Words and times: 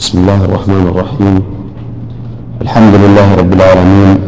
بسم 0.00 0.18
الله 0.18 0.44
الرحمن 0.44 0.84
الرحيم. 0.92 1.42
الحمد 2.64 2.94
لله 2.94 3.34
رب 3.34 3.52
العالمين. 3.52 4.18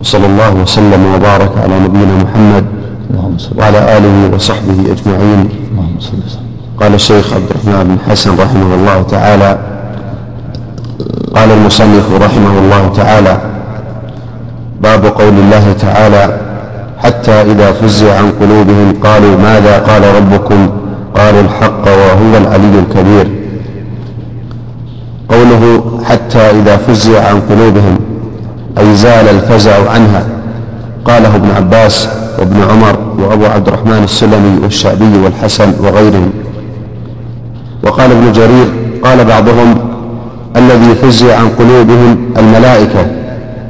وصلى 0.00 0.26
الله 0.26 0.54
وسلم 0.54 1.14
وبارك 1.14 1.52
على 1.62 1.74
نبينا 1.86 2.14
محمد. 2.26 2.64
وعلى 3.58 3.80
آله 3.96 4.34
وصحبه 4.34 4.78
أجمعين. 4.94 5.40
قال 6.80 6.94
الشيخ 6.94 7.32
عبد 7.32 7.48
الرحمن 7.50 7.84
بن 7.88 7.96
حسن 8.10 8.30
رحمه 8.34 8.74
الله 8.74 9.02
تعالى. 9.02 9.50
قال 11.36 11.50
المصنف 11.50 12.06
رحمه 12.26 12.54
الله 12.58 12.82
تعالى 12.96 13.34
باب 14.82 15.02
قول 15.06 15.34
الله 15.44 15.72
تعالى 15.78 16.24
حتى 16.98 17.36
إذا 17.42 17.72
فزع 17.72 18.18
عن 18.18 18.32
قلوبهم 18.40 18.88
قالوا 18.98 19.34
ماذا 19.38 19.78
قال 19.78 20.02
ربكم؟ 20.18 20.70
قالوا 21.14 21.40
الحق 21.40 21.84
وهو 21.86 22.32
العلي 22.42 22.78
الكبير. 22.78 23.31
قوله 25.42 25.82
حتى 26.04 26.38
إذا 26.38 26.76
فزع 26.76 27.28
عن 27.28 27.40
قلوبهم 27.50 27.98
أي 28.78 28.94
زال 28.94 29.28
الفزع 29.28 29.90
عنها. 29.90 30.26
قاله 31.04 31.36
ابن 31.36 31.50
عباس 31.56 32.08
وابن 32.38 32.56
عمر 32.70 32.98
وأبو 33.18 33.46
عبد 33.46 33.68
الرحمن 33.68 34.00
السلمي 34.04 34.58
والشعبي 34.62 35.18
والحسن 35.24 35.72
وغيرهم. 35.80 36.30
وقال 37.84 38.10
ابن 38.10 38.32
جرير 38.32 38.66
قال 39.04 39.24
بعضهم 39.24 39.74
الذي 40.56 40.94
فزع 40.94 41.38
عن 41.38 41.48
قلوبهم 41.48 42.18
الملائكة. 42.38 43.06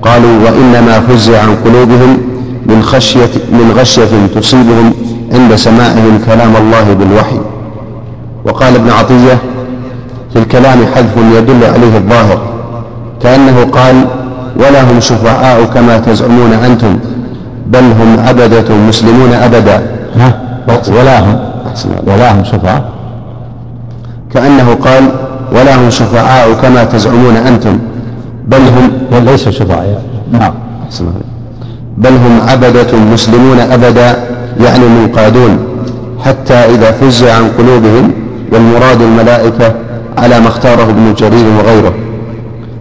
قالوا 0.02 0.44
وإنما 0.44 1.00
فزع 1.00 1.42
عن 1.42 1.56
قلوبهم 1.64 2.18
من 2.66 2.82
خشية 2.82 3.30
من 3.52 3.74
غشية 3.78 4.26
تصيبهم 4.34 4.92
عند 5.32 5.54
سماعهم 5.54 6.20
كلام 6.26 6.56
الله 6.56 6.92
بالوحي. 6.92 7.40
وقال 8.44 8.74
ابن 8.74 8.90
عطية 8.90 9.38
في 10.32 10.38
الكلام 10.38 10.78
حذف 10.94 11.16
يدل 11.16 11.64
عليه 11.64 11.96
الظاهر. 11.96 12.40
كأنه 13.22 13.64
قال 13.64 14.04
ولا 14.56 14.90
هم 14.90 15.00
شفعاء 15.00 15.64
كما 15.64 15.98
تزعمون 15.98 16.52
أنتم 16.52 16.98
بل 17.66 17.84
هم 17.84 18.20
عبدة 18.28 18.74
مسلمون 18.88 19.32
أبدا. 19.32 19.82
ها؟ 20.16 20.38
ولا 20.88 21.20
هم. 21.20 21.38
ولا 22.06 22.32
هم 22.32 22.44
شفعاء. 22.44 22.84
كأنه 24.34 24.74
قال 24.74 25.04
ولا 25.52 25.76
هم 25.76 25.90
شفعاء 25.90 26.52
كما 26.52 26.84
تزعمون 26.84 27.36
أنتم 27.36 27.78
بل 28.48 28.60
هم 28.60 28.90
ليسوا 29.24 29.52
شفعاء. 29.52 30.02
نعم. 30.32 30.52
بل 31.98 32.10
هم 32.12 32.40
عبدة 32.48 32.98
مسلمون 33.12 33.58
أبدا 33.60 34.16
يعني 34.60 34.84
منقادون 34.88 35.58
حتى 36.24 36.54
إذا 36.54 36.90
فزع 36.90 37.34
عن 37.34 37.48
قلوبهم 37.58 38.12
والمراد 38.52 39.02
الملائكة 39.02 39.74
على 40.18 40.40
ما 40.40 40.48
اختاره 40.48 40.82
ابن 40.82 41.14
جرير 41.14 41.46
وغيره. 41.58 41.94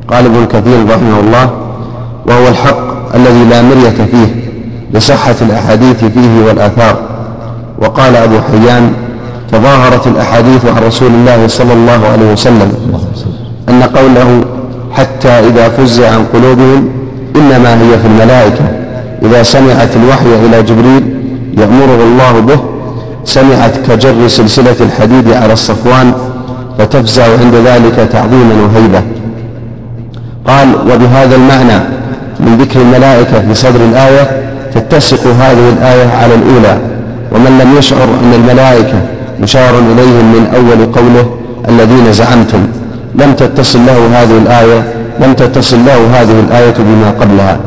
قال 0.07 0.25
ابن 0.25 0.45
كثير 0.45 0.89
رحمه 0.89 1.19
الله 1.19 1.49
وهو 2.25 2.47
الحق 2.47 3.15
الذي 3.15 3.43
لا 3.49 3.61
مرية 3.61 4.05
فيه 4.11 4.51
لصحة 4.93 5.35
الأحاديث 5.41 6.05
فيه 6.05 6.45
والآثار. 6.47 6.95
وقال 7.81 8.15
أبو 8.15 8.35
حيان 8.51 8.93
تظاهرت 9.51 10.07
الأحاديث 10.07 10.65
عن 10.65 10.83
رسول 10.83 11.11
الله 11.11 11.47
صلى 11.47 11.73
الله 11.73 12.07
عليه 12.07 12.31
وسلم 12.31 12.71
أن 13.69 13.83
قوله 13.83 14.43
حتى 14.91 15.29
إذا 15.29 15.69
فزع 15.69 16.09
عن 16.09 16.25
قلوبهم 16.33 16.89
إنما 17.35 17.81
هي 17.81 17.99
في 17.99 18.07
الملائكة 18.07 18.63
إذا 19.23 19.43
سمعت 19.43 19.95
الوحي 19.95 20.45
إلى 20.45 20.63
جبريل 20.63 21.15
يأمره 21.57 22.03
الله 22.03 22.39
به 22.39 22.59
سمعت 23.25 23.77
كجر 23.77 24.27
سلسلة 24.27 24.75
الحديد 24.81 25.31
على 25.31 25.53
الصفوان 25.53 26.13
فتفزع 26.81 27.23
عند 27.23 27.55
ذلك 27.55 28.09
تعظيما 28.11 28.53
وهيبة. 28.63 29.01
قال 30.47 30.75
وبهذا 30.75 31.35
المعنى 31.35 31.79
من 32.39 32.57
ذكر 32.57 32.81
الملائكة 32.81 33.41
في 33.47 33.53
صدر 33.53 33.79
الآية 33.85 34.41
تتسق 34.73 35.27
هذه 35.27 35.69
الآية 35.69 36.07
على 36.21 36.35
الأولى 36.35 36.77
ومن 37.31 37.59
لم 37.59 37.77
يشعر 37.77 38.03
أن 38.03 38.33
الملائكة 38.33 39.01
مشار 39.41 39.79
إليهم 39.79 40.25
من 40.33 40.47
أول 40.55 40.85
قوله 40.85 41.35
الذين 41.69 42.13
زعمتم. 42.13 42.67
لم 43.15 43.33
تتصل 43.33 43.79
له 43.85 44.21
هذه 44.21 44.37
الآية 44.37 44.83
لم 45.19 45.33
تتصل 45.33 45.77
له 45.85 46.21
هذه 46.21 46.39
الآية 46.39 46.73
بما 46.79 47.09
قبلها. 47.21 47.57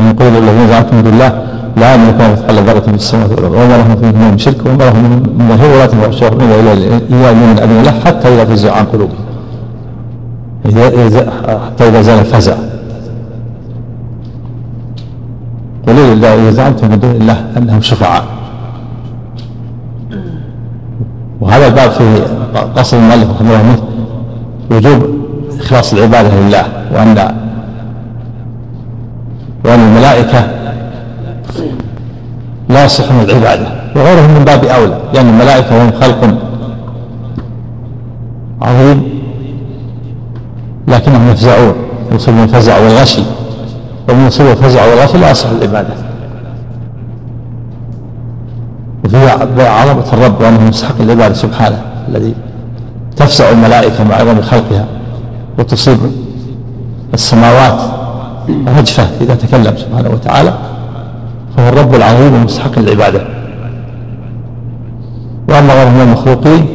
يقول 0.00 0.36
الذين 0.42 0.68
زعمتم 0.68 1.02
بالله 1.02 1.49
لا 1.76 1.94
يملكون 1.94 2.32
مثقال 2.32 2.56
ذرة 2.56 2.80
في 2.80 2.94
السماوات 2.94 3.30
والأرض. 3.30 3.52
وما 3.52 3.76
لهم 3.76 3.96
فيه 3.96 4.18
من 4.18 4.38
شرك 4.38 4.66
وما 4.66 4.84
لهم 4.84 5.02
من 5.38 5.86
تنفع 5.90 6.06
الشفاعة 6.06 6.32
إلا 6.32 7.32
من 7.32 7.58
أذن 7.58 7.82
له 7.82 7.90
حتى 8.04 8.28
إذا 8.28 8.44
فزع 8.44 8.76
عن 8.76 8.84
قلوبهم. 8.84 9.24
حتى 11.66 11.88
إذا 11.88 12.02
زال 12.02 12.18
الفزع. 12.18 12.54
قولوا 15.86 16.14
لله 16.14 16.34
إذا 16.34 16.50
زعمتم 16.50 16.90
من 16.90 17.00
دون 17.00 17.10
الله 17.10 17.44
أنهم 17.56 17.80
شفعاء. 17.80 18.24
وهذا 21.40 21.66
الباب 21.66 21.90
فيه 21.90 22.14
قصر 22.76 22.96
المؤلف 22.96 23.30
رحمه 23.30 23.60
الله 23.60 23.82
وجوب 24.70 25.02
إخلاص 25.60 25.92
العبادة 25.92 26.40
لله 26.40 26.64
وأن 26.94 27.34
وأن 29.64 29.80
الملائكة 29.80 30.44
لا 32.70 32.84
يصح 32.84 33.12
من 33.12 33.20
العبادة. 33.20 33.66
وغيرهم 33.96 34.30
من 34.30 34.44
باب 34.44 34.64
أولى 34.64 34.98
لأن 35.14 35.28
الملائكة 35.28 35.84
هم 35.84 35.92
خلق 36.00 36.34
عظيم 38.62 39.20
لكنهم 40.88 41.30
يفزعون. 41.30 41.74
يصيبهم 42.12 42.42
الفزع 42.42 42.78
والغشي. 42.78 43.22
ومن 44.08 44.26
يصيب 44.26 44.46
الفزع 44.46 44.86
والغشي 44.86 45.18
لا 45.18 45.30
يصح 45.30 45.48
العبادة. 45.50 45.94
وفيها 49.04 49.70
عظمة 49.70 50.12
الرب 50.12 50.40
وأنه 50.40 50.60
مستحق 50.60 51.00
العبادة 51.00 51.34
سبحانه 51.34 51.82
الذي 52.08 52.34
تفزع 53.16 53.50
الملائكة 53.50 54.04
مع 54.04 54.14
عظم 54.14 54.40
خلقها 54.40 54.84
وتصيب 55.58 55.98
السماوات 57.14 57.80
رجفة 58.78 59.08
إذا 59.20 59.34
تكلم 59.34 59.76
سبحانه 59.76 60.10
وتعالى. 60.10 60.52
فهو 61.56 61.68
الرب 61.68 61.94
العظيم 61.94 62.34
المستحق 62.34 62.78
للعبادة. 62.78 63.20
وأما 65.48 65.74
غيرهم 65.74 65.94
من 65.94 66.00
المخلوقين 66.00 66.66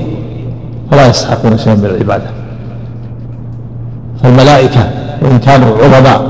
فلا 0.91 1.07
يستحقون 1.07 1.57
شيئا 1.57 1.75
من 1.75 1.85
العبادة. 1.85 2.25
فالملائكة 4.23 4.89
وإن 5.21 5.39
كانوا 5.39 5.77
عظماء 5.77 6.21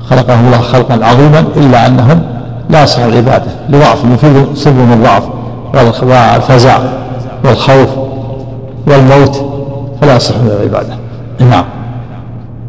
خلقهم 0.00 0.46
الله 0.46 0.58
خلقا 0.58 1.06
عظيما 1.06 1.44
إلا 1.56 1.86
أنهم 1.86 2.22
لا 2.70 2.82
يصح 2.82 2.98
العبادة. 3.02 3.50
لضعف 3.68 4.24
يصيبهم 4.52 4.92
الضعف 4.92 5.28
والفزع 5.74 6.78
والخوف 7.44 7.88
والموت 8.86 9.46
فلا 10.00 10.16
يصح 10.16 10.36
من 10.36 10.50
العبادة. 10.50 10.94
نعم. 11.40 11.64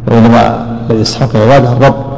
وإنما 0.08 0.66
الذي 0.90 1.02
يستحق 1.02 1.36
العبادة 1.36 1.72
الرب. 1.72 2.13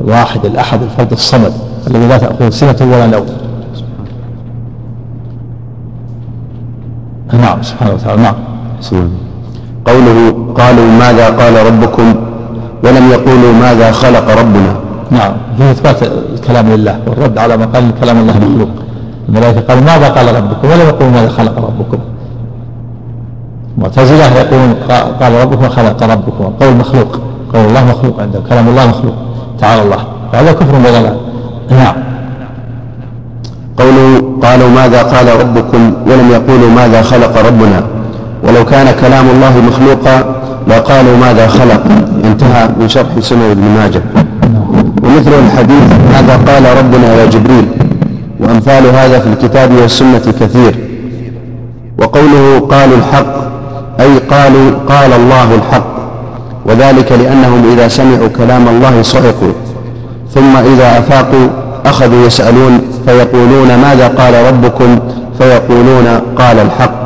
الواحد 0.00 0.44
الأحد 0.44 0.82
الفرد 0.82 1.12
الصمد 1.12 1.52
الذي 1.86 2.06
لا 2.06 2.18
تأخذه 2.18 2.50
سنة 2.50 2.76
ولا 2.80 3.06
نوم. 3.06 3.26
نعم 7.32 7.62
سبحانه 7.62 7.94
وتعالى 7.94 8.22
نعم. 8.22 8.34
قوله 9.84 10.18
قالوا 10.54 10.86
ماذا 10.86 11.26
قال 11.30 11.66
ربكم 11.66 12.14
ولم 12.84 13.10
يقولوا 13.10 13.52
ماذا 13.52 13.92
خلق 13.92 14.40
ربنا. 14.40 14.76
نعم 15.10 15.32
في 15.58 15.70
إثبات 15.70 16.02
الكلام 16.34 16.68
لله 16.68 16.98
والرد 17.06 17.38
على 17.38 17.56
ما 17.56 17.66
قال 17.66 17.92
كلام 18.00 18.18
الله 18.18 18.38
مخلوق 18.38 18.68
الملائكة 19.28 19.60
قالوا 19.60 19.82
ماذا 19.82 20.08
قال 20.08 20.36
ربكم 20.36 20.68
ولم 20.68 20.88
يقولوا 20.88 21.12
ماذا 21.12 21.28
خلق 21.28 21.58
ربكم. 21.58 21.98
معتزلة 23.78 24.38
يقولون 24.38 24.74
قال 25.20 25.32
ربكم 25.32 25.68
خلق 25.68 26.02
ربكم 26.02 26.44
قول 26.60 26.76
مخلوق 26.76 27.18
قول 27.54 27.64
الله 27.64 27.84
مخلوق 27.84 28.20
عنده 28.20 28.40
كلام 28.48 28.68
الله 28.68 28.86
مخلوق. 28.86 29.14
تعالى 29.60 29.82
الله. 29.82 30.04
هذا 30.34 30.52
كفر 30.52 30.74
وضلال. 30.74 31.16
نعم. 31.70 31.94
قوله 33.78 34.22
قالوا 34.42 34.68
ماذا 34.68 35.02
قال 35.02 35.40
ربكم 35.40 35.92
ولم 36.06 36.30
يقولوا 36.30 36.70
ماذا 36.70 37.02
خلق 37.02 37.46
ربنا. 37.46 37.82
ولو 38.44 38.64
كان 38.64 38.94
كلام 39.00 39.30
الله 39.30 39.60
مخلوقا 39.60 40.34
لقالوا 40.68 41.16
ماذا 41.16 41.46
خلق. 41.46 41.82
انتهى 42.24 42.68
من 42.80 42.88
شرح 42.88 43.06
سنة 43.20 43.50
ابن 43.52 43.62
ماجه. 43.62 44.02
ومثل 45.04 45.32
الحديث 45.46 45.92
ماذا 46.12 46.36
قال 46.48 46.78
ربنا 46.78 47.14
يا 47.14 47.26
جبريل. 47.26 47.68
وأمثال 48.40 48.86
هذا 48.86 49.18
في 49.18 49.26
الكتاب 49.26 49.72
والسنة 49.80 50.32
كثير. 50.40 50.74
وقوله 51.98 52.60
قالوا 52.60 52.96
الحق 52.96 53.34
أي 54.00 54.18
قالوا 54.18 54.70
قال 54.88 55.12
الله 55.12 55.54
الحق. 55.54 55.99
وذلك 56.70 57.12
لأنهم 57.12 57.72
إذا 57.72 57.88
سمعوا 57.88 58.28
كلام 58.28 58.68
الله 58.68 59.02
صعقوا 59.02 59.52
ثم 60.34 60.56
إذا 60.56 60.98
أفاقوا 60.98 61.48
أخذوا 61.86 62.26
يسألون 62.26 62.80
فيقولون 63.06 63.68
ماذا 63.76 64.08
قال 64.08 64.34
ربكم؟ 64.54 64.98
فيقولون 65.38 66.06
قال 66.36 66.58
الحق. 66.58 67.00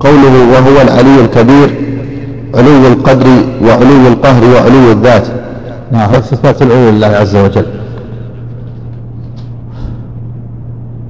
قوله 0.00 0.34
وهو 0.52 0.82
العلي 0.82 1.20
الكبير 1.20 1.74
علو 2.54 2.86
القدر 2.86 3.26
وعلو 3.64 4.08
القهر 4.08 4.44
وعلو 4.44 4.92
الذات. 4.92 5.26
نعم 5.92 6.10
إثبات 6.14 6.62
العلو 6.62 6.90
لله 6.90 7.06
عز 7.06 7.36
وجل. 7.36 7.66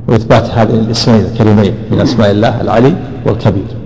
وإثبات 0.08 0.50
هذه 0.50 0.70
الاسمين 0.70 1.20
الكريمين 1.20 1.74
من 1.90 2.00
أسماء 2.00 2.30
الله 2.30 2.60
العلي 2.60 2.94
والكبير. 3.26 3.79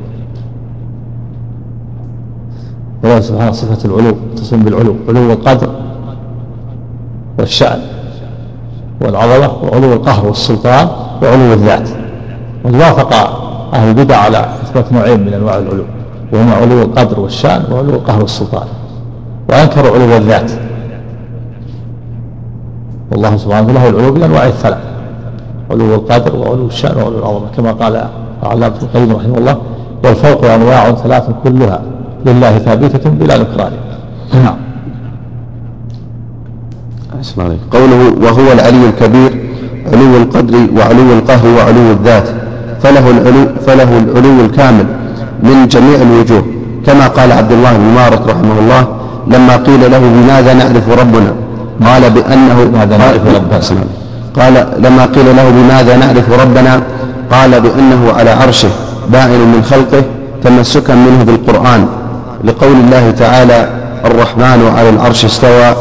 الله 3.05 3.21
سبحانه 3.21 3.53
صفة 3.53 3.85
العلو 3.85 4.17
تصم 4.37 4.63
بالعلو 4.63 4.97
علو 5.09 5.33
القدر 5.33 5.69
والشأن 7.39 7.81
والعظمة 9.01 9.51
وعلو 9.63 9.93
القهر 9.93 10.27
والسلطان 10.27 10.89
وعلو 11.23 11.53
الذات. 11.53 11.89
ووافق 12.65 13.13
أهل 13.75 13.89
البدع 13.89 14.17
على 14.17 14.39
إثبات 14.39 14.93
نوعين 14.93 15.21
من 15.21 15.35
أنواع 15.35 15.59
العلو 15.59 15.85
وهما 16.33 16.55
علو 16.55 16.83
القدر 16.83 17.21
والشأن 17.21 17.73
وعلو 17.73 17.91
القهر 17.91 18.21
والسلطان. 18.21 18.67
وأنكروا 19.49 19.95
علو 19.95 20.17
الذات. 20.17 20.51
والله 23.13 23.37
سبحانه 23.37 23.73
له 23.73 23.89
العلو 23.89 24.13
بأنواع 24.13 24.47
الثلاث 24.47 24.79
علو 25.71 25.95
القدر 25.95 26.37
وعلو 26.37 26.67
الشأن 26.67 26.97
وعلو 26.97 27.19
العظمة 27.19 27.47
كما 27.57 27.73
قال 27.73 28.09
علامة 28.43 28.75
القيم 28.83 29.17
رحمه 29.17 29.39
الله 29.39 29.57
والفوق 30.05 30.45
أنواع 30.45 30.93
ثلاث 30.93 31.31
كلها 31.45 31.83
لله 32.27 32.59
ثابتة 32.59 33.11
بلا 33.11 33.39
نكران 33.39 33.73
نعم. 34.35 34.57
قوله 37.73 38.01
وهو 38.23 38.53
العلي 38.53 38.89
الكبير 38.89 39.33
علو 39.93 40.17
القدر 40.17 40.55
وعلو 40.77 41.13
القهر 41.19 41.47
وعلو 41.57 41.91
الذات 41.91 42.29
فله 42.83 43.11
العلو 43.11 43.47
فله 43.67 43.99
العلو 43.99 44.41
الكامل 44.45 44.87
من 45.43 45.69
جميع 45.69 45.99
الوجوه. 46.03 46.45
كما 46.87 47.07
قال 47.07 47.33
عبد 47.33 47.53
الله 47.53 47.73
بن 47.77 47.85
مبارك 47.93 48.23
رحمه 48.29 48.59
الله 48.63 48.83
لما 49.27 49.57
قيل 49.57 49.91
له 49.91 49.99
بماذا 49.99 50.55
نعرف 50.55 50.89
ربنا؟ 51.01 51.33
قال 51.87 52.11
بأنه 52.11 52.71
ماذا 52.75 52.97
نعرف 52.97 53.27
ربنا؟ 53.37 53.85
قال 54.39 54.55
لما 54.79 55.05
قيل 55.07 55.37
له 55.37 55.51
بماذا 55.51 55.97
نعرف 55.97 56.27
ربنا؟ 56.43 56.83
قال 57.31 57.61
بأنه 57.61 58.13
على 58.17 58.31
عرشه 58.31 58.69
بائن 59.13 59.41
من 59.55 59.63
خلقه 59.63 60.03
تمسكا 60.45 60.95
منه 60.95 61.25
بالقرآن. 61.25 61.87
لقول 62.45 62.73
الله 62.73 63.11
تعالى 63.11 63.69
الرحمن 64.05 64.73
على 64.77 64.89
العرش 64.89 65.25
استوى 65.25 65.75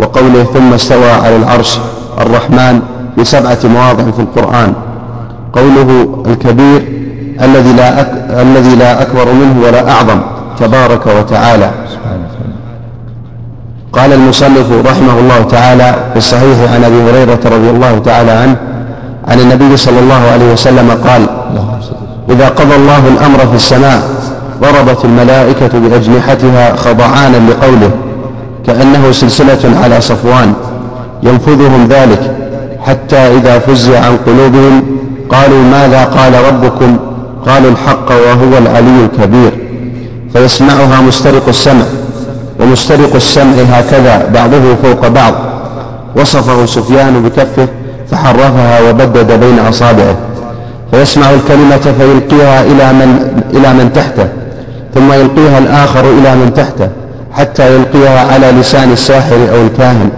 وقوله 0.00 0.44
ثم 0.54 0.72
استوى 0.72 1.10
على 1.10 1.36
العرش 1.36 1.78
الرحمن 2.20 2.80
بسبعة 3.18 3.58
مواضع 3.64 4.04
في 4.10 4.20
القرآن. 4.20 4.72
قوله 5.52 6.22
الكبير 6.26 6.80
الذي 7.42 7.72
لا 7.72 8.00
أك... 8.00 8.10
الذي 8.30 8.76
لا 8.76 9.02
أكبر 9.02 9.32
منه 9.32 9.66
ولا 9.66 9.90
أعظم 9.90 10.20
تبارك 10.60 11.06
وتعالى. 11.06 11.70
قال 13.92 14.12
المصنف 14.12 14.86
رحمه 14.86 15.18
الله 15.18 15.42
تعالى 15.42 15.94
في 16.12 16.18
الصحيح 16.18 16.72
عن 16.74 16.84
أبي 16.84 17.10
هريرة 17.10 17.40
رضي 17.44 17.70
الله 17.70 17.98
تعالى 17.98 18.30
عنه 18.30 18.56
عن 19.28 19.40
النبي 19.40 19.76
صلى 19.76 19.98
الله 19.98 20.22
عليه 20.32 20.52
وسلم 20.52 20.90
قال 20.90 21.26
إذا 22.30 22.48
قضى 22.48 22.76
الله 22.76 23.08
الأمر 23.08 23.38
في 23.38 23.56
السماء 23.56 24.02
ضربت 24.62 25.04
الملائكة 25.04 25.78
بأجنحتها 25.78 26.76
خضعانا 26.76 27.36
لقوله 27.50 27.90
كأنه 28.66 29.12
سلسلة 29.12 29.78
على 29.82 30.00
صفوان. 30.00 30.52
ينفذهم 31.22 31.88
ذلك 31.90 32.36
حتى 32.86 33.16
إذا 33.16 33.58
فزع 33.58 33.98
عن 33.98 34.16
قلوبهم 34.26 34.82
قالوا 35.30 35.62
ماذا 35.62 36.04
قال 36.04 36.32
ربكم؟ 36.48 36.96
قالوا 37.46 37.70
الحق 37.70 38.10
وهو 38.10 38.58
العلي 38.58 39.04
الكبير. 39.04 39.52
فيسمعها 40.32 41.00
مسترق 41.00 41.48
السمع 41.48 41.84
ومسترق 42.60 43.14
السمع 43.14 43.52
هكذا 43.52 44.30
بعضه 44.34 44.74
فوق 44.82 45.08
بعض. 45.08 45.34
وصفه 46.16 46.66
سفيان 46.66 47.22
بكفه 47.22 47.68
فحرفها 48.10 48.90
وبدد 48.90 49.40
بين 49.40 49.58
أصابعه. 49.58 50.16
فيسمع 50.90 51.30
الكلمة 51.30 51.94
فيلقيها 51.98 52.62
إلى 52.62 52.92
من, 52.92 53.42
إلى 53.54 53.74
من 53.74 53.92
تحته. 53.94 54.28
ثم 54.94 55.12
يلقيها 55.12 55.58
الآخر 55.58 56.00
إلى 56.00 56.34
من 56.36 56.52
تحته 56.56 56.88
حتى 57.32 57.74
يلقيها 57.74 58.32
على 58.32 58.50
لسان 58.60 58.92
الساحر 58.92 59.36
أو 59.36 59.62
الكاهن. 59.66 60.10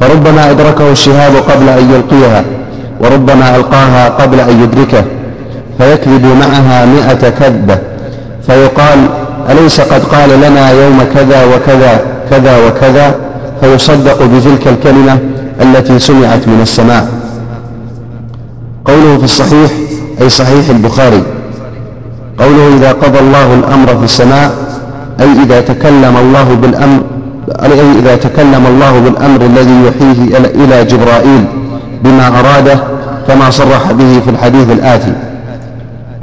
فربما 0.00 0.50
أدركه 0.50 0.92
الشهاب 0.92 1.36
قبل 1.36 1.68
أن 1.68 1.90
يلقيها 1.90 2.44
وربما 3.00 3.56
ألقاها 3.56 4.08
قبل 4.08 4.40
أن 4.40 4.62
يدركه. 4.62 5.04
فيكذب 5.78 6.24
معها 6.40 6.86
مئة 6.86 7.28
كذبة 7.28 7.78
فيقال 8.46 8.98
أليس 9.50 9.80
قد 9.80 10.04
قال 10.04 10.40
لنا 10.40 10.70
يوم 10.70 11.02
كذا 11.14 11.44
وكذا 11.44 12.00
كذا 12.30 12.66
وكذا؟ 12.66 13.14
فيصدق 13.60 14.22
بتلك 14.22 14.68
الكلمة 14.68 15.18
التي 15.62 15.98
سمعت 15.98 16.48
من 16.48 16.58
السماء. 16.62 17.08
قوله 18.84 19.18
في 19.18 19.24
الصحيح 19.24 19.70
أي 20.20 20.28
صحيح 20.28 20.68
البخاري 20.68 21.22
قوله 22.38 22.76
إذا 22.76 22.92
قضى 22.92 23.18
الله 23.18 23.54
الأمر 23.54 23.98
في 23.98 24.04
السماء 24.04 24.50
أي 25.20 25.32
إذا 25.42 25.60
تكلم 25.60 26.16
الله 26.16 26.54
بالأمر 26.54 27.00
أي 27.62 27.98
إذا 27.98 28.16
تكلم 28.16 28.66
الله 28.66 28.98
بالأمر 28.98 29.40
الذي 29.40 29.84
يحيه 29.86 30.38
إلى 30.64 30.84
جبرائيل 30.84 31.44
بما 32.04 32.28
أراده 32.28 32.78
كما 33.28 33.50
صرح 33.50 33.92
به 33.92 34.20
في 34.24 34.30
الحديث 34.30 34.70
الآتي. 34.70 35.12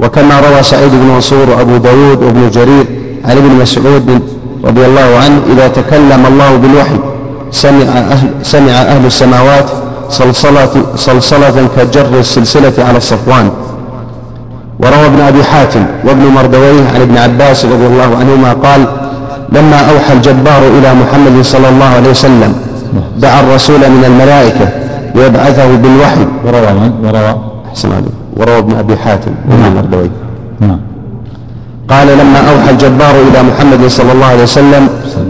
وكما 0.00 0.40
روى 0.40 0.62
سعيد 0.62 0.90
بن 0.90 1.06
منصور 1.14 1.50
وأبو 1.50 1.76
داود 1.76 2.22
وابن 2.22 2.50
جرير 2.50 2.86
عن 3.24 3.36
ابن 3.36 3.48
مسعود 3.62 4.22
رضي 4.64 4.86
الله 4.86 5.18
عنه 5.24 5.40
إذا 5.52 5.68
تكلم 5.68 6.26
الله 6.26 6.56
بالوحي 6.56 6.98
سمع 7.50 7.82
أهل, 7.82 8.28
سمع 8.42 8.72
أهل 8.72 9.06
السماوات 9.06 9.64
صلصلة, 10.10 10.70
صلصلة 10.96 11.68
كجر 11.76 12.18
السلسلة 12.18 12.72
على 12.78 12.96
الصفوان. 12.96 13.50
وروى 14.82 15.06
ابن 15.06 15.20
أبي 15.20 15.44
حاتم 15.44 15.84
وابن 16.04 16.26
مردويه 16.26 16.82
عن 16.94 17.00
ابن 17.00 17.16
عباس 17.18 17.64
رضي 17.64 17.86
الله 17.86 18.16
عنهما 18.20 18.52
قال 18.52 18.84
لما 19.52 19.76
أوحى 19.90 20.12
الجبار 20.12 20.62
إلى 20.78 20.94
محمد 20.94 21.42
صلى 21.44 21.68
الله 21.68 21.84
عليه 21.86 22.10
وسلم 22.10 22.54
دعا 23.18 23.40
الرسول 23.40 23.78
من 23.80 24.04
الملائكة 24.06 24.68
ليبعثه 25.14 25.76
بالوحي. 25.76 26.26
وروى 26.44 26.72
من؟ 26.72 26.92
وروى. 27.04 27.36
أحسن 27.68 27.92
عليك. 27.92 28.12
وروى 28.36 28.58
ابن 28.58 28.76
أبي 28.78 28.96
حاتم 28.96 29.30
وابن 29.50 29.62
نعم. 29.62 29.74
مردويه. 29.74 30.10
نعم. 30.60 30.80
قال 31.88 32.06
لما 32.18 32.38
أوحى 32.50 32.70
الجبار 32.70 33.14
إلى 33.30 33.42
محمد 33.42 33.86
صلى 33.88 34.12
الله 34.12 34.26
عليه 34.26 34.42
وسلم 34.42 34.88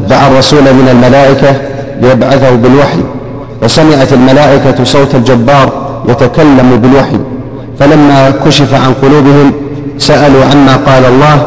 دعا 0.08 0.28
الرسول 0.28 0.62
من 0.62 0.88
الملائكة 0.90 1.54
ليبعثه 2.02 2.50
بالوحي 2.56 3.02
وسمعت 3.62 4.12
الملائكة 4.12 4.84
صوت 4.84 5.14
الجبار 5.14 5.72
يتكلم 6.08 6.78
بالوحي. 6.82 7.18
فلما 7.78 8.30
كشف 8.30 8.74
عن 8.74 8.94
قلوبهم 9.02 9.52
سألوا 9.98 10.44
عما 10.44 10.76
قال 10.76 11.04
الله 11.04 11.46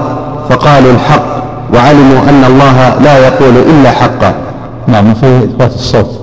فقالوا 0.49 0.91
الحق 0.91 1.35
وعلموا 1.73 2.29
أن 2.29 2.43
الله 2.43 2.99
لا 2.99 3.17
يقول 3.17 3.57
إلا 3.57 3.91
حقا. 3.91 4.33
نعم 4.87 5.13
في 5.13 5.37
إثبات 5.37 5.73
الصوت 5.73 6.19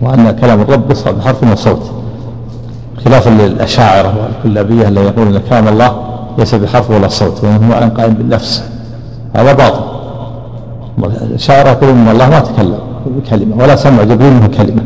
وأن 0.00 0.30
كلام 0.40 0.60
الرب 0.60 0.88
بحرف 0.88 1.52
وصوت 1.52 1.90
خلافا 3.04 3.30
للأشاعرة 3.30 4.14
والكلابية 4.22 4.88
الذين 4.88 5.06
يقولون 5.06 5.40
كلام 5.50 5.68
الله 5.68 5.96
ليس 6.38 6.54
بحرف 6.54 6.90
ولا 6.90 7.08
صوت 7.08 7.44
معنى 7.44 7.90
قائم 7.90 8.14
بالنفس. 8.14 8.62
هذا 9.36 9.52
باطل. 9.52 9.80
الأشاعرة 11.22 11.68
يقولون 11.68 11.98
أن 11.98 12.08
الله 12.08 12.30
ما 12.30 12.40
تكلم 12.40 12.78
بكلمة 13.06 13.56
ولا 13.62 13.76
سمع 13.76 14.02
جبريل 14.02 14.32
منه 14.32 14.46
كلمة 14.46 14.82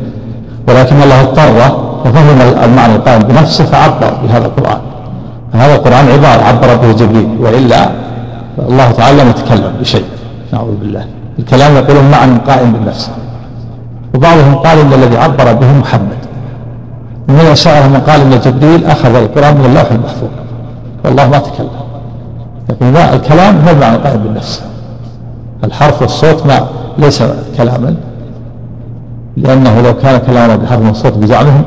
ولكن 0.68 1.02
الله 1.02 1.20
اضطر 1.20 1.85
وفهم 2.06 2.40
المعنى 2.64 2.96
القائم 2.96 3.22
بنفسه 3.22 3.64
فعبر 3.64 4.12
بهذا 4.22 4.46
القرآن. 4.46 4.80
فهذا 5.52 5.74
القرآن 5.74 6.08
عبارة 6.08 6.42
عبر 6.42 6.76
به 6.76 6.92
جبريل 6.92 7.28
وإلا 7.40 7.88
الله 8.58 8.90
تعالى 8.90 9.22
لم 9.22 9.28
يتكلم 9.28 9.72
بشيء. 9.80 10.04
نعوذ 10.52 10.76
بالله. 10.76 11.04
الكلام 11.38 11.76
يقولون 11.76 12.10
معنى 12.10 12.38
قائم 12.38 12.72
بالنفس. 12.72 13.10
وبعضهم 14.14 14.54
قال 14.54 14.78
إن 14.78 14.92
الذي 14.92 15.16
عبر 15.16 15.52
به 15.52 15.72
محمد. 15.72 16.20
ومن 17.28 17.40
الاشاعره 17.40 17.86
من 17.86 18.00
قال 18.00 18.20
إن 18.20 18.40
جبريل 18.40 18.84
أخذ 18.84 19.14
القرآن 19.14 19.56
من 19.56 19.64
اللوح 19.64 19.90
المحفوظ. 19.90 20.28
والله 21.04 21.28
ما 21.28 21.38
تكلم. 21.38 21.70
يقول 22.70 22.88
ما 22.88 23.14
الكلام 23.14 23.54
هو 23.66 23.70
المعنى 23.70 23.96
قائم 23.96 24.22
بالنفس. 24.22 24.62
الحرف 25.64 26.02
والصوت 26.02 26.46
ما 26.46 26.66
ليس 26.98 27.22
كلاما. 27.56 27.96
لأنه 29.36 29.80
لو 29.80 29.96
كان 29.96 30.18
كلاما 30.18 30.56
بحرف 30.56 30.86
والصوت 30.86 31.12
بزعمهم 31.12 31.62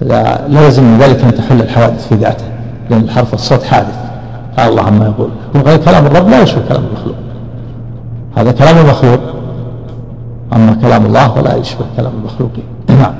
لا 0.00 0.48
لازم 0.48 0.84
من 0.84 0.98
ذلك 0.98 1.24
أن 1.24 1.34
تحل 1.34 1.60
الحوادث 1.60 2.08
في 2.08 2.14
ذاته 2.14 2.44
لأن 2.90 3.00
الحرف 3.00 3.32
والصوت 3.32 3.62
حادث. 3.62 3.94
قال 4.58 4.68
الله 4.68 4.82
عما 4.82 5.04
يقول. 5.04 5.30
غير 5.66 5.76
كلام 5.76 6.06
الرب 6.06 6.28
لا 6.28 6.42
يشبه 6.42 6.62
كلام 6.68 6.84
المخلوق. 6.84 7.16
هذا 8.36 8.52
كلام 8.52 8.78
المخلوق. 8.78 9.20
أما 10.52 10.76
كلام 10.82 11.06
الله 11.06 11.28
فلا 11.28 11.56
يشبه 11.56 11.84
كلام 11.96 12.12
المخلوقين 12.20 12.64
نعم. 12.88 13.14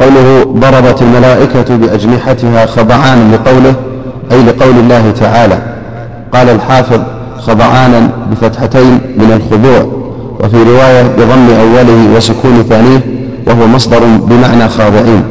قوله 0.00 0.44
ضربت 0.44 1.02
الملائكة 1.02 1.76
بأجنحتها 1.76 2.66
خضعانا 2.66 3.34
لقوله 3.36 3.74
أي 4.32 4.42
لقول 4.42 4.78
الله 4.78 5.10
تعالى. 5.10 5.58
قال 6.32 6.48
الحافظ 6.48 7.00
خضعانا 7.38 8.10
بفتحتين 8.30 8.92
من 8.92 9.32
الخضوع. 9.32 10.02
وفي 10.40 10.62
رواية 10.62 11.02
بضم 11.02 11.50
أوله 11.50 12.16
وسكون 12.16 12.62
ثانية 12.62 13.11
وهو 13.46 13.66
مصدر 13.66 14.00
بمعنى 14.28 14.68
خاضعين. 14.68 15.22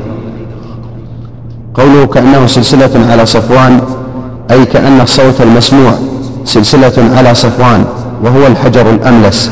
قوله 1.74 2.06
كأنه 2.06 2.48
سلسلة 2.48 3.12
على 3.12 3.26
صفوان 3.26 3.82
أي 4.52 4.66
كأن 4.66 5.02
الصوت 5.02 5.42
المسموع 5.42 5.94
سلسلة 6.46 7.18
على 7.18 7.36
صفوان 7.36 7.86
وهو 8.24 8.48
الحجر 8.48 8.90
الأملس. 8.90 9.52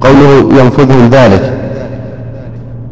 قوله 0.00 0.60
ينفذهم 0.60 1.10
ذلك 1.10 1.52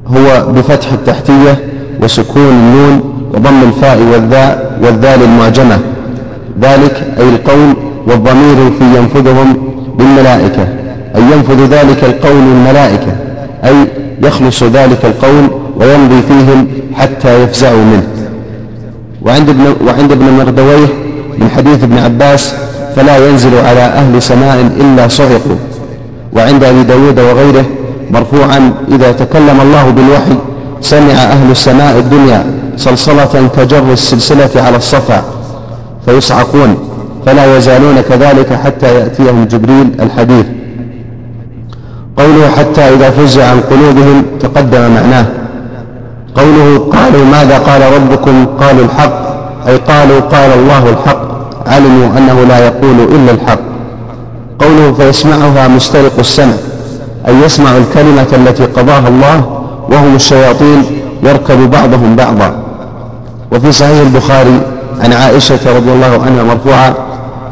هو 0.07 0.53
بفتح 0.53 0.93
التحتية 0.93 1.59
وسكون 2.03 2.49
النون 2.49 3.01
وضم 3.35 3.63
الفاء 3.63 3.99
والذاء 4.13 4.81
والذال 4.83 5.23
المعجمة. 5.23 5.79
ذلك 6.61 7.07
أي 7.19 7.29
القول 7.29 7.77
والضمير 8.07 8.71
في 8.79 8.85
ينفذهم 8.99 9.57
بالملائكة 9.99 10.63
أي 11.17 11.23
ينفذ 11.23 11.67
ذلك 11.67 12.05
القول 12.05 12.43
الملائكة. 12.43 13.13
أي 13.65 13.89
يخلص 14.23 14.63
ذلك 14.63 15.05
القول 15.05 15.51
ويمضي 15.77 16.23
فيهم 16.29 16.67
حتى 16.95 17.43
يفزعوا 17.43 17.85
منه. 17.85 18.07
وعند 19.23 19.49
ابن, 19.49 19.75
وعند 19.87 20.13
ابن 20.13 20.25
مردويه 20.25 20.87
من 21.39 21.51
حديث 21.57 21.83
ابن 21.85 21.99
عباس 21.99 22.55
فلا 22.97 23.29
ينزل 23.29 23.57
على 23.57 23.81
أهل 23.81 24.23
سماء 24.23 24.71
إلا 24.81 25.09
صعقوا 25.09 25.57
وعند 26.37 26.65
أبي 26.65 26.83
داود 26.83 27.21
وغيره 27.21 27.65
مرفوعا 28.11 28.73
إذا 28.93 29.13
تكلم 29.13 29.61
الله 29.63 29.91
بالوحي 29.91 30.37
سمع 30.81 31.13
أهل 31.13 31.51
السماء 31.51 31.99
الدنيا 31.99 32.45
صلصلة 32.77 33.49
كجر 33.57 33.93
السلسلة 33.93 34.63
على 34.63 34.77
الصفا 34.77 35.25
فيصعقون 36.07 36.77
فلا 37.27 37.57
يزالون 37.57 38.01
كذلك 38.01 38.53
حتى 38.65 38.95
يأتيهم 38.95 39.45
جبريل 39.45 39.91
الحديث. 40.01 40.47
قوله 42.23 42.51
حتى 42.59 42.81
إذا 42.81 43.11
فزع 43.11 43.45
عن 43.45 43.61
قلوبهم 43.61 44.25
تقدم 44.41 44.91
معناه. 44.95 45.27
قوله 46.37 46.91
قالوا 46.93 47.25
ماذا 47.25 47.59
قال 47.59 47.83
ربكم؟ 47.95 48.47
قالوا 48.61 48.85
الحق. 48.85 49.23
أي 49.69 49.77
قالوا 49.77 50.21
قال 50.21 50.53
الله 50.53 50.89
الحق. 50.91 51.23
علموا 51.67 52.19
أنه 52.19 52.45
لا 52.49 52.59
يقول 52.67 53.01
إلا 53.01 53.31
الحق. 53.33 53.59
قوله 54.59 54.93
فيسمعها 54.93 55.69
مسترق 55.69 56.19
السمع. 56.19 56.55
أي 57.29 57.35
يسمع 57.45 57.71
الكلمة 57.77 58.27
التي 58.33 58.65
قضاها 58.65 59.09
الله 59.09 59.63
وهم 59.89 60.15
الشياطين 60.15 60.85
يركب 61.23 61.71
بعضهم 61.71 62.17
بعضا. 62.17 62.55
وفي 63.53 63.73
صحيح 63.73 64.01
البخاري 64.01 64.61
عن 65.01 65.13
عائشة 65.13 65.77
رضي 65.77 65.93
الله 65.93 66.23
عنها 66.27 66.43
مرفوعة 66.43 66.95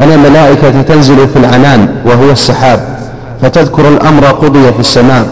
أن 0.00 0.12
الملائكة 0.12 0.83
تنزل 0.83 1.29
في 1.29 1.37
العنان 1.37 1.89
وهو 2.07 2.31
السحاب. 2.31 3.00
فتذكر 3.42 3.88
الأمر 3.88 4.25
قضي 4.25 4.73
في 4.73 4.80
السماء 4.80 5.26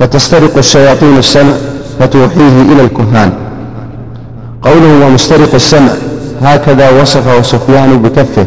فتسترق 0.00 0.56
الشياطين 0.58 1.18
السمع 1.18 1.52
فتوحيه 2.00 2.62
إلى 2.72 2.82
الكهان. 2.82 3.32
قوله 4.62 5.06
ومسترق 5.06 5.54
السمع 5.54 5.92
هكذا 6.42 7.00
وصفه 7.00 7.42
سفيان 7.42 8.02
بكفه 8.02 8.46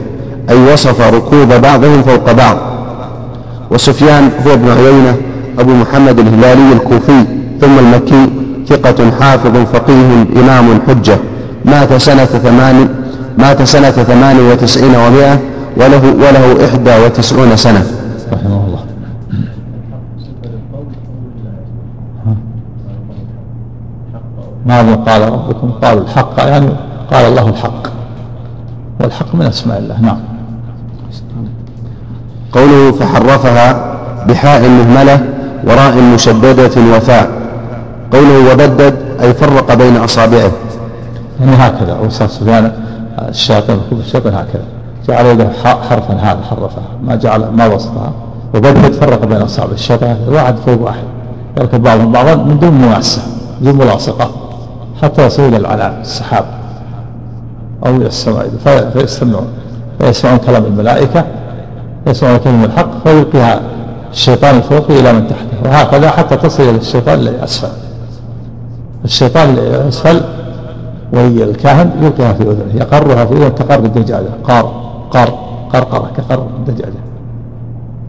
أي 0.49 0.73
وصف 0.73 1.01
ركوب 1.01 1.47
بعضهم 1.47 2.03
فوق 2.03 2.31
بعض. 2.31 2.57
وسفيان 3.71 4.29
هو 4.47 4.53
ابن 4.53 4.69
عيينة 4.69 5.15
أبو 5.59 5.71
محمد 5.71 6.19
الهلالي 6.19 6.73
الكوفي 6.73 7.25
ثم 7.61 7.79
المكي 7.79 8.29
ثقة 8.69 9.11
حافظ 9.19 9.57
فقيه 9.73 10.25
إمام 10.35 10.79
حجة. 10.87 11.17
مات 11.65 11.93
سنة 11.93 12.25
ثمان 12.25 12.89
مات 13.37 13.63
سنة 13.63 13.91
ثمان 13.91 14.39
وتسعين 14.39 14.95
ومائة 14.95 15.39
وله, 15.77 16.01
وله 16.05 16.65
إحدى 16.65 17.05
وتسعون 17.05 17.55
سنة. 17.55 17.83
رحمه 18.33 18.65
الله. 18.67 18.88
ماذا 24.83 24.95
قال 24.95 25.33
ربكم 25.33 25.71
قالوا 25.83 26.03
الحق 26.03 26.33
يعني 26.37 26.69
قال 27.13 27.25
الله 27.25 27.49
الحق. 27.49 27.87
والحق 28.99 29.35
من 29.35 29.45
أسماء 29.45 29.79
الله 29.79 30.01
نعم. 30.01 30.17
قوله 32.51 32.91
فحرفها 32.91 33.95
بحاء 34.27 34.69
مهملة 34.69 35.25
وراء 35.67 36.01
مشددة 36.13 36.95
وفاء. 36.97 37.29
قوله 38.13 38.53
وبدد 38.53 38.95
أي 39.21 39.33
فرق 39.33 39.73
بين 39.73 39.97
أصابعه. 39.97 40.51
يعني 41.39 41.55
هكذا 41.55 41.93
أو 41.93 42.09
سفيان 42.09 42.71
الشياطين 43.29 43.81
الشياطين 43.91 44.33
هكذا. 44.33 44.63
جعل 45.07 45.25
يده 45.25 45.49
حرفا 45.63 46.13
هذا 46.13 46.39
حرفها. 46.49 46.83
ما 47.03 47.15
جعل 47.15 47.49
ما 47.51 47.67
وصفها. 47.67 48.11
وبدد 48.53 48.93
فرق 48.93 49.25
بين 49.25 49.41
أصابع 49.41 49.71
الشيطان 49.71 50.17
واحد 50.27 50.55
فوق 50.65 50.81
واحد. 50.81 51.03
يركب 51.57 51.83
بعضهم 51.83 52.11
بعضا 52.11 52.35
من 52.35 52.59
دون 52.59 52.71
مناسة 52.71 53.21
بدون 53.61 53.75
ملاصقة. 53.75 54.31
حتى 55.03 55.25
يصل 55.25 55.43
إلى 55.43 55.57
العلام 55.57 56.01
السحاب 56.01 56.45
أو 57.85 57.95
إلى 57.95 58.07
السماء 58.07 58.49
فيستمعون. 58.93 59.47
فيسمعون 59.99 60.37
كلام 60.37 60.65
الملائكة 60.65 61.25
يسمعون 62.07 62.37
كلمة 62.37 62.65
الحق 62.65 62.89
فيلقيها 63.03 63.61
الشيطان 64.11 64.55
الفوقي 64.55 64.99
إلى 64.99 65.13
من 65.13 65.27
تحته. 65.27 65.69
وهكذا 65.69 66.09
حتى 66.11 66.35
تصل 66.35 66.63
إلى 66.63 66.77
الشيطان 66.77 67.19
الذي 67.19 67.43
أسفل 67.43 67.69
الشيطان 69.05 69.49
الذي 69.49 69.87
أسفل 69.87 70.21
وهي 71.13 71.43
الكاهن 71.43 71.91
يلقيها 72.01 72.33
في 72.33 72.43
أذنه. 72.43 72.75
يقرها 72.75 73.25
في 73.25 73.33
أذنه 73.33 73.49
كقر 73.49 73.79
الدجاجة. 73.79 74.29
قار 74.43 74.71
قار 75.11 75.29
قرقرة 75.73 76.11
كقر 76.17 76.47
الدجاجة. 76.57 76.99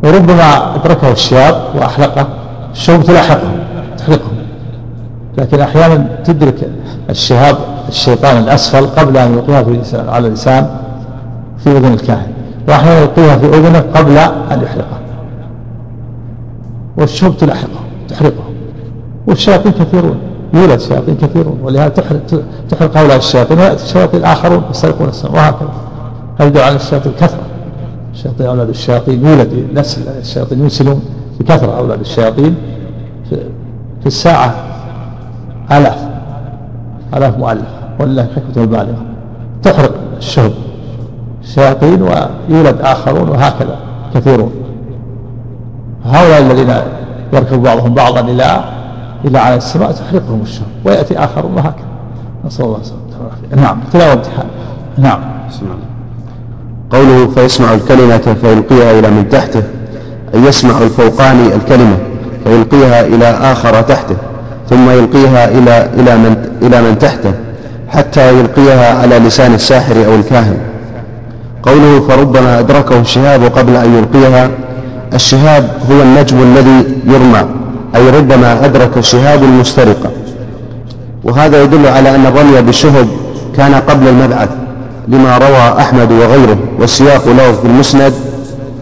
وربما 0.05 0.75
أدركه 0.75 1.13
الشياب 1.13 1.63
وأحلقه. 1.75 2.27
الشوم 2.73 3.01
تلاحقه 3.01 3.53
تحرقه 3.99 4.31
لكن 5.39 5.61
أحيانا 5.61 6.07
تدرك 6.25 6.69
الشهاب 7.11 7.57
الشيطان 7.89 8.37
الأسفل 8.37 8.87
قبل 8.87 9.17
أن 9.17 9.33
يلقيها 9.33 9.63
في 9.63 9.99
على 10.09 10.27
اللسان 10.27 10.67
في 11.59 11.71
أذن 11.71 11.93
الكاهن. 11.93 12.33
وأحيانا 12.69 13.01
يلقيها 13.01 13.37
في 13.37 13.47
أذنه 13.47 13.79
قبل 13.79 14.19
أن 14.53 14.63
يحرقه. 14.63 15.01
والشوب 16.97 17.37
تلاحقه 17.37 17.81
تحرقه. 18.09 18.45
والشياطين 19.27 19.73
كثيرون 19.73 20.17
يولد 20.55 20.81
شياطين 20.81 21.17
كثيرون. 21.17 21.59
ولهذا 21.63 21.89
تحرق, 21.89 22.21
تحرق 22.69 22.97
هؤلاء 22.97 23.17
الشياطين. 23.17 23.59
ويأتي 23.59 23.85
الشياطين 23.85 24.21
الآخرون 24.21 24.63
يسترقون 24.71 25.09
السماء 25.09 25.35
وهكذا. 25.35 25.71
يبدو 26.41 26.61
على 26.61 26.77
الشياطين 26.77 27.13
كثرة. 27.21 27.41
الشياطين 28.15 28.47
أولاد 28.47 28.69
الشياطين 28.69 29.27
يولد 29.27 29.67
نسل. 29.75 30.03
الشياطين 30.09 30.61
ينسلون 30.61 31.03
بكثرة 31.41 31.79
أولاد 31.79 32.01
الشياطين 32.01 32.55
في, 33.31 33.37
في 34.01 34.07
الساعة 34.07 34.70
آلاف 35.73 35.99
آلاف 37.17 37.39
مؤلفة 37.39 37.67
ولله 38.01 38.29
حكمة 38.37 38.65
البالغة 38.65 39.03
تحرق 39.63 39.95
الشهب. 40.19 40.53
الشياطين 41.43 42.03
ويولد 42.03 42.81
آخرون 42.81 43.29
وهكذا 43.29 43.79
كثيرون. 44.15 44.53
هؤلاء 46.05 46.41
الذين 46.41 46.75
يركب 47.33 47.63
بعضهم 47.63 47.95
بعضا 47.95 48.21
إلى 48.21 48.65
إلى 49.25 49.39
على 49.39 49.55
السماء 49.55 49.93
تحرقهم 49.93 50.41
الشهب. 50.43 50.67
ويأتي 50.85 51.19
آخرون 51.19 51.55
وهكذا. 51.55 51.91
نسأل 52.47 52.65
الله 52.65 52.77
السلامة 52.77 53.01
نعم. 53.57 53.79
تلاوة 53.93 54.13
امتحان 54.13 54.47
نعم. 54.99 55.21
قوله 56.91 57.27
فيسمع 57.27 57.75
الكلمة 57.75 58.37
فيلقيها 58.41 58.99
إلى 58.99 59.11
من 59.11 59.29
تحته 59.29 59.63
أي 60.35 60.41
يسمع 60.41 60.79
الفوقاني 60.79 61.55
الكلمة 61.55 61.97
فيلقيها 62.45 63.07
إلى 63.07 63.25
آخر 63.25 63.83
تحته. 63.83 64.17
ثم 64.71 64.91
يلقيها 64.91 65.49
إلى 65.49 65.89
إلى 65.99 66.17
من 66.17 66.37
إلى 66.63 66.83
من 66.83 66.99
تحته 66.99 67.33
حتى 67.89 68.39
يلقيها 68.39 68.99
على 68.99 69.19
لسان 69.19 69.55
الساحر 69.55 69.95
أو 70.07 70.15
الكاهن. 70.15 70.57
قوله 71.63 72.01
فربما 72.09 72.59
أدركه 72.59 73.01
الشهاب 73.01 73.45
قبل 73.45 73.77
أن 73.77 73.95
يلقيها. 73.99 74.51
الشهاب 75.15 75.69
هو 75.91 76.03
النجم 76.03 76.43
الذي 76.43 76.85
يرمى 77.07 77.45
أي 77.97 78.11
ربما 78.11 78.65
أدرك 78.65 78.99
الشهاب 78.99 79.43
المسترقة 79.43 80.11
وهذا 81.25 81.63
يدل 81.63 81.87
على 81.87 82.15
أن 82.15 82.27
الرمي 82.27 82.63
بالشهب 82.63 83.09
كان 83.57 83.75
قبل 83.75 84.09
المبعث 84.09 84.49
لما 85.09 85.39
روى 85.39 85.79
أحمد 85.79 86.13
وغيره 86.13 86.59
والسياق 86.81 87.29
له 87.29 87.53
في 87.53 87.65
المسند 87.65 88.13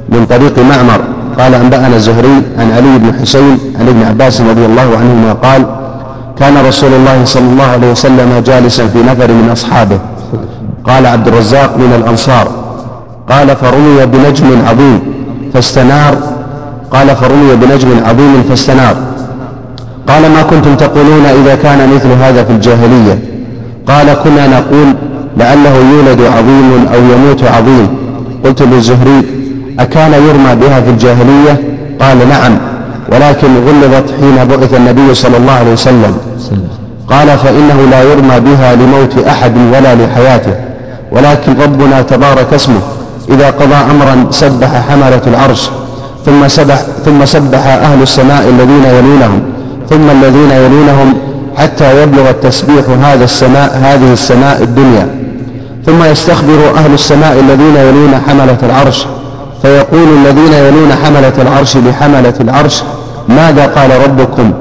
من 0.08 0.26
طريق 0.26 0.58
معمر. 0.58 1.00
قال 1.38 1.54
أنبأنا 1.54 1.96
الزهري 1.96 2.42
عن 2.58 2.72
علي 2.72 2.98
بن 2.98 3.20
حسين 3.20 3.58
عن 3.80 3.88
ابن 3.88 4.02
عباس 4.02 4.40
رضي 4.40 4.66
الله 4.66 4.96
عنهما 4.98 5.32
قال 5.32 5.66
كان 6.38 6.66
رسول 6.68 6.92
الله 6.92 7.24
صلى 7.24 7.46
الله 7.52 7.64
عليه 7.64 7.90
وسلم 7.90 8.42
جالسا 8.46 8.86
في 8.86 8.98
نفر 8.98 9.32
من 9.32 9.48
أصحابه. 9.52 9.98
قال 10.84 11.06
عبد 11.06 11.28
الرزاق 11.28 11.76
من 11.76 11.92
الأنصار 11.98 12.48
قال 13.28 13.56
فرمي 13.56 14.06
بنجم 14.06 14.46
عظيم 14.68 15.00
فاستنار. 15.54 16.14
قال 16.90 17.16
فرمي 17.16 17.56
بنجم 17.56 17.88
عظيم 18.06 18.42
فاستنار. 18.48 18.96
قال 20.08 20.22
ما 20.22 20.42
كنتم 20.42 20.74
تقولون 20.76 21.26
إذا 21.26 21.54
كان 21.54 21.94
مثل 21.94 22.08
هذا 22.22 22.44
في 22.44 22.50
الجاهلية؟ 22.50 23.18
قال 23.86 24.14
كنا 24.24 24.46
نقول 24.46 24.94
لعله 25.36 25.76
يولد 25.76 26.20
عظيم 26.20 26.86
أو 26.94 27.00
يموت 27.12 27.44
عظيم. 27.44 27.88
قلت 28.44 28.62
للزهري 28.62 29.22
أكان 29.78 30.12
يرمى 30.12 30.54
بها 30.60 30.80
في 30.80 30.90
الجاهلية؟ 30.90 31.60
قال 32.00 32.28
نعم. 32.28 32.57
ولكن 33.12 33.48
غلظت 33.66 34.10
حين 34.20 34.44
بعث 34.44 34.74
النبي 34.74 35.14
صلى 35.14 35.36
الله 35.36 35.52
عليه 35.52 35.72
وسلم. 35.72 36.16
قال 37.10 37.38
فإنه 37.38 37.88
لا 37.90 38.02
يرمى 38.02 38.40
بها 38.40 38.74
لموت 38.74 39.26
أحد 39.26 39.52
ولا 39.56 39.94
لحياته. 39.94 40.54
ولكن 41.12 41.60
ربنا 41.62 42.02
تبارك 42.02 42.54
اسمه 42.54 42.80
إذا 43.28 43.50
قضى 43.50 43.74
أمرا 43.74 44.26
سبح 44.30 44.88
حملة 44.90 45.22
العرش 45.26 45.70
ثم 46.26 46.48
سبح, 46.48 46.78
ثم 47.04 47.24
سبح 47.24 47.66
أهل 47.66 48.02
السماء 48.02 48.48
الذين 48.48 48.84
يلونهم 48.84 49.42
ثم 49.90 50.10
الذين 50.10 50.50
يلونهم 50.50 51.14
حتى 51.56 52.02
يبلغ 52.02 52.30
التسبيح 52.30 52.84
هذا 53.02 53.24
السماء 53.24 53.80
هذه 53.82 54.12
السماء 54.12 54.62
الدنيا. 54.62 55.08
ثم 55.86 56.04
يستخبر 56.04 56.70
أهل 56.76 56.94
السماء 56.94 57.40
الذين 57.40 57.76
يلون 57.76 58.20
حملة 58.28 58.58
العرش 58.62 59.06
فيقول 59.62 60.08
الذين 60.18 60.52
يلون 60.52 60.92
حملة 61.04 61.32
العرش 61.38 61.76
بحملة 61.76 62.34
العرش 62.40 62.82
ماذا 63.28 63.66
قال 63.66 63.90
ربكم؟ 64.04 64.52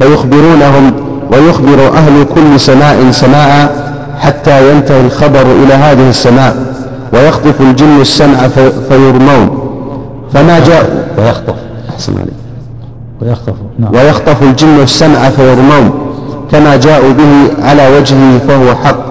فيخبرونهم 0.00 0.92
ويخبر 1.32 1.88
أهل 1.88 2.26
كل 2.34 2.60
سماء 2.60 3.10
سماء 3.10 3.84
حتى 4.20 4.70
ينتهي 4.70 5.00
الخبر 5.00 5.42
إلى 5.42 5.74
هذه 5.74 6.08
السماء 6.08 6.56
ويخطف 7.12 7.60
الجن 7.60 8.00
السمع 8.00 8.48
فيرمون. 8.88 9.70
فما 10.32 10.58
جاء؟ 10.58 11.08
ويخطف. 11.18 11.54
أحسن 11.90 12.12
عليك. 12.12 12.34
ويخطف. 13.22 13.54
نعم. 13.78 13.94
ويخطف 13.94 14.42
الجن 14.42 14.82
السمع 14.82 15.30
فيرمون. 15.30 15.90
كما 16.52 16.76
جاءوا 16.76 17.12
به 17.12 17.64
على 17.64 17.96
وجهه 17.98 18.38
فهو 18.48 18.74
حق 18.74 19.04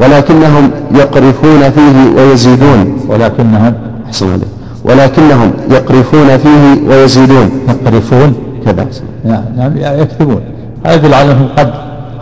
ولكنهم 0.00 0.70
يقرفون 0.94 1.70
فيه 1.70 2.22
ويزيدون. 2.22 2.98
ولكنهم 3.08 3.74
أحسن 4.06 4.26
عليك. 4.32 4.48
ولكنهم 4.84 5.52
يقرفون 5.70 6.38
فيه 6.38 6.88
ويزيدون. 6.88 7.50
يقرفون. 7.68 8.34
كذا. 8.64 8.86
نعم 9.24 9.44
نعم 9.56 10.00
يكتبون. 10.00 10.40
هذا 10.86 10.94
يدل 10.94 11.14
على 11.14 11.32
أنهم 11.32 11.48
قد 11.56 11.72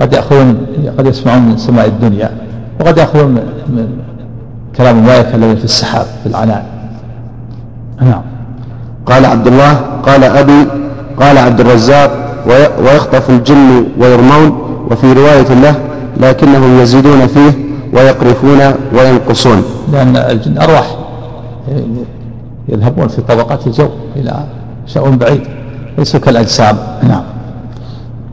قد 0.00 0.12
يأخذون 0.12 0.66
قد 0.98 1.06
يسمعون 1.06 1.42
من 1.42 1.56
سماء 1.56 1.86
الدنيا 1.86 2.30
وقد 2.80 2.98
يأخذون 2.98 3.30
من 3.68 3.88
كلام 4.76 4.98
الملائكه 4.98 5.34
الذي 5.34 5.56
في 5.56 5.64
السحاب 5.64 6.06
في 6.22 6.28
العنان. 6.28 6.62
نعم. 8.00 8.22
قال 9.06 9.26
عبد 9.26 9.46
الله 9.46 9.72
قال 10.02 10.24
أبي 10.24 10.66
قال 11.20 11.38
عبد 11.38 11.60
الرزاق 11.60 12.10
ويخطف 12.80 13.30
الجن 13.30 13.86
ويرمون 13.98 14.58
وفي 14.90 15.12
رواية 15.12 15.54
له 15.54 15.74
لكنهم 16.20 16.80
يزيدون 16.80 17.26
فيه 17.26 17.52
ويقرفون 17.92 18.60
وينقصون. 18.94 19.62
لأن 19.92 20.16
الجن 20.16 20.58
أرواح 20.58 20.96
يذهبون 22.68 23.08
في 23.08 23.22
طبقات 23.22 23.66
الجو 23.66 23.88
إلى 24.16 24.44
شأن 24.86 25.18
بعيد. 25.18 25.42
ليسوا 25.98 26.20
كالأجسام. 26.20 26.76
نعم. 27.02 27.22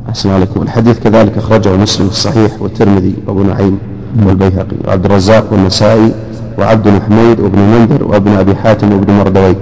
أحسن 0.10 0.30
عليكم. 0.30 0.62
الحديث 0.62 1.00
كذلك 1.00 1.38
أخرجه 1.38 1.76
مسلم 1.76 2.06
في 2.08 2.12
الصحيح 2.12 2.62
والترمذي 2.62 3.16
وأبو 3.28 3.44
نعيم 3.44 3.78
والبيهقي 4.26 4.78
وعبد 4.88 5.06
الرزاق 5.06 5.46
والنسائي 5.52 6.12
وعبد 6.58 6.88
بن 6.88 7.02
حميد 7.08 7.40
وابن 7.40 7.60
منذر 7.60 8.04
وابن 8.04 8.32
أبي 8.32 8.56
حاتم 8.56 8.94
وابن 8.94 9.14
مردوي. 9.14 9.56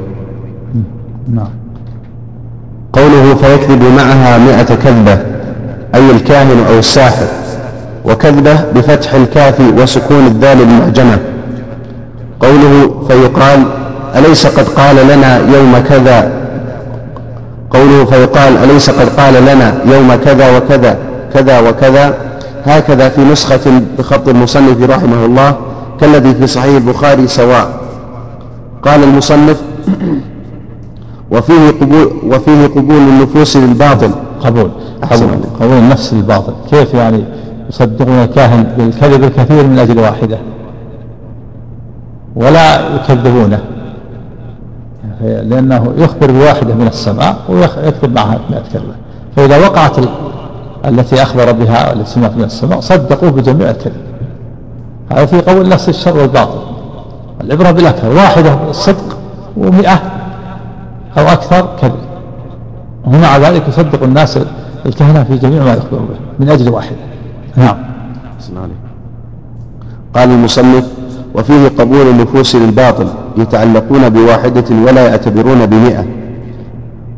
نعم. 1.34 1.50
قوله 2.94 3.36
فيكذب 3.36 3.84
معها 3.84 4.38
مئة 4.38 4.75
كذبة 4.75 5.20
أي 5.96 6.12
الكاهن 6.12 6.63
أو 6.70 6.80
الساحر 6.80 7.27
وكذبة 8.06 8.72
بفتح 8.75 9.13
الكاف 9.13 9.62
وسكون 9.77 10.27
الذال 10.27 10.62
المعجمة. 10.62 11.20
قوله 12.39 13.04
فيقال 13.08 13.63
أليس 14.15 14.48
قد 14.48 14.67
قال 14.67 14.95
لنا 14.95 15.38
يوم 15.38 15.78
كذا 15.89 16.32
قوله 17.69 18.06
فيقال 18.06 18.58
أليس 18.58 18.89
قد 18.89 19.10
قال 19.10 19.34
لنا 19.34 19.82
يوم 19.86 20.15
كذا 20.15 20.58
وكذا 20.58 20.97
كذا 21.34 21.60
وكذا؟ 21.60 22.13
هكذا 22.65 23.10
في 23.10 23.21
نسخة 23.21 23.82
بخط 23.97 24.27
المصنف 24.30 24.89
رحمه 24.89 25.25
الله 25.25 25.56
كالذي 26.01 26.34
في 26.34 26.47
صحيح 26.47 26.75
البخاري 26.75 27.27
سواء. 27.27 27.80
قال 28.84 29.03
المصنف 29.03 29.62
وفيه 31.32 31.69
قبول 31.82 32.12
وفيه 32.23 32.67
قبول 32.67 32.97
النفوس 32.97 33.58
للباطل. 33.58 34.12
قبول 34.43 34.71
قبول 35.12 35.38
قبول 35.62 35.77
النفس 35.77 36.13
للباطل 36.13 36.53
كيف 36.69 36.93
يعني 36.93 37.23
يصدقون 37.69 38.23
الكاهن 38.23 38.63
بالكذب 38.77 39.23
الكثير 39.23 39.67
من 39.67 39.80
أجل 39.80 39.99
واحدة؟ 39.99 40.38
ولا 42.36 42.95
يكذبونه. 42.95 43.60
لأنه 45.21 45.93
يخبر 45.97 46.32
بواحدة 46.32 46.75
من 46.75 46.88
السماء 46.88 47.38
ويكتب 47.49 48.13
معها 48.15 48.39
100 48.49 48.62
كذبة 48.73 48.93
فإذا 49.36 49.67
وقعت 49.67 49.95
التي 50.86 51.21
أخبر 51.21 51.51
بها 51.51 51.93
التي 51.93 52.10
سمعت 52.10 52.36
من 52.36 52.43
السماء 52.43 52.80
صدقوه 52.80 53.30
بجميع 53.32 53.69
الكذب 53.69 54.08
هذا 55.12 55.25
في 55.25 55.41
قول 55.41 55.69
نفس 55.69 55.89
الشر 55.89 56.17
والباطل. 56.17 56.60
العبرة 57.41 57.71
بالأكثر 57.71 58.10
واحدة 58.13 58.58
الصدق 58.69 59.17
ومئة 59.58 60.01
أو 61.17 61.27
أكثر 61.27 61.67
كذب. 61.82 61.99
ومع 63.06 63.38
ذلك 63.38 63.67
يصدق 63.67 64.03
الناس 64.03 64.39
الكهنة 64.86 65.23
في 65.23 65.38
جميع 65.38 65.63
ما 65.63 65.73
يخبرون 65.73 66.06
به 66.06 66.45
من 66.45 66.49
أجل 66.49 66.69
واحدة 66.69 66.95
نعم. 67.56 67.77
قال 70.15 70.30
المصنف 70.30 70.88
وفيه 71.36 71.67
قبول 71.67 72.08
النفوس 72.08 72.56
للباطل. 72.56 73.08
يتعلقون 73.38 74.10
بواحدة 74.10 74.65
ولا 74.88 75.08
يعتبرون 75.08 75.65
بمئة. 75.65 76.06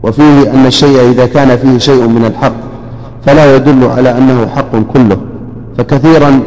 وفيه 0.03 0.51
أن 0.53 0.65
الشيء 0.65 1.11
إذا 1.11 1.25
كان 1.25 1.57
فيه 1.57 1.77
شيء 1.77 2.07
من 2.07 2.25
الحق 2.25 2.53
فلا 3.25 3.55
يدل 3.55 3.89
على 3.97 4.17
أنه 4.17 4.47
حق 4.55 4.71
كله. 4.93 5.17
فكثيرا 5.77 6.39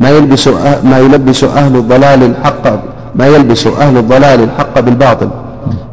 ما 0.00 0.10
يلبس 0.10 0.48
ما 0.84 0.98
يلبس 0.98 1.44
أهل 1.44 1.76
الضلال 1.76 2.22
الحق 2.22 2.64
ما 3.14 3.26
يلبس 3.26 3.66
أهل 3.66 3.96
الضلال 3.96 4.42
الحق 4.42 4.80
بالباطل 4.80 5.28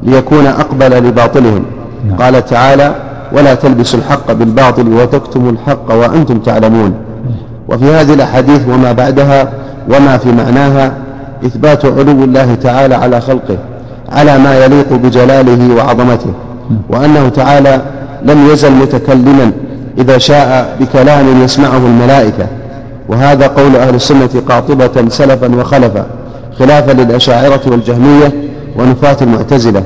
ليكون 0.04 0.48
أقبل 0.48 1.08
لباطلهم. 1.08 1.64
نعم. 2.08 2.18
قال 2.18 2.46
تعالى 2.46 2.96
ولا 3.32 3.54
تلبسوا 3.54 4.00
الحق 4.00 4.32
بالباطل 4.32 4.94
وتكتموا 4.94 5.52
الحق 5.52 5.94
وأنتم 5.94 6.40
تعلمون. 6.40 6.94
وفي 7.70 7.86
هذه 7.86 8.14
الأحاديث 8.14 8.68
وما 8.68 8.92
بعدها 8.92 9.54
وما 9.90 10.18
في 10.18 10.32
معناها 10.32 10.92
إثبات 11.46 11.86
علو 11.86 12.24
الله 12.24 12.56
تعالى 12.56 12.96
على 12.96 13.22
خلقه 13.22 13.58
على 14.10 14.38
ما 14.38 14.66
يليق 14.66 14.94
بجلاله 14.94 15.76
وعظمته 15.76 16.34
وأنه 16.90 17.30
تعالى 17.30 17.82
لم 18.24 18.48
يزل 18.50 18.72
متكلما 18.72 19.52
إذا 19.98 20.18
شاء 20.18 20.76
بكلام 20.80 21.44
يسمعه 21.44 21.78
الملائكة. 21.78 22.48
وهذا 23.10 23.48
قول 23.48 23.76
أهل 23.76 23.96
السنة 23.96 24.30
قاطبة 24.50 25.10
سلفا 25.10 25.56
وخلفا 25.56 26.06
خلافا 26.60 26.92
للأشاعرة 26.92 27.62
والجهمية 27.68 28.34
ونفاة 28.80 29.18
المعتزلة. 29.22 29.84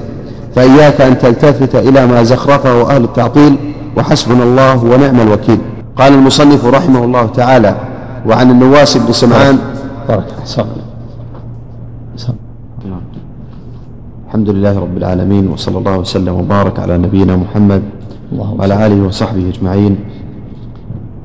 فإياك 0.55 1.01
أن 1.01 1.17
تلتفت 1.17 1.75
إلى 1.75 2.05
ما 2.05 2.23
زخرفه 2.23 2.95
أهل 2.95 3.03
التعطيل 3.03 3.55
وحسبنا 3.97 4.43
الله 4.43 4.83
ونعم 4.83 5.19
الوكيل. 5.21 5.57
قال 5.95 6.13
المصنف 6.13 6.65
رحمه 6.65 7.03
الله 7.03 7.25
تعالى 7.25 7.75
وعن 8.27 8.51
النواس 8.51 8.97
بن 8.97 9.13
سمعان 9.13 9.57
الحمد 14.27 14.49
لله 14.49 14.79
رب 14.79 14.97
العالمين 14.97 15.47
وصلى 15.47 15.77
الله 15.77 15.97
وسلم 15.97 16.35
وبارك 16.35 16.79
على 16.79 16.97
نبينا 16.97 17.35
محمد 17.35 17.83
وعلى 18.35 18.85
آله 18.85 19.07
وصحبه 19.07 19.49
أجمعين. 19.49 19.95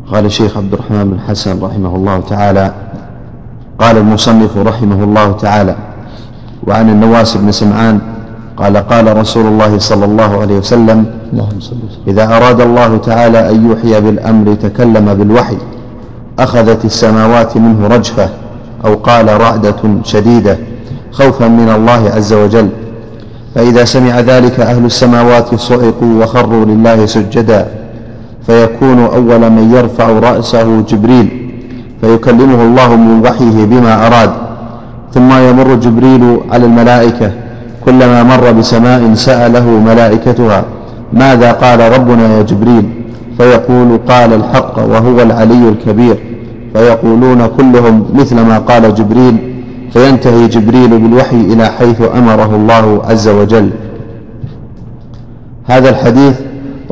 قال 0.07 0.25
الشيخ 0.25 0.57
عبد 0.57 0.73
الرحمن 0.73 1.05
بن 1.11 1.19
حسن 1.21 1.59
رحمه 1.63 1.97
الله 1.97 2.21
تعالى 2.21 2.75
قال 3.79 3.97
المصنف 3.99 4.57
رحمه 4.57 5.05
الله 5.05 5.33
تعالى 5.33 5.77
وعن 6.67 6.91
النواس 6.91 7.37
بن 7.37 7.51
سمعان 7.51 7.99
قال 8.57 8.77
قال 8.77 9.17
رسول 9.17 9.47
الله 9.47 9.79
صلى 9.79 10.05
الله 10.05 10.41
عليه 10.41 10.59
وسلم. 10.59 11.07
إذا 12.07 12.37
أراد 12.37 12.61
الله 12.61 12.97
تعالى 12.97 13.51
أن 13.51 13.71
يوحي 13.71 14.01
بالأمر 14.01 14.55
تكلم 14.55 15.15
بالوحي 15.15 15.59
أخذت 16.39 16.85
السماوات 16.85 17.57
منه 17.57 17.87
رجفة 17.87 18.29
أو 18.85 18.95
قال 18.95 19.41
رعدة 19.41 19.83
شديدة 20.03 20.59
خوفا 21.19 21.49
من 21.49 21.69
الله 21.77 22.11
عز 22.17 22.33
وجل. 22.33 22.69
فإذا 23.55 23.85
سمع 23.85 24.21
ذلك 24.21 24.61
أهل 24.61 24.85
السماوات 24.85 25.55
صعقوا 25.55 26.13
وخروا 26.23 26.65
لله 26.65 27.07
سجدا. 27.07 27.67
فيكون 28.47 28.99
أول 29.05 29.51
من 29.51 29.73
يرفع 29.77 30.09
رأسه 30.09 30.81
جبريل. 30.89 31.29
فيكلمه 32.01 32.63
الله 32.63 32.97
من 32.97 33.27
وحيه 33.27 33.65
بما 33.65 34.07
أراد. 34.07 34.31
ثم 35.15 35.31
يمر 35.33 35.75
جبريل 35.75 36.41
على 36.53 36.67
الملائكة. 36.67 37.31
كلما 37.85 38.23
مر 38.23 38.53
بسماء 38.53 39.15
سأله 39.15 39.67
ملائكتها 39.71 40.65
ماذا 41.13 41.53
قال 41.53 41.81
ربنا 41.93 42.37
يا 42.37 42.43
جبريل؟ 42.43 42.85
فيقول 43.39 43.99
قال 44.09 44.33
الحق 44.33 44.79
وهو 44.79 45.23
العلي 45.23 45.69
الكبير. 45.69 46.17
فيقولون 46.75 47.47
كلهم 47.47 48.05
مثل 48.15 48.37
ما 48.37 48.59
قال 48.59 48.95
جبريل. 48.95 49.56
فينتهي 49.93 50.49
جبريل 50.49 50.99
بالوحي 50.99 51.37
إلى 51.37 51.67
حيث 51.67 52.03
أمره 52.15 52.57
الله 52.57 53.03
عز 53.05 53.29
وجل. 53.29 53.71
هذا 55.65 55.91
الحديث 55.91 56.35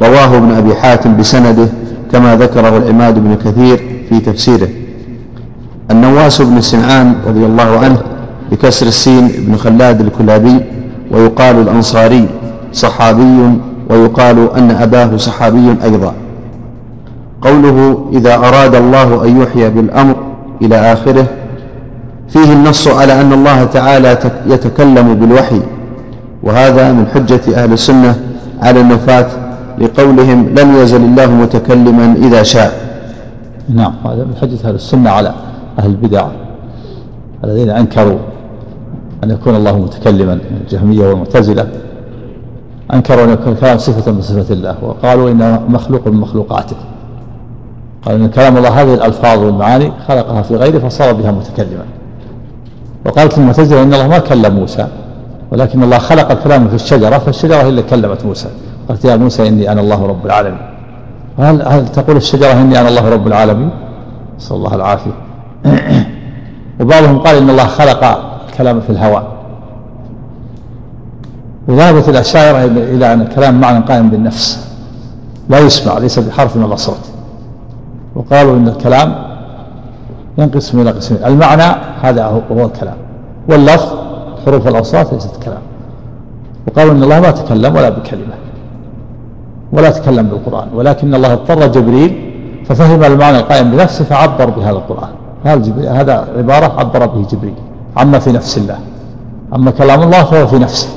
رواه 0.02 0.36
ابن 0.36 0.50
أبي 0.50 0.74
حاتم 0.74 1.16
بسنده 1.16 1.68
كما 2.12 2.36
ذكره 2.36 2.76
العماد 2.76 3.18
بن 3.18 3.34
كثير 3.44 3.82
في 4.08 4.20
تفسيره. 4.20 4.68
النواس 5.90 6.42
بن 6.42 6.60
سمعان 6.60 7.14
رضي 7.26 7.46
الله 7.46 7.78
عنه 7.78 7.98
بكسر 8.52 8.86
السين 8.86 9.28
بن 9.38 9.56
خلاد 9.56 10.00
الكلابي 10.00 10.60
ويقال 11.10 11.60
الأنصاري 11.60 12.28
صحابي 12.72 13.58
ويقال 13.90 14.48
أن 14.56 14.70
أباه 14.70 15.16
صحابي 15.16 15.76
أيضا. 15.84 16.14
قوله 17.42 18.08
إذا 18.12 18.34
أراد 18.34 18.74
الله 18.74 19.24
أن 19.24 19.40
يحيى 19.42 19.70
بالأمر 19.70 20.16
إلى 20.62 20.76
آخره 20.92 21.26
فيه 22.28 22.52
النص 22.52 22.88
على 22.88 23.20
أن 23.20 23.32
الله 23.32 23.64
تعالى 23.64 24.18
يتكلم 24.46 25.14
بالوحي 25.14 25.60
وهذا 26.42 26.92
من 26.92 27.06
حجة 27.06 27.62
أهل 27.62 27.72
السنة 27.72 28.16
على 28.62 28.80
النفاة 28.80 29.26
لقولهم 29.78 30.54
لم 30.58 30.76
يزل 30.76 31.00
الله 31.04 31.26
متكلما 31.26 32.14
إذا 32.22 32.42
شاء. 32.42 32.72
نعم 33.68 33.92
هذا 34.04 34.24
من 34.24 34.34
حجة 34.40 34.68
أهل 34.68 34.74
السنة 34.74 35.10
على 35.10 35.34
أهل 35.78 35.90
البدع 35.90 36.26
الذين 37.44 37.70
أنكروا 37.70 38.18
أن 39.24 39.30
يكون 39.30 39.56
الله 39.56 39.78
متكلما 39.78 40.38
الجهمية 40.60 41.08
والمعتزلة 41.08 41.68
أنكروا 42.94 43.24
أن 43.24 43.30
يكون 43.30 43.52
الكلام 43.52 43.78
صفة 43.78 44.12
من 44.12 44.22
صفات 44.22 44.50
الله 44.50 44.76
وقالوا 44.82 45.30
إنه 45.30 45.62
مخلوق 45.68 46.08
من 46.08 46.20
مخلوقاته. 46.20 46.76
قال 48.06 48.20
إن 48.20 48.28
كلام 48.28 48.56
الله 48.56 48.82
هذه 48.82 48.94
الألفاظ 48.94 49.38
والمعاني 49.38 49.92
خلقها 50.08 50.42
في 50.42 50.56
غيره 50.56 50.78
فصار 50.78 51.12
بها 51.12 51.30
متكلما. 51.30 51.84
وقالت 53.04 53.38
المعتزلة 53.38 53.82
إن 53.82 53.94
الله 53.94 54.08
ما 54.08 54.18
كلم 54.18 54.54
موسى 54.54 54.88
ولكن 55.50 55.82
الله 55.82 55.98
خلق 55.98 56.30
الكلام 56.30 56.68
في 56.68 56.74
الشجرة 56.74 57.18
فالشجرة 57.18 57.56
هي 57.56 57.68
اللي 57.68 57.82
كلمت 57.82 58.24
موسى. 58.24 58.48
قالت 58.88 59.04
يا 59.04 59.16
موسى 59.16 59.48
إني 59.48 59.72
أنا 59.72 59.80
الله 59.80 60.06
رب 60.06 60.26
العالمين. 60.26 60.60
هل, 61.38 61.62
هل 61.62 61.88
تقول 61.88 62.16
الشجرة 62.16 62.52
إني 62.52 62.80
أنا 62.80 62.88
الله 62.88 63.08
رب 63.08 63.26
العالمين؟ 63.26 63.70
نسأل 64.38 64.56
الله 64.56 64.74
العافية. 64.74 65.10
وبعضهم 66.80 67.18
قال 67.18 67.36
إن 67.36 67.50
الله 67.50 67.66
خلق 67.66 68.04
الكلام 68.48 68.80
في 68.80 68.90
الهواء. 68.90 69.34
وذهبت 71.68 72.08
الأشاعرة 72.08 72.64
إلى 72.64 73.12
أن 73.12 73.20
الكلام 73.20 73.60
معنى 73.60 73.84
قائم 73.84 74.10
بالنفس. 74.10 74.68
لا 75.48 75.58
يسمع 75.58 75.98
ليس 75.98 76.18
بحرف 76.18 76.56
ولا 76.56 76.76
صوت. 76.76 77.10
وقالوا 78.14 78.56
إن 78.56 78.68
الكلام 78.68 79.33
ينقسم 80.38 80.80
إلى 80.80 80.90
قسمين. 80.90 81.24
المعنى 81.24 81.68
هذا 82.02 82.24
هو 82.52 82.64
الكلام. 82.64 82.96
واللفظ 83.48 83.88
حروف 84.46 84.68
الأوصاف 84.68 85.12
ليست 85.12 85.42
كلام. 85.44 85.62
وقالوا 86.66 86.92
إن 86.92 87.02
الله 87.02 87.20
ما 87.20 87.30
تكلم 87.30 87.76
ولا 87.76 87.88
بكلمة 87.88 88.34
ولا 89.72 89.90
تكلم 89.90 90.26
بالقرآن 90.26 90.68
ولكن 90.74 91.14
الله 91.14 91.32
اضطر 91.32 91.66
جبريل 91.66 92.32
ففهم 92.66 93.04
المعنى 93.04 93.38
القائم 93.38 93.70
بنفسه 93.70 94.04
فعبر 94.04 94.50
بهذا 94.50 94.70
القرآن. 94.70 95.12
هذا 95.98 96.28
عبارة 96.38 96.80
عبر 96.80 97.06
به 97.06 97.26
جبريل. 97.30 97.54
عما 97.96 98.18
في 98.18 98.32
نفس 98.32 98.58
الله. 98.58 98.78
أما 99.54 99.70
كلام 99.70 100.02
الله 100.02 100.24
فهو 100.24 100.46
في 100.46 100.58
نفسه. 100.58 100.88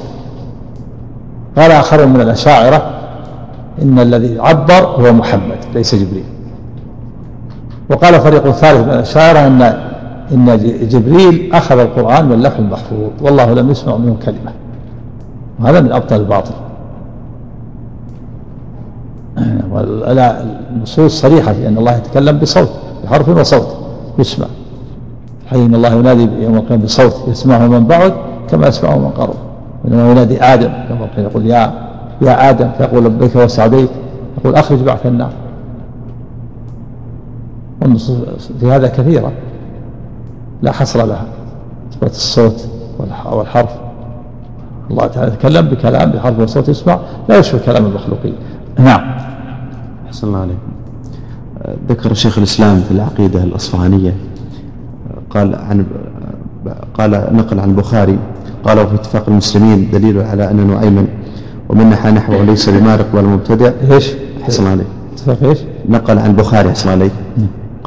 قال 1.57 1.71
آخرون 1.71 2.07
من 2.07 2.21
الأشاعرة 2.21 2.89
إن 3.81 3.99
الذي 3.99 4.39
عبر 4.39 4.85
هو 4.85 5.13
محمد 5.13 5.57
ليس 5.73 5.95
جبريل. 5.95 6.23
وقال 7.89 8.19
فريق 8.19 8.51
ثالث 8.51 8.83
من 8.83 8.93
الأشاعرة 8.93 9.39
أن 9.47 9.61
إن 10.31 10.57
جبريل 10.89 11.49
أخذ 11.53 11.79
القرآن 11.79 12.25
من 12.25 12.33
اللوح 12.33 12.57
المحفوظ 12.57 13.09
والله 13.21 13.53
لم 13.53 13.71
يسمع 13.71 13.97
منه 13.97 14.15
كلمة. 14.25 14.51
وهذا 15.59 15.81
من 15.81 15.91
أبطل 15.91 16.15
الباطل. 16.15 16.53
النصوص 20.75 21.21
صريحة 21.21 21.53
في 21.53 21.67
أن 21.67 21.77
الله 21.77 21.95
يتكلم 21.97 22.37
بصوت 22.37 22.69
بحرف 23.03 23.29
وصوت 23.29 23.67
يسمع. 24.19 24.47
حين 25.49 25.75
الله 25.75 25.93
ينادي 25.93 26.29
يوم 26.43 26.55
القيامة 26.55 26.83
بصوت 26.83 27.15
يسمعه 27.27 27.67
من 27.67 27.87
بعد 27.87 28.13
كما 28.49 28.67
يسمعه 28.67 28.97
من 28.97 29.09
قرب. 29.09 29.35
إنما 29.87 30.11
ينادي 30.11 30.43
آدم 30.43 30.71
يوم 30.89 31.03
القيامة 31.03 31.29
يقول 31.29 31.45
يا 31.45 31.73
يا 32.21 32.49
آدم 32.49 32.69
فيقول 32.77 33.05
لبيك 33.05 33.35
وسعديك 33.35 33.89
يقول 34.37 34.55
أخرج 34.55 34.79
بعث 34.79 35.05
النار. 35.05 35.31
والنصوص 37.81 38.51
في 38.59 38.71
هذا 38.71 38.87
كثيرة. 38.87 39.31
لا 40.61 40.71
حصر 40.71 41.05
لها. 41.05 41.25
إثبات 41.91 42.11
الصوت 42.11 42.67
والحرف. 43.29 43.69
الله 44.91 45.07
تعالى 45.07 45.33
يتكلم 45.33 45.67
بكلام 45.67 46.11
بحرف 46.11 46.39
وصوت 46.39 46.69
يسمع. 46.69 46.99
لا 47.29 47.37
يشبه 47.37 47.59
كلام 47.65 47.85
المخلوقين. 47.85 48.33
نعم. 48.79 49.17
أحسن 50.07 50.27
الله 50.27 50.39
عليكم. 50.39 50.57
ذكر 51.89 52.13
شيخ 52.13 52.37
الإسلام 52.37 52.81
في 52.81 52.91
العقيدة 52.91 53.43
الأصفهانية 53.43 54.13
قال 55.29 55.55
عن 55.55 55.85
قال 56.93 57.11
نقل 57.31 57.59
عن 57.59 57.69
البخاري 57.69 58.17
قال 58.63 58.79
وفي 58.79 58.95
اتفاق 58.95 59.23
المسلمين 59.27 59.89
دليل 59.91 60.21
على 60.21 60.51
أن 60.51 60.67
نعيما 60.67 61.07
ومن 61.69 61.89
نحى 61.89 62.11
نحوه 62.11 62.43
ليس 62.43 62.69
بمارق 62.69 63.05
ولا 63.13 63.27
مبتدع. 63.27 63.71
إيش؟ 63.91 64.13
أحسن 64.43 64.67
عليك. 64.67 64.87
اتفاق 65.13 65.49
إيش؟ 65.49 65.59
نقل 65.89 66.19
عن 66.19 66.29
البخاري 66.29 66.69
أحسن 66.69 66.89
عليك. 66.89 67.11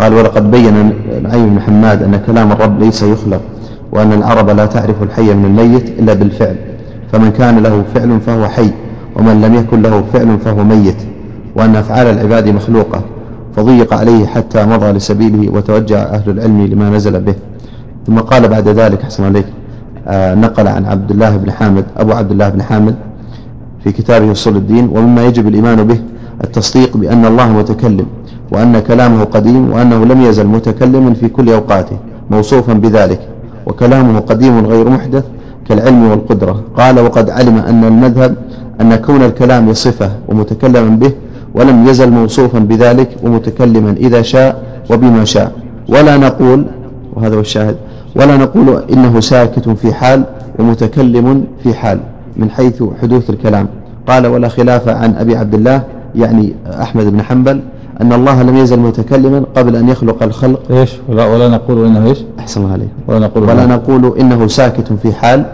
قال 0.01 0.15
ولقد 0.15 0.51
بين 0.51 0.93
نعيم 1.23 1.55
بن 1.55 1.61
حماد 1.61 2.03
أن 2.03 2.21
كلام 2.27 2.53
الرب 2.53 2.83
ليس 2.83 3.03
يخلق 3.03 3.41
وأن 3.93 4.13
العرب 4.13 4.51
لا 4.51 4.67
تعرف 4.67 5.03
الحي 5.03 5.35
من 5.35 5.45
الميت 5.45 5.89
إلا 5.99 6.15
بالفعل. 6.15 6.57
فمن 7.13 7.31
كان 7.31 7.59
له 7.59 7.85
فعل 7.95 8.21
فهو 8.21 8.49
حي 8.49 8.71
ومن 9.17 9.41
لم 9.41 9.55
يكن 9.55 9.83
له 9.83 10.05
فعل 10.13 10.39
فهو 10.45 10.65
ميت. 10.65 10.97
وأن 11.57 11.77
أفعال 11.77 12.07
العباد 12.07 12.49
مخلوقة 12.49 13.03
فضيق 13.57 13.95
عليه 13.95 14.27
حتى 14.27 14.67
مضى 14.67 14.93
لسبيله 14.93 15.53
وتوجه 15.53 15.99
أهل 16.03 16.31
العلم 16.31 16.67
لما 16.67 16.91
نزل 16.91 17.21
به. 17.21 17.35
ثم 18.07 18.19
قال 18.19 18.49
بعد 18.49 18.69
ذلك 18.69 19.03
حسن 19.03 19.25
عليك 19.25 19.47
آه 20.09 20.35
نقل 20.35 20.69
عن 20.69 20.85
عبد 20.85 21.11
الله 21.11 21.37
بن 21.37 21.51
حامد 21.51 21.85
أبو 21.97 22.13
عبد 22.13 22.31
الله 22.31 22.49
بن 22.49 22.63
حامد 22.63 22.95
في 23.85 23.93
كتابه 23.93 24.33
أصول 24.33 24.57
الدين 24.57 24.89
ومما 24.93 25.25
يجب 25.25 25.49
الإيمان 25.49 25.85
به 25.85 25.99
التصديق 26.45 26.97
بأن 26.97 27.27
الله 27.27 27.53
متكلم 27.53 28.07
وأن 28.53 28.79
كلامه 28.79 29.25
قديم 29.25 29.73
وأنه 29.73 30.05
لم 30.05 30.23
يزل 30.23 30.47
متكلما 30.47 31.15
في 31.15 31.29
كل 31.29 31.51
أوقاته 31.51 31.97
موصوفا 32.31 32.73
بذلك. 32.73 33.21
وكلامه 33.67 34.21
قديم 34.21 34.67
غير 34.67 34.89
محدث 34.91 35.25
كالعلم 35.69 36.11
والقدرة. 36.11 36.63
قال 36.77 37.01
وقد 37.01 37.31
علم 37.31 37.57
أن 37.59 37.85
المذهب 37.85 38.35
أن 38.81 38.95
كون 38.95 39.23
الكلام 39.23 39.73
صفة 39.73 40.11
ومتكلما 40.29 40.97
به 40.97 41.13
ولم 41.55 41.89
يزل 41.89 42.11
موصوفا 42.11 42.59
بذلك 42.59 43.09
ومتكلما 43.23 43.91
إذا 43.91 44.23
شاء 44.23 44.63
وبما 44.91 45.25
شاء. 45.25 45.53
ولا 45.89 46.17
نقول 46.17 46.67
وهذا 47.15 47.37
هو 47.37 47.41
الشاهد 47.41 47.77
ولا 48.17 48.37
نقول 48.37 48.83
إنه 48.93 49.21
ساكت 49.21 49.69
في 49.69 49.95
حال 49.95 50.25
ومتكلم 50.59 51.45
في 51.63 51.75
حال 51.75 52.01
من 52.37 52.51
حيث 52.51 52.83
حدوث 53.03 53.31
الكلام. 53.31 53.69
قال 54.09 54.27
ولا 54.27 54.49
خلاف 54.49 54.89
عن 54.89 55.15
أبي 55.15 55.37
عبد 55.37 55.55
الله 55.55 55.83
يعني 56.15 56.55
أحمد 56.67 57.07
بن 57.07 57.23
حنبل 57.23 57.61
أن 58.01 58.13
الله 58.13 58.43
لم 58.43 58.57
يزل 58.57 58.81
متكلما 58.81 59.45
قبل 59.57 59.77
أن 59.77 59.89
يخلق 59.89 60.23
الخلق. 60.23 60.61
إيش؟ 60.71 60.97
ولا, 61.09 61.27
ولا 61.27 61.49
نقول 61.49 61.87
إنه 61.87 62.07
إيش؟ 62.07 62.19
أحسن 62.39 62.61
الله 62.61 62.73
عليه 62.73 62.89
ولا 63.07 63.19
نقول 63.19 63.43
ولا 63.43 63.67
نقول 63.67 64.19
إنه 64.19 64.47
ساكت 64.47 64.93
في 64.93 65.13
حال 65.13 65.47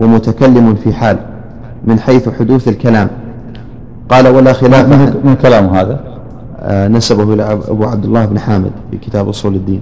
ومتكلم 0.00 0.74
في 0.74 0.92
حال 0.92 1.18
من 1.84 1.98
حيث 1.98 2.28
حدوث 2.28 2.68
الكلام. 2.68 3.08
قال 4.08 4.28
ولا 4.28 4.52
خلاف 4.52 4.88
من, 4.88 5.20
من 5.24 5.34
كلام 5.34 5.66
هذا؟ 5.66 6.00
آه 6.60 6.88
نسبه 6.88 7.34
إلى 7.34 7.52
أبو 7.52 7.84
عبد 7.84 8.04
الله 8.04 8.26
بن 8.26 8.38
حامد 8.38 8.70
في 8.90 8.96
كتاب 8.96 9.28
أصول 9.28 9.54
الدين. 9.54 9.80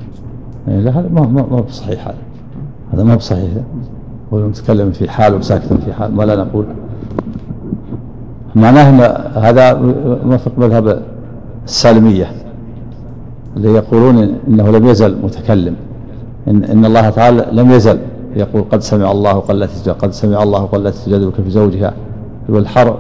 إيه، 0.69 0.81
لا 0.81 0.91
هذا 0.91 1.09
ما 1.13 1.21
ما 1.21 1.47
ما 1.51 1.61
بصحيح 1.61 2.09
هذا. 2.09 2.17
هذا 2.93 3.03
ما 3.03 3.15
بصحيح. 3.15 3.51
هو 4.33 4.39
متكلم 4.39 4.91
في 4.91 5.11
حال 5.11 5.35
وساكت 5.35 5.73
في 5.85 5.93
حال 5.93 6.15
ما 6.15 6.23
لا 6.23 6.37
نقول 6.37 6.65
معناه 8.57 8.91
ان 8.91 9.01
هذا 9.45 9.75
موافق 10.25 10.53
مذهب 10.59 11.03
السالمية 11.65 12.33
اللي 13.57 13.73
يقولون 13.73 14.37
إنه 14.49 14.71
لم 14.71 14.87
يزل 14.87 15.17
متكلم 15.23 15.77
ان 16.49 16.65
إن 16.65 16.85
الله 16.85 17.11
تعالى 17.11 17.47
لم 17.53 17.71
يزل. 17.71 17.99
يقول 18.37 18.65
قد 18.73 18.81
سمع 18.81 19.13
الله 19.13 19.33
قلت 19.33 19.89
قد 19.89 20.13
سمع 20.13 20.43
الله 20.43 20.59
قلت 20.61 20.95
تجادلك 20.95 21.35
في 21.35 21.51
زوجها. 21.51 21.95
والحر 22.49 22.99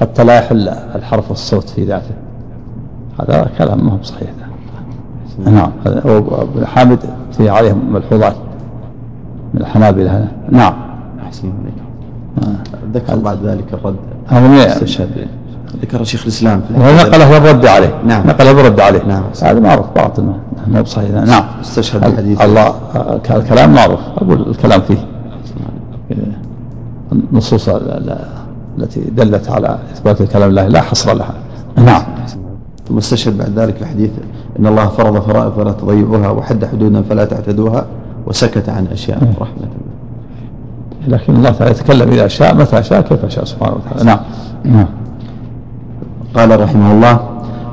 حتى 0.00 0.24
لا 0.24 0.38
يحل 0.38 0.68
الحرف 0.68 1.30
والصوت 1.30 1.68
في 1.68 1.84
ذاته. 1.84 2.14
هذا 3.20 3.50
كلام 3.58 3.86
ما 3.86 3.92
هو 3.92 3.96
صحيح 4.02 4.30
نعم 5.44 5.70
ابن 5.86 6.66
حامد 6.66 6.98
في 7.32 7.50
عليه 7.50 7.72
ملحوظات 7.72 8.34
من 9.54 9.60
الحنابلة. 9.60 10.28
نعم. 10.50 10.74
أحسن 11.22 11.52
عليك 11.60 11.74
ذكر 12.94 13.16
بعد 13.16 13.38
ذلك 13.44 13.74
الرد. 13.74 13.96
هذا 14.30 14.48
من 14.48 14.58
استشهاد 14.58 15.08
ذكر 15.82 16.04
شيخ 16.04 16.22
الإسلام 16.22 16.62
نقله 16.76 17.38
بالرد 17.38 17.66
عليه. 17.66 17.94
نعم. 18.06 18.26
نقله 18.26 18.52
بالرد 18.52 18.80
عليه. 18.80 19.02
نعم. 19.04 19.22
هذا 19.42 19.60
معروف 19.60 19.86
باطل 19.96 20.22
مو 20.68 20.82
بصحيح. 20.82 21.10
نعم. 21.10 21.44
استشهد 21.60 22.04
الحديث 22.04 22.42
الله 22.42 22.74
الكلام 23.30 23.74
معروف. 23.74 24.00
أقول 24.16 24.50
الكلام 24.50 24.80
فيه. 24.80 25.06
النصوص 27.12 27.68
التي 28.78 29.00
دلت 29.00 29.50
على 29.50 29.78
إثبات 29.92 30.20
الكلام 30.20 30.50
لله 30.50 30.66
لا 30.66 30.80
حصر 30.80 31.14
لها. 31.14 31.34
نعم. 31.76 32.02
ثم 32.88 32.98
استشهد 32.98 33.38
بعد 33.38 33.58
ذلك 33.58 33.82
الحديث 33.82 34.10
إن 34.58 34.66
الله 34.66 34.86
فرض 34.86 35.22
فرائض 35.22 35.52
فلا 35.52 35.72
تضيعوها 35.72 36.30
وحد 36.30 36.64
حدودا 36.64 37.02
فلا 37.02 37.24
تعتدوها 37.24 37.86
وسكت 38.26 38.68
عن 38.68 38.86
أشياء 38.92 39.18
نعم. 39.24 39.32
رحمة 39.40 39.68
لكن 41.08 41.36
الله 41.36 41.50
تعالى 41.50 41.70
يتكلم 41.70 42.10
إذا 42.12 42.28
شاء 42.28 42.54
متى 42.54 42.82
شاء 42.82 43.00
كيف 43.00 43.26
شاء 43.28 43.44
سبحانه 43.44 43.74
وتعالى. 43.74 44.04
نعم. 44.04 44.18
نعم. 44.64 44.86
قال 46.34 46.60
رحمه 46.60 46.92
الله 46.92 47.20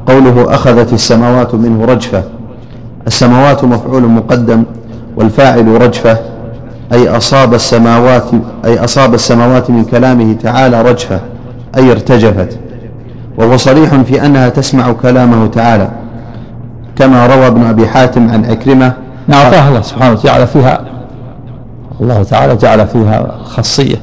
قوله 0.07 0.53
أخذت 0.53 0.93
السماوات 0.93 1.55
منه 1.55 1.85
رجفة. 1.85 2.23
السماوات 3.07 3.63
مفعول 3.63 4.03
مقدم 4.03 4.63
والفاعل 5.15 5.81
رجفة 5.81 6.17
أي 6.93 7.09
أصاب 7.09 7.53
السماوات 7.53 8.23
أي 8.65 8.83
أصاب 8.83 9.13
السماوات 9.13 9.69
من 9.69 9.85
كلامه 9.85 10.33
تعالى 10.33 10.81
رجفة 10.81 11.19
أي 11.77 11.91
ارتجفت. 11.91 12.59
وهو 13.37 13.57
صريح 13.57 13.95
في 13.95 14.25
أنها 14.25 14.49
تسمع 14.49 14.91
كلامه 14.91 15.47
تعالى. 15.47 15.89
كما 16.95 17.27
روى 17.27 17.47
ابن 17.47 17.63
أبي 17.63 17.87
حاتم 17.87 18.29
عن 18.29 18.45
عكرمة. 18.45 18.93
نعم 19.27 19.53
الله 19.67 19.81
سبحانه 19.81 20.11
وتعالى 20.11 20.47
فيها 20.47 20.96
الله 22.01 22.23
تعالى 22.23 22.55
جعل 22.55 22.87
فيها 22.87 23.37
خاصية. 23.43 24.01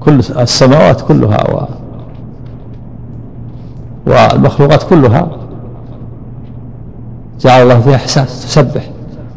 كل 0.00 0.18
السماوات 0.18 1.00
كلها 1.00 1.50
و 1.50 1.64
والمخلوقات 4.06 4.82
كلها 4.82 5.28
جعل 7.40 7.62
الله 7.62 7.80
فيها 7.80 7.96
إحساس 7.96 8.46
تسبح. 8.46 8.90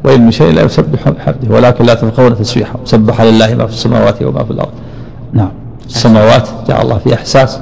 وإن 0.06 0.25
من 0.25 0.32
شيء 0.32 0.53
لا 0.53 0.62
يسبح 0.62 1.10
بحمده 1.10 1.56
ولكن 1.56 1.86
لا 1.86 1.93
تفقهون 1.93 2.36
تسبيحه. 2.38 2.79
سبح 2.86 3.21
لله 3.21 3.56
ما 3.56 3.65
في 3.67 3.73
السماوات 3.73 4.23
وما 4.23 4.43
في 4.43 4.51
الأرض. 4.51 4.71
نعم. 5.34 5.51
السماوات 5.86 6.49
جعل 6.67 6.82
الله 6.82 6.97
فيها 6.97 7.15
إحساس 7.15 7.60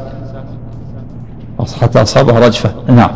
حتى 1.81 2.01
أصابها 2.01 2.39
رجفة. 2.39 2.71
نعم. 2.87 3.11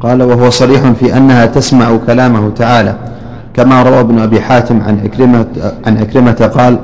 قال 0.00 0.22
وهو 0.22 0.50
صريح 0.50 0.90
في 0.90 1.16
أنها 1.16 1.46
تسمع 1.46 1.96
كلامه 2.06 2.50
تعالى. 2.50 2.94
كما 3.54 3.82
روى 3.82 4.00
ابن 4.00 4.18
أبي 4.18 4.40
حاتم 4.40 4.80
عن 4.86 5.00
عكرمة, 5.04 5.46
عن 5.86 5.96
عكرمة 5.96 6.50
قال 6.56 6.78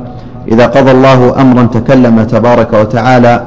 إذا 0.53 0.67
قضى 0.67 0.91
الله 0.91 1.41
أمرا 1.41 1.63
تكلم 1.63 2.23
تبارك 2.23 2.73
وتعالى 2.73 3.43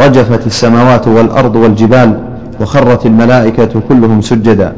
رجفت 0.00 0.46
السماوات 0.46 1.08
والأرض 1.08 1.56
والجبال 1.56 2.18
وخرت 2.60 3.06
الملائكة 3.06 3.80
كلهم 3.88 4.20
سجدا. 4.20 4.72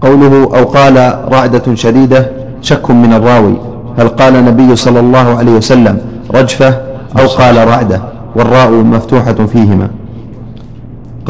قوله 0.00 0.50
أو 0.56 0.64
قال 0.64 1.14
رعدة 1.32 1.74
شديدة 1.74 2.30
شك 2.62 2.90
من 2.90 3.12
الراوي. 3.12 3.56
هل 3.98 4.08
قال 4.08 4.36
النبي 4.36 4.76
صلى 4.76 5.00
الله 5.00 5.38
عليه 5.38 5.52
وسلم 5.52 5.98
رجفة؟ 6.34 6.74
أو 7.18 7.26
قال 7.26 7.68
رعدة 7.68 8.00
والراء 8.36 8.70
مفتوحة 8.70 9.32
فيهما. 9.32 9.88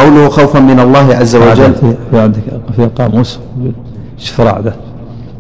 قوله 0.01 0.29
خوفا 0.29 0.59
من 0.61 0.81
الله 0.81 1.17
عز 1.17 1.37
وجل. 1.37 1.75
في 2.11 2.21
عندك 2.21 2.41
في 2.77 2.85
القاموس 2.85 3.39
شف 4.19 4.41
رعدة 4.41 4.73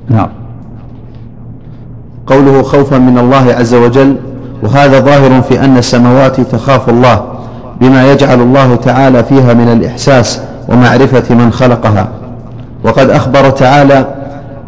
نعم. 0.09 0.29
قوله 2.27 2.63
خوفا 2.63 2.99
من 2.99 3.19
الله 3.19 3.55
عز 3.55 3.75
وجل 3.75 4.17
وهذا 4.63 5.01
ظاهر 5.01 5.43
في 5.43 5.65
أن 5.65 5.77
السماوات 5.77 6.41
تخاف 6.41 6.89
الله 6.89 7.25
بما 7.81 8.13
يجعل 8.13 8.41
الله 8.41 8.77
تعالى 8.77 9.25
فيها 9.25 9.55
من 9.55 9.69
الإحساس 9.69 10.41
ومعرفة 10.69 11.35
من 11.35 11.53
خلقها. 11.53 12.09
وقد 12.85 13.11
أخبر 13.11 13.51
تعالى 13.51 14.07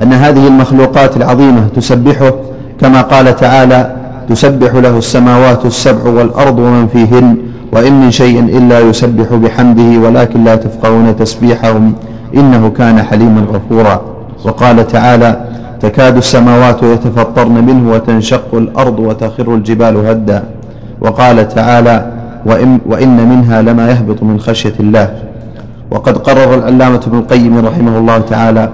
أن 0.03 0.13
هذه 0.13 0.47
المخلوقات 0.47 1.17
العظيمة 1.17 1.69
تسبحه 1.77 2.33
كما 2.81 3.01
قال 3.03 3.37
تعالى 3.37 3.97
تسبح 4.29 4.75
له 4.75 4.99
السماوات 4.99 5.67
السبع 5.67 6.11
والأرض 6.11 6.59
ومن 6.59 6.89
فيهن 6.89 7.37
وإن 7.73 8.01
من 8.01 8.11
شيء 8.11 8.41
إلا 8.41 8.81
يسبح 8.81 9.35
بحمده 9.35 10.01
ولكن 10.09 10.45
لا 10.45 10.57
تفقهون 10.57 11.17
تسبيحهم 11.17 11.93
إنه 12.35 12.71
كان 12.71 13.03
حليما 13.03 13.41
غفورا. 13.41 14.03
وقال 14.45 14.87
تعالى 14.87 15.45
تكاد 15.81 16.17
السماوات 16.17 16.83
يتفطرن 16.83 17.65
منه 17.65 17.93
وتنشق 17.93 18.55
الأرض 18.55 18.99
وتخر 18.99 19.55
الجبال 19.55 19.97
هدا. 19.97 20.45
وقال 21.01 21.49
تعالى 21.49 22.13
وإن, 22.47 22.79
وإن 22.87 23.29
منها 23.29 23.63
لما 23.63 23.91
يهبط 23.91 24.23
من 24.23 24.41
خشية 24.41 24.75
الله. 24.81 25.15
وقد 25.91 26.19
قرر 26.19 26.55
العلامة 26.55 27.01
ابن 27.07 27.19
القيم 27.19 27.67
رحمه 27.67 27.99
الله 27.99 28.19
تعالى 28.19 28.69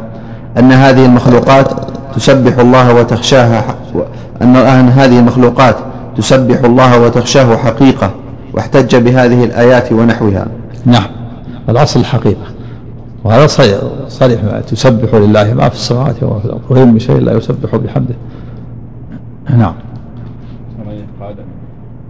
أن 0.59 0.73
هذه 0.73 1.07
المخلوقات 1.07 1.69
تسبح 2.17 2.59
الله 2.59 2.95
وتخشاها 2.95 3.65
أن 4.43 4.57
هذه 4.89 5.19
المخلوقات 5.19 5.77
تسبح 6.17 6.59
الله 6.65 7.01
وتخشاه 7.01 7.57
حقيقة. 7.57 8.11
واحتج 8.59 8.97
بهذه 8.97 9.44
الآيات 9.44 9.92
ونحوها. 9.92 10.49
نعم. 10.87 11.07
الأصل 11.68 12.01
الحقيقة. 12.01 12.47
وهذا 13.25 13.47
صريح. 14.09 14.61
تسبح 14.61 15.14
لله 15.14 15.55
ما 15.55 15.68
في 15.68 15.75
السماوات 15.75 16.23
وما 16.23 16.38
في 16.38 16.44
الأرض. 16.44 16.61
وإن 16.71 16.92
من 16.92 16.99
شيء 16.99 17.18
لا 17.18 17.33
يسبح 17.33 17.77
بحمده. 17.77 18.14
نعم. 19.51 19.75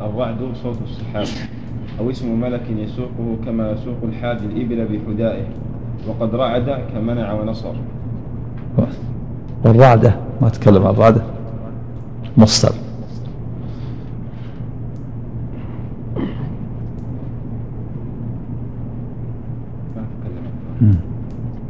الرعد 0.01 0.37
صوت 0.63 0.77
السحاب. 0.85 1.27
أو 2.01 2.11
اسم 2.11 2.41
ملك 2.41 2.63
يسوقه 2.77 3.37
كما 3.47 3.71
يسوق 3.71 3.97
الحاد 4.03 4.39
الإبل 4.43 4.85
بحدائه. 4.85 5.45
وقد 6.09 6.35
رعد 6.35 6.79
كمنع 6.95 7.33
ونصر. 7.33 7.75
والرعدة. 9.65 10.15
ما 10.41 10.49
تكلم 10.49 10.87
عن 10.87 10.95
الرعدة. 10.95 11.23
مصدر 12.37 12.73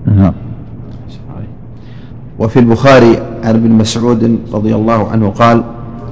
نعم 0.06 0.32
وفي 2.38 2.59
البخاري 2.59 3.18
عن 3.44 3.55
ابن 3.55 3.70
مسعود 3.70 4.38
رضي 4.53 4.74
الله 4.74 5.09
عنه 5.09 5.31
قال 5.31 5.64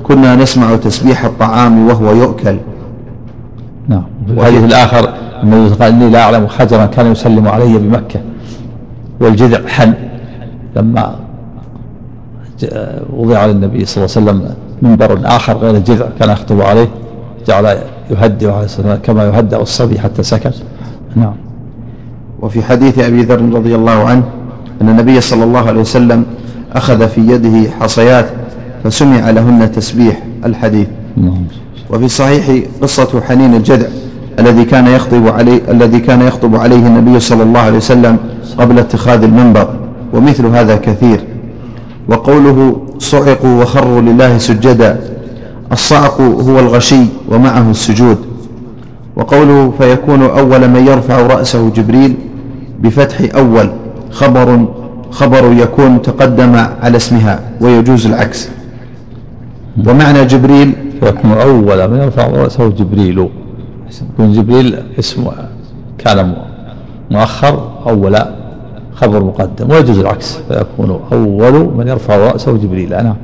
كنا 0.03 0.37
نسمع 0.37 0.77
تسبيح 0.77 1.25
الطعام 1.25 1.87
وهو 1.89 2.13
يؤكل. 2.13 2.57
نعم. 3.89 4.05
في 4.27 4.33
الحديث 4.33 4.65
الآخر 4.65 5.15
النبي 5.43 5.75
قال 5.75 5.93
إني 5.93 6.11
لا 6.11 6.23
أعلم 6.23 6.47
حجرا 6.47 6.87
كان 6.87 7.13
يسلم 7.13 7.49
علي 7.49 7.79
بمكة. 7.79 8.21
والجذع 9.21 9.67
حن. 9.67 9.95
لما 10.77 11.17
وضع 13.13 13.47
للنبي 13.47 13.85
صلى 13.85 14.05
الله 14.05 14.17
عليه 14.17 14.41
وسلم 14.41 14.55
منبر 14.83 15.21
آخر 15.25 15.57
غير 15.57 15.77
الجذع 15.77 16.07
كان 16.21 16.31
يخطب 16.31 16.61
عليه 16.61 16.89
جعل 17.47 17.79
يهدئ 18.11 18.51
عليه 18.51 18.65
الصلاة 18.65 18.97
كما 18.97 19.25
يهدأ 19.25 19.61
الصبي 19.61 19.99
حتى 19.99 20.23
سكن 20.23 20.51
نعم. 21.17 21.35
وفي 22.41 22.63
حديث 22.63 22.99
أبي 22.99 23.23
ذر 23.23 23.55
رضي 23.55 23.75
الله 23.75 24.05
عنه 24.05 24.23
أن 24.83 24.89
النبي 24.89 25.21
صلى 25.21 25.45
الله 25.45 25.69
عليه 25.69 25.81
وسلم 25.81 26.25
أخذ 26.73 27.09
في 27.09 27.21
يده 27.21 27.71
حصيات 27.81 28.27
فسمع 28.85 29.31
لهن 29.31 29.73
تسبيح 29.73 30.23
الحديث. 30.45 30.87
وفي 31.91 32.09
صحيح 32.09 32.67
قصة 32.83 33.21
حنين 33.29 33.55
الجذع 33.55 33.87
الذي 34.39 34.65
كان 34.65 34.87
يخطب 34.87 35.29
عليه 35.29 35.61
الذي 35.69 36.01
كان 36.01 36.23
يخطب 36.23 36.57
عليه 36.57 36.87
النبي 36.87 37.21
صلى 37.21 37.43
الله 37.43 37.61
عليه 37.61 37.77
وسلم 37.77 38.17
قبل 38.59 38.79
اتخاذ 38.79 39.23
المنبر 39.23 39.69
ومثل 40.13 40.47
هذا 40.47 40.77
كثير. 40.77 41.21
وقوله 42.09 42.83
صعقوا 42.99 43.63
وخروا 43.63 44.01
لله 44.01 44.39
سجدا 44.39 45.01
الصعق 45.73 46.21
هو 46.21 46.59
الغشي 46.59 47.05
ومعه 47.29 47.71
السجود. 47.71 48.19
وقوله 49.17 49.73
فيكون 49.79 50.23
أول 50.23 50.69
من 50.69 50.87
يرفع 50.87 51.21
رأسه 51.21 51.71
جبريل 51.71 52.15
بفتح 52.83 53.37
أول. 53.37 53.71
خبر 54.11 54.67
خبر 55.11 55.53
يكون 55.53 56.03
تقدم 56.03 56.55
على 56.83 56.97
اسمها 56.97 57.41
ويجوز 57.61 58.07
العكس. 58.07 58.49
ومعنى 59.87 60.25
جبريل؟ 60.25 60.73
يكون 61.03 61.33
أول 61.33 61.91
من 61.91 61.99
يرفع 61.99 62.27
رأسه 62.27 62.69
جبريل. 62.69 63.29
يكون 64.13 64.33
جبريل 64.33 64.83
اسمه 64.99 65.33
كان 65.99 66.35
مؤخر 67.11 67.71
أول 67.87 68.17
خبر 68.95 69.25
مقدم. 69.25 69.71
ويجوز 69.71 69.99
العكس 69.99 70.39
فيكون 70.49 71.01
أول 71.13 71.77
من 71.77 71.89
يرفع 71.89 72.17
رأسه 72.17 72.53
جبريل. 72.53 72.95
أنا. 72.95 73.17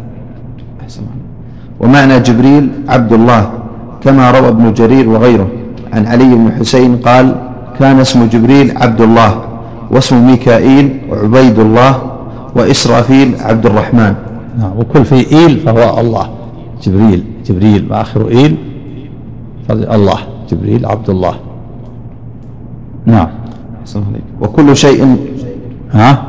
ومعنى 1.81 2.21
جبريل؟ 2.21 2.69
عبد 2.89 3.13
الله 3.13 3.51
كما 4.01 4.31
روى 4.31 4.49
ابن 4.49 4.73
جرير 4.73 5.09
وغيره. 5.09 5.49
عن 5.93 6.07
علي 6.07 6.35
بن 6.35 6.53
حسين 6.61 6.97
قال 6.97 7.35
كان 7.79 8.01
اسم 8.01 8.27
جبريل 8.27 8.79
عبد 8.79 9.01
الله. 9.01 9.52
واسم 9.93 10.27
ميكائيل 10.27 11.01
عبيد 11.11 11.59
الله 11.59 12.13
وإسرافيل 12.57 13.37
عبد 13.41 13.67
الرحمن 13.67 14.15
نعم 14.59 14.79
وكل 14.79 15.05
في 15.05 15.33
إيل 15.33 15.61
فهو 15.61 16.01
الله. 16.01 16.29
جبريل 16.83 17.25
جبريل. 17.47 17.93
وآخر 17.93 18.29
إيل 18.29 18.57
الله. 19.71 20.19
جبريل 20.51 20.87
عبد 20.87 21.11
الله 21.11 21.35
نعم 23.07 23.29
وكل 24.41 24.77
شيء 24.77 25.17
ها؟ 25.93 26.23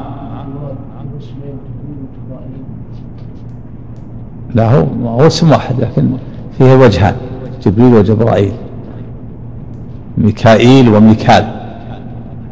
لا 4.56 4.72
هو 4.72 4.86
هو 5.06 5.28
اسم 5.28 5.52
واحد 5.52 5.80
لكن 5.80 6.10
فيه 6.58 6.76
وجهان. 6.76 7.16
جبريل 7.66 7.94
وجبرائيل. 7.94 8.54
ميكائيل 10.18 10.96
وميكال. 10.96 11.46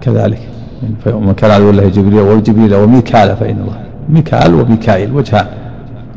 كذلك. 0.02 0.51
من 0.82 1.34
كان 1.38 1.52
عدو 1.52 1.70
الله 1.70 1.88
جبريل 1.88 2.20
وجبريل 2.20 2.76
وميكال 2.76 3.36
فإن 3.40 3.58
الله. 3.62 3.78
ميكال 4.10 4.56
وميكائيل 4.56 5.12
وجهان 5.14 5.46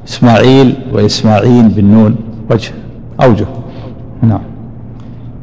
إسماعيل 0.09 0.75
وإسماعين 0.93 1.69
بالنون 1.69 2.17
وجه 2.51 2.73
أوجه. 3.23 3.47
نعم. 4.23 4.41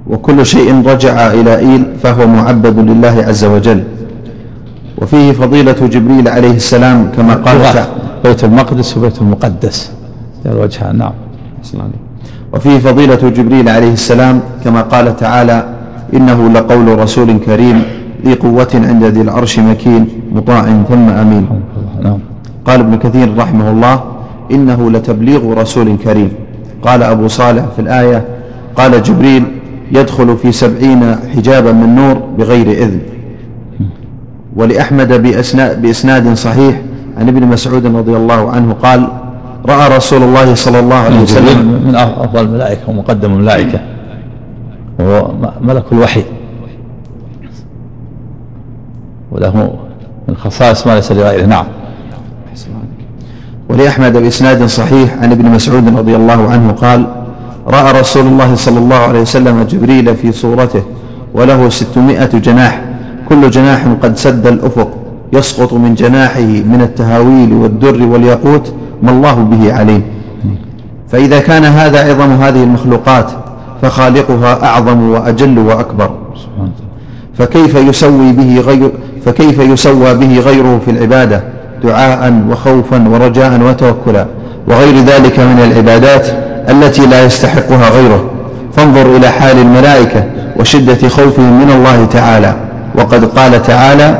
وكل 0.07 0.45
شيء 0.45 0.88
رجع 0.88 1.34
إلى 1.34 1.57
إيل 1.57 1.86
فهو 2.03 2.27
معبد 2.27 2.79
لله 2.79 3.23
عز 3.27 3.45
وجل. 3.45 3.84
وفيه 4.97 5.31
فضيلة 5.31 5.88
جبريل 5.88 6.27
عليه 6.27 6.55
السلام 6.55 7.12
كما 7.17 7.34
قال 7.36 7.86
بيت 8.23 8.43
المقدس 8.43 8.97
وبيت 8.97 9.21
المقدس. 9.21 9.91
الوجهان 10.45 10.97
نعم. 10.97 11.13
وفيه 12.53 12.77
فضيلة 12.79 13.29
جبريل 13.29 13.69
عليه 13.69 13.93
السلام 13.93 14.39
كما 14.63 14.81
قال 14.81 15.15
تعالى 15.15 15.65
إنه 16.13 16.49
لقول 16.49 16.99
رسول 16.99 17.39
كريم. 17.39 18.00
ذي 18.25 18.34
قوة 18.34 18.67
عند 18.73 19.03
ذي 19.03 19.21
العرش 19.21 19.60
مكين 19.60 20.07
مطاع 20.31 20.63
ثم 20.89 21.10
أمين. 21.10 21.47
نعم. 22.03 22.19
قال 22.65 22.79
ابن 22.79 22.95
كثير 22.95 23.38
رحمه 23.38 23.71
الله 23.71 24.03
إنه 24.51 24.91
لتبليغ 24.91 25.53
رسول 25.53 25.97
كريم. 26.03 26.31
قال 26.81 27.03
أبو 27.03 27.27
صالح 27.27 27.65
في 27.75 27.81
الآية 27.81 28.25
قال 28.75 29.03
جبريل 29.03 29.43
يدخل 29.91 30.38
في 30.38 30.51
سبعين 30.51 31.15
حجابا 31.36 31.71
من 31.71 31.95
نور 31.95 32.15
بغير 32.38 32.67
إذن. 32.71 32.99
ولأحمد 34.55 35.13
بإسناد 35.81 36.34
صحيح 36.34 36.81
عن 37.17 37.27
ابن 37.27 37.47
مسعود 37.47 37.86
رضي 37.86 38.15
الله 38.17 38.51
عنه 38.51 38.73
قال 38.73 39.07
رأى 39.65 39.97
رسول 39.97 40.23
الله 40.23 40.55
صلى 40.55 40.79
الله 40.79 40.95
عليه 40.95 41.21
وسلم 41.21 41.81
من 41.88 41.95
أفضل 41.95 42.45
الملائكة 42.45 42.89
ومقدم 42.89 43.31
الملائكة. 43.31 43.79
وهو 44.99 45.31
ملك 45.62 45.84
الوحي. 45.91 46.23
وله 49.31 49.73
من 50.27 50.35
خصائص 50.35 50.87
ما 50.87 50.95
ليس 50.95 51.11
لغيره. 51.11 51.45
نعم. 51.45 51.65
ولأحمد 53.69 54.17
بإسناد 54.17 54.65
صحيح 54.65 55.17
عن 55.21 55.31
ابن 55.31 55.45
مسعود 55.45 55.97
رضي 55.97 56.15
الله 56.15 56.49
عنه 56.49 56.71
قال 56.71 57.07
رأى 57.67 57.99
رسول 58.01 58.25
الله 58.27 58.55
صلى 58.55 58.79
الله 58.79 58.95
عليه 58.95 59.21
وسلم 59.21 59.63
جبريل 59.63 60.15
في 60.15 60.31
صورته 60.31 60.83
وله 61.33 61.69
ستمائة 61.69 62.37
جناح. 62.37 62.81
كل 63.29 63.49
جناح 63.49 63.87
قد 64.01 64.17
سد 64.17 64.47
الأفق 64.47 64.89
يسقط 65.33 65.73
من 65.73 65.95
جناحه 65.95 66.41
من 66.41 66.81
التهاويل 66.81 67.53
والدر 67.53 68.05
والياقوت 68.05 68.73
ما 69.03 69.11
الله 69.11 69.35
به 69.35 69.73
عليم. 69.73 70.03
فإذا 71.07 71.39
كان 71.39 71.65
هذا 71.65 72.11
عظم 72.11 72.31
هذه 72.31 72.63
المخلوقات 72.63 73.31
فخالقها 73.81 74.65
أعظم 74.65 75.09
وأجل 75.09 75.59
وأكبر. 75.59 76.11
فكيف 77.37 77.75
يسوي 77.75 78.31
به 78.31 78.59
غير 78.59 78.91
فكيف 79.25 79.60
يسوى 79.60 80.13
به 80.13 80.39
غيره 80.39 80.79
في 80.86 80.91
العبادة؟ 80.91 81.43
دعاء 81.84 82.43
وخوفا 82.49 83.07
ورجاء 83.10 83.62
وتوكلا. 83.62 84.25
وغير 84.67 84.95
ذلك 84.95 85.39
من 85.39 85.71
العبادات 85.71 86.27
التي 86.69 87.05
لا 87.05 87.25
يستحقها 87.25 87.89
غيره. 87.89 88.25
فانظر 88.73 89.15
إلى 89.15 89.29
حال 89.29 89.57
الملائكة 89.57 90.23
وشدة 90.60 91.10
خوفهم 91.10 91.60
من 91.60 91.71
الله 91.71 92.05
تعالى. 92.05 92.55
وقد 92.95 93.25
قال 93.25 93.63
تعالى 93.63 94.17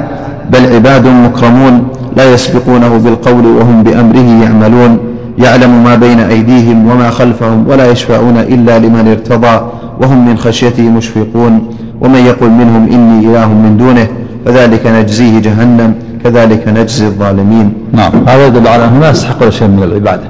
بل 0.50 0.74
عباد 0.74 1.08
مكرمون 1.08 1.88
لا 2.18 2.34
يسبقونه 2.34 2.98
بالقول 2.98 3.46
وهم 3.46 3.84
بأمره 3.84 4.44
يعملون. 4.44 4.98
يعلم 5.38 5.84
ما 5.84 5.96
بين 5.96 6.20
أيديهم 6.20 6.88
وما 6.92 7.10
خلفهم 7.10 7.68
ولا 7.68 7.92
يشفعون 7.92 8.38
إلا 8.38 8.80
لمن 8.80 9.08
ارتضى 9.08 9.62
وهم 10.02 10.28
من 10.28 10.38
خشيته 10.38 10.84
مشفقون. 10.84 11.76
ومن 12.02 12.20
يقل 12.20 12.50
منهم 12.50 12.90
إني 12.92 13.28
إله 13.28 13.48
من 13.48 13.78
دونه 13.78 14.08
فذلك 14.46 14.88
نجزيه 14.88 15.40
جهنم 15.40 15.96
كذلك 16.24 16.68
نجزي 16.68 17.08
الظالمين. 17.08 17.74
نعم. 17.92 18.12
هذا 18.28 18.48
يدل 18.48 18.68
على 18.68 18.86
أنه 18.86 19.00
لا 19.00 19.10
يستحق 19.10 19.50
شيء 19.50 19.68
من 19.68 19.84
العبادة. 19.84 20.24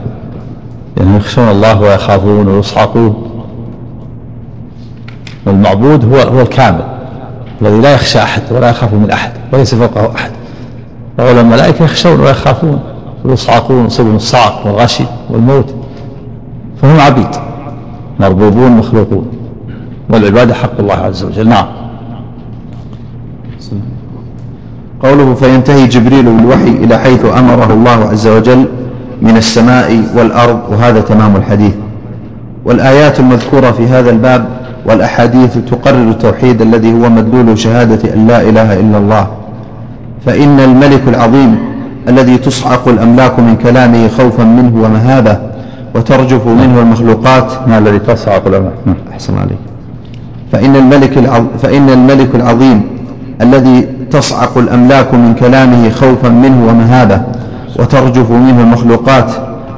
لأنهم 0.98 1.18
يخشون 1.18 1.50
الله 1.50 1.82
ويخافون 1.82 2.48
ويصعقون 2.48 3.32
والمعبود 5.46 6.14
هو 6.14 6.20
هو 6.20 6.42
الكامل 6.42 6.84
الذي 7.62 7.82
لا 7.82 7.94
يخشى 7.94 8.20
أحد 8.20 8.42
ولا 8.52 8.70
يخاف 8.70 8.94
من 8.94 9.12
أحد 9.12 9.32
وليس 9.54 9.76
فوقه 9.76 10.16
أحد. 10.16 10.32
وعلى 11.20 11.42
الملائكة 11.42 11.86
يخشون 11.86 12.20
ويخافون 12.20 12.80
ويصعقون 13.26 13.86
يصيبهم 13.86 14.16
الصعق 14.16 14.68
والغشي 14.68 15.04
والموت. 15.30 15.76
فهم 16.82 17.00
عبيد 17.00 17.36
مربوبون 18.20 18.72
مخلوقون. 18.72 19.28
والعبادة 20.10 20.54
حق 20.54 20.80
الله 20.80 20.94
عز 20.94 21.24
وجل. 21.24 21.48
نعم. 21.48 21.81
قوله 25.04 25.34
فينتهي 25.34 25.88
جبريل 25.88 26.24
بالوحي 26.24 26.70
إلى 26.70 26.98
حيث 26.98 27.26
أمره 27.26 27.74
الله 27.74 28.10
عز 28.10 28.28
وجل 28.28 28.66
من 29.22 29.38
السماء 29.38 30.04
والأرض 30.18 30.60
وهذا 30.72 31.02
تمام 31.02 31.36
الحديث. 31.36 31.74
والآيات 32.66 33.20
المذكورة 33.20 33.72
في 33.72 33.88
هذا 33.88 34.10
الباب 34.10 34.46
والأحاديث 34.86 35.58
تقرر 35.58 36.10
التوحيد 36.10 36.62
الذي 36.62 36.94
هو 36.94 37.10
مدلول 37.10 37.60
شهادة 37.60 38.14
أن 38.14 38.28
لا 38.28 38.42
إله 38.42 38.80
إلا 38.80 38.98
الله. 38.98 39.28
فإن 40.26 40.60
الملك 40.60 41.02
العظيم 41.08 41.60
الذي 42.08 42.38
تصعق 42.38 42.88
الأملاك 42.88 43.40
من 43.40 43.56
كلامه 43.56 44.08
خوفا 44.08 44.44
منه 44.44 44.84
ومهابة 44.84 45.38
وترجف 45.96 46.48
منه 46.48 46.80
المخلوقات 46.82 47.68
ما 47.68 47.78
الذي 47.78 48.00
تصعق 48.00 48.48
الأملاك؟ 48.48 48.74
أحسن 49.12 49.38
عليك. 49.38 49.58
فإن 50.52 50.76
الملك. 50.76 51.14
فإن 51.62 51.90
الملك 51.90 52.36
العظيم 52.36 52.82
الذي 53.42 53.88
تصعق 54.12 54.58
الأملاك 54.58 55.14
من 55.14 55.34
كلامه 55.40 55.90
خوفا 55.90 56.30
منه 56.30 56.68
ومهابة 56.70 57.22
وترجف 57.80 58.32
منه 58.32 58.62
المخلوقات 58.62 59.32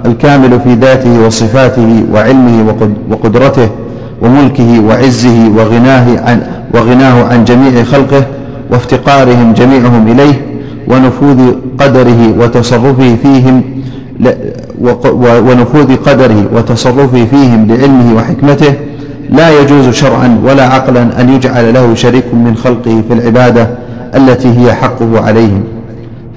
الكامل 0.06 0.60
في 0.60 0.74
ذاته 0.74 1.26
وصفاته 1.26 2.04
وعلمه 2.14 2.76
وقدرته 3.12 3.70
وملكه 4.22 4.80
وعزه 4.80 5.50
وغناه 5.58 6.20
عن, 6.30 6.42
وغناه 6.74 7.24
عن 7.28 7.46
جميع 7.46 7.84
خلقه 7.84 8.24
وافتقارهم 8.72 9.54
جميعهم 9.54 10.08
إليه 10.08 10.42
ونفوذ 10.88 11.52
قدره 11.80 12.34
وتصرفه 12.40 13.16
فيهم 13.24 13.62
ونفوذ 15.22 15.96
قدره 15.96 16.46
وتصرفه 16.56 17.26
فيهم 17.26 17.68
لعلمه 17.68 18.16
وحكمته 18.16 18.74
لا 19.30 19.62
يجوز 19.62 19.90
شرعا 19.90 20.40
ولا 20.44 20.68
عقلا 20.68 21.22
أن 21.22 21.30
يجعل 21.30 21.74
له 21.74 21.96
شريك 21.96 22.34
من 22.34 22.56
خلقه 22.56 23.04
في 23.08 23.14
العبادة 23.14 23.68
التي 24.16 24.60
هي 24.60 24.74
حقه 24.74 25.26
عليهم. 25.26 25.64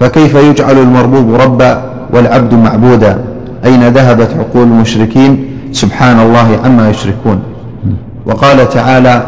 فكيف 0.01 0.35
يجعل 0.35 0.79
المربوب 0.79 1.35
ربا 1.35 1.83
والعبد 2.13 2.55
معبودا؟ 2.55 3.19
أين 3.65 3.89
ذهبت 3.89 4.29
عقول 4.39 4.63
المشركين؟ 4.63 5.47
سبحان 5.73 6.21
الله 6.21 6.59
عما 6.65 6.91
يشركون. 6.91 7.41
وقال 8.27 8.69
تعالى 8.69 9.27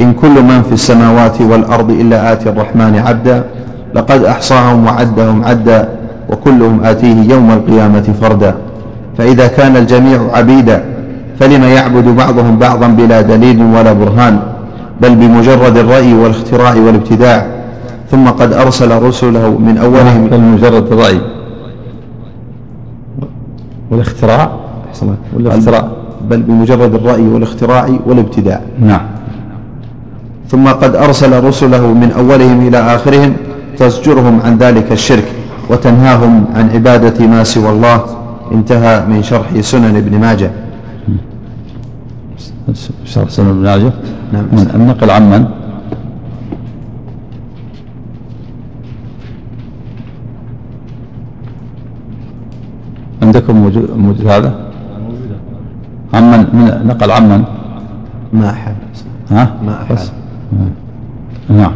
إن 0.00 0.12
كل 0.12 0.42
من 0.42 0.62
في 0.62 0.72
السماوات 0.72 1.40
والأرض 1.40 1.90
إلا 1.90 2.32
آتي 2.32 2.48
الرحمن 2.48 3.02
عبدا 3.06 3.44
لقد 3.94 4.24
أحصاهم 4.24 4.86
وعدهم 4.86 5.44
عدا 5.44 5.88
وكلهم 6.28 6.84
آتيه 6.84 7.30
يوم 7.30 7.50
القيامة 7.50 8.14
فردا. 8.20 8.54
فإذا 9.18 9.46
كان 9.46 9.76
الجميع 9.76 10.20
عبيدا 10.32 10.84
فلم 11.40 11.62
يعبد 11.62 12.04
بعضهم 12.04 12.58
بعضا 12.58 12.88
بلا 12.88 13.20
دليل 13.20 13.62
ولا 13.62 13.92
برهان 13.92 14.40
بل 15.00 15.14
بمجرد 15.14 15.76
الرأي 15.76 16.14
والاختراع 16.14 16.74
والابتداع. 16.74 17.46
ثم 18.10 18.28
قد 18.28 18.52
أرسل 18.52 19.02
رسله 19.02 19.58
من 19.58 19.78
أولهم 19.78 20.26
بل 20.26 20.38
بمجرد 20.38 20.92
الرأي. 20.92 21.20
والاختراع؟ 23.90 24.50
والاختراع. 25.34 25.88
بل 26.30 26.42
بمجرد 26.42 26.94
الرأي 26.94 27.28
والاختراع 27.28 27.88
والابتداع. 28.06 28.60
نعم. 28.80 29.00
ثم 30.48 30.68
قد 30.68 30.96
أرسل 30.96 31.44
رسله 31.44 31.86
من 31.86 32.12
أولهم 32.18 32.68
إلى 32.68 32.78
آخرهم 32.78 33.32
تزجرهم 33.78 34.40
عن 34.44 34.58
ذلك 34.58 34.92
الشرك 34.92 35.24
وتنهاهم 35.70 36.44
عن 36.54 36.70
عبادة 36.70 37.26
ما 37.26 37.44
سوى 37.44 37.70
الله. 37.70 38.04
انتهى 38.52 39.04
من 39.08 39.22
شرح 39.22 39.60
سنن 39.60 39.96
ابن 39.96 40.20
ماجه. 40.20 40.50
شرح 43.04 43.28
سنن 43.28 43.48
ابن 43.48 43.58
ماجه 43.60 43.92
نعم. 44.32 44.44
من 44.52 44.70
النقل 44.74 45.10
عن 45.10 45.30
من؟ 45.30 45.44
عندكم 53.22 53.56
موجود, 53.56 53.90
موجود 53.96 54.26
هذا؟ 54.26 54.54
عمن 56.14 56.40
من؟ 56.52 56.86
نقل 56.86 57.10
عمن 57.10 57.44
ما 58.32 58.50
أحد. 58.50 58.76
ها؟ 59.30 59.54
ما 59.66 59.82
أحد. 59.82 59.94
بس. 59.94 60.12
نعم. 61.48 61.72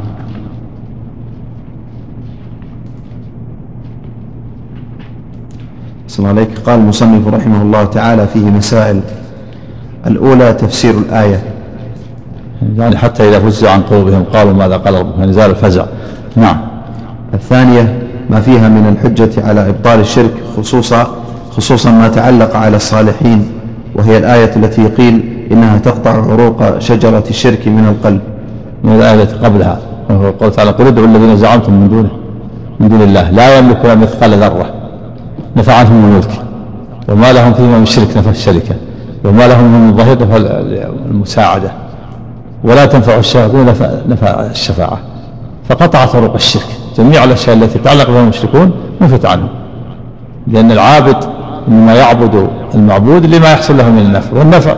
صلى 6.09 6.29
عليك. 6.29 6.59
قال 6.59 6.81
المصنف 6.81 7.29
رحمه 7.29 7.63
الله 7.63 7.85
تعالى 7.85 8.27
فيه 8.27 8.51
مسائل 8.51 9.01
الأولى 10.09 10.53
تفسير 10.53 10.99
الآية. 10.99 11.43
يعني 12.77 12.97
حتى 12.97 13.29
إذا 13.29 13.39
فزعوا 13.39 13.73
عن 13.75 13.83
قلوبهم 13.83 14.25
قالوا 14.25 14.53
ماذا 14.53 14.77
قال 14.77 14.95
ربكم 14.95 15.21
يعني 15.21 15.33
زال 15.33 15.51
الفزع. 15.51 15.85
نعم. 16.37 16.57
الثانية 17.35 17.99
ما 18.31 18.41
فيها 18.41 18.69
من 18.69 18.97
الحجة 18.97 19.49
على 19.49 19.69
إبطال 19.69 20.01
الشرك 20.01 20.31
خصوصا 20.57 21.07
خصوصا 21.51 21.91
ما 21.91 22.09
تعلق 22.09 22.57
على 22.57 22.77
الصالحين 22.77 23.51
وهي 23.95 24.19
الآية 24.19 24.57
التي 24.57 24.87
قيل 24.87 25.47
إنها 25.53 25.79
تقطع 25.79 26.11
عروق 26.11 26.79
شجرة 26.79 27.25
الشرك 27.31 27.69
من 27.69 27.89
القلب. 27.89 28.21
من 28.85 28.93
الآية 28.93 29.23
التي 29.23 29.35
قبلها. 29.35 29.79
قول 30.41 30.53
تعالى 30.53 30.71
قل 30.71 30.87
ادعوا 30.87 31.07
الذين 31.07 31.37
زعمتم 31.37 31.73
من 31.73 31.89
دونه 31.89 32.11
من 32.81 32.89
دون 32.89 33.03
الله 33.03 33.31
لا 33.31 33.59
يملكون 33.59 33.99
مثقال 33.99 34.31
ذرة 34.31 34.75
نفع 35.57 35.75
عنهم 35.75 36.05
الملك 36.05 36.31
وما 37.09 37.33
لهم 37.33 37.53
فيما 37.53 37.79
من 37.79 37.87
شرك 37.87 38.17
نفع 38.17 38.31
الشركة. 38.31 38.75
وما 39.25 39.49
لهم 39.49 39.65
من 39.65 39.97
ظهير 39.97 40.19
المساعدة. 41.11 41.73
ولا 42.65 42.87
تنفع 42.87 43.17
الشافعون 43.17 43.67
نفع, 44.09 44.27
الشفاعة. 44.51 44.99
فقطع 45.69 46.05
طرق 46.05 46.35
الشرك. 46.35 46.67
جميع 46.97 47.25
الأشياء 47.25 47.57
التي 47.57 47.79
تعلق 47.79 48.11
بها 48.11 48.21
المشركون 48.21 48.73
نفت 49.01 49.27
عنهم. 49.27 49.49
لأن 50.47 50.73
العابد 50.73 51.25
إنما 51.69 51.95
يعبد 51.95 52.49
المعبود 52.75 53.27
لما 53.27 53.53
يحصل 53.53 53.77
له 53.77 53.91
من 53.91 53.99
النفع. 53.99 54.39
والنفع 54.39 54.77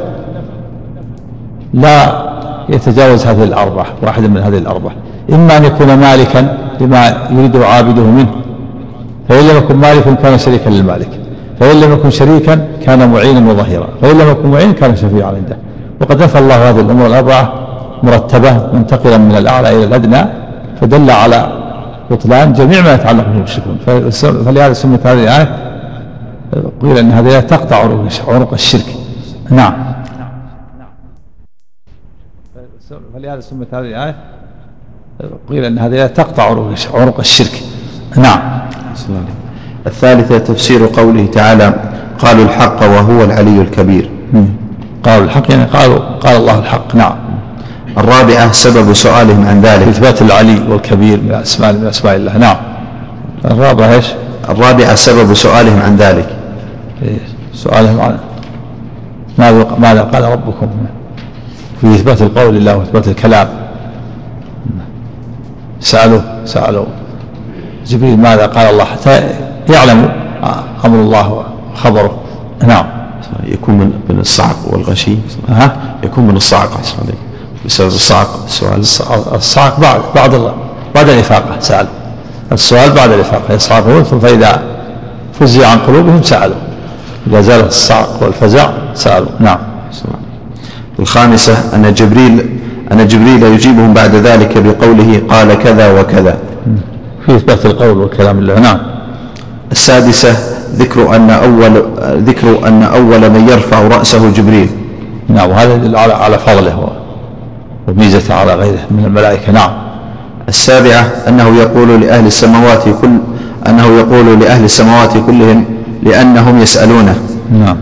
لا 1.74 2.22
يتجاوز 2.68 3.26
هذه 3.26 3.44
الأربعة 3.44 3.86
واحد 4.02 4.22
من 4.22 4.38
هذه 4.38 4.58
الأربعة. 4.58 4.92
إما 5.32 5.56
أن 5.56 5.64
يكون 5.64 5.94
مالكا 5.94 6.58
لما 6.80 7.28
يريده 7.30 7.66
عابده 7.66 8.02
منه. 8.02 8.30
فإن 9.28 9.48
لم 9.48 9.56
يكن 9.56 9.76
مالكا 9.76 10.14
كان 10.14 10.38
شريكا 10.38 10.70
للمالك. 10.70 11.19
فإن 11.60 11.80
لم 11.80 11.92
يكن 11.92 12.10
شريكا 12.10 12.68
كان 12.82 13.12
معينا 13.12 13.50
وظهيرا. 13.50 13.88
فإن 14.02 14.18
لم 14.18 14.30
يكن 14.30 14.50
معينا 14.50 14.72
كان 14.72 14.96
شفيعا 14.96 15.28
عنده. 15.28 15.56
وقد 16.00 16.22
نفى 16.22 16.38
الله 16.38 16.70
هذه 16.70 16.80
الأمور 16.80 17.06
الأربعة 17.06 17.52
مرتبة 18.02 18.72
منتقلا 18.72 19.18
من 19.18 19.36
الأعلى 19.36 19.76
إلى 19.76 19.84
الأدنى 19.84 20.24
فدل 20.80 21.10
على 21.10 21.60
بطلان 22.10 22.52
جميع 22.52 22.82
ما 22.82 22.94
يتعلق 22.94 23.24
بالمشركون 23.24 23.78
فلهذا 24.20 24.72
سميت 24.72 25.06
هذه 25.06 25.22
الآية 25.22 25.56
قيل 26.82 26.98
أن 26.98 27.12
هذه 27.12 27.40
تقطع 27.40 27.88
عنق 28.28 28.52
الشرك. 28.52 28.96
نعم. 29.50 29.94
فلهذا 33.14 33.40
سميت 33.40 33.74
هذه 33.74 33.86
الآية 33.86 34.14
قيل 35.48 35.64
أن 35.64 35.78
هذه 35.78 36.06
تقطع 36.06 36.66
عنق 36.94 37.18
الشرك. 37.18 37.62
نعم. 38.16 38.60
الثالثة 39.86 40.38
تفسير 40.38 40.86
قوله 40.86 41.26
تعالى 41.26 41.74
قالوا 42.18 42.44
الحق 42.44 42.82
وهو 42.82 43.24
العلي 43.24 43.60
الكبير. 43.60 44.10
قالوا 45.04 45.24
الحق؟ 45.24 45.50
يعني 45.50 45.64
قالوا 45.64 45.98
قال 45.98 46.36
الله 46.36 46.58
الحق. 46.58 46.94
نعم. 46.94 47.14
الرابعة 47.98 48.52
سبب 48.52 48.92
سؤالهم 48.92 49.46
عن 49.48 49.60
ذلك. 49.60 49.88
إثبات 49.88 50.22
العلي 50.22 50.60
والكبير 50.68 51.20
من 51.20 51.32
أسماء 51.32 51.72
من 51.72 51.86
أسماء 51.86 52.16
الله. 52.16 52.38
نعم. 52.38 52.56
الرابعة 53.44 53.94
إيش؟ 53.94 54.06
الرابعة 54.48 54.94
سبب 54.94 55.34
سؤالهم 55.34 55.82
عن 55.82 55.96
ذلك. 55.96 56.26
إيه، 57.02 57.18
سؤالهم 57.54 58.00
عن 58.00 58.18
ماذا 59.38 59.66
ماذا 59.78 60.02
قال 60.02 60.24
ربكم؟ 60.24 60.68
في 61.80 61.86
إثبات 61.86 62.22
القول 62.22 62.54
لله 62.54 62.76
وإثبات 62.76 63.08
الكلام. 63.08 63.48
سألوا 65.80 66.20
سألوا 66.44 66.84
جبريل 67.86 68.18
ماذا 68.18 68.46
قال 68.46 68.70
الله؟ 68.70 68.84
حتى 68.84 69.22
يعلم. 69.70 70.10
أمر 70.84 71.00
الله 71.00 71.44
وخبره. 71.74 72.18
نعم. 72.66 72.84
يكون 73.44 73.74
من 73.74 73.92
من 74.08 74.20
الصعق 74.20 74.56
والغشي. 74.66 75.16
ها؟ 75.48 75.76
يكون 76.04 76.24
من 76.26 76.36
الصعق. 76.36 76.80
بسبب 77.66 77.86
الصعق. 77.86 78.44
السؤال 78.44 78.80
الصعق 79.34 79.80
بعد 79.80 80.00
بعد 80.14 80.34
الله. 80.34 80.54
بعد 80.94 81.08
الإفاقة 81.08 81.60
سأل. 81.60 81.86
السؤال 82.52 82.90
بعد 82.90 83.10
الإفاقة. 83.10 83.54
يصعقون 83.54 84.02
ثم 84.02 84.18
فإذا 84.18 84.62
فزع 85.40 85.68
عن 85.68 85.78
قلوبهم 85.78 86.22
سألوا. 86.22 86.56
إذا 87.26 87.40
زال 87.40 87.66
الصعق 87.66 88.22
والفزع 88.22 88.70
سألوا. 88.94 89.28
نعم. 89.40 89.58
الخامسة 90.98 91.74
أن 91.74 91.94
جبريل 91.94 92.60
أن 92.92 93.06
جبريل 93.06 93.42
يجيبهم 93.42 93.94
بعد 93.94 94.14
ذلك 94.14 94.58
بقوله 94.58 95.22
قال 95.30 95.54
كذا 95.54 96.00
وكذا. 96.00 96.38
في 97.26 97.36
إثبات 97.36 97.66
القول 97.66 97.98
والكلام 97.98 98.38
الله. 98.38 98.60
نعم. 98.60 98.89
السادسة 99.72 100.36
ذكر 100.76 101.16
أن 101.16 101.30
أول 101.30 101.82
ذكر 102.26 102.68
أن 102.68 102.82
أول 102.82 103.30
من 103.30 103.48
يرفع 103.48 103.80
رأسه 103.80 104.30
جبريل. 104.30 104.68
نعم 105.28 105.50
وهذا 105.50 105.74
يدل 105.74 105.96
على 105.96 106.12
على 106.12 106.38
فضله 106.38 106.88
وميزته 107.88 108.34
على 108.34 108.54
غيره 108.54 108.80
من 108.90 109.04
الملائكة. 109.04 109.52
نعم. 109.52 109.70
السابعة 110.48 111.06
أنه 111.28 111.56
يقول 111.56 112.00
لأهل 112.00 112.26
السماوات 112.26 112.84
كل 113.02 113.10
أنه 113.68 113.86
يقول 113.86 114.40
لأهل 114.40 114.64
السماوات 114.64 115.12
كلهم 115.26 115.64
لأنهم 116.02 116.58
يسألونه. 116.58 117.14
نعم. 117.52 117.76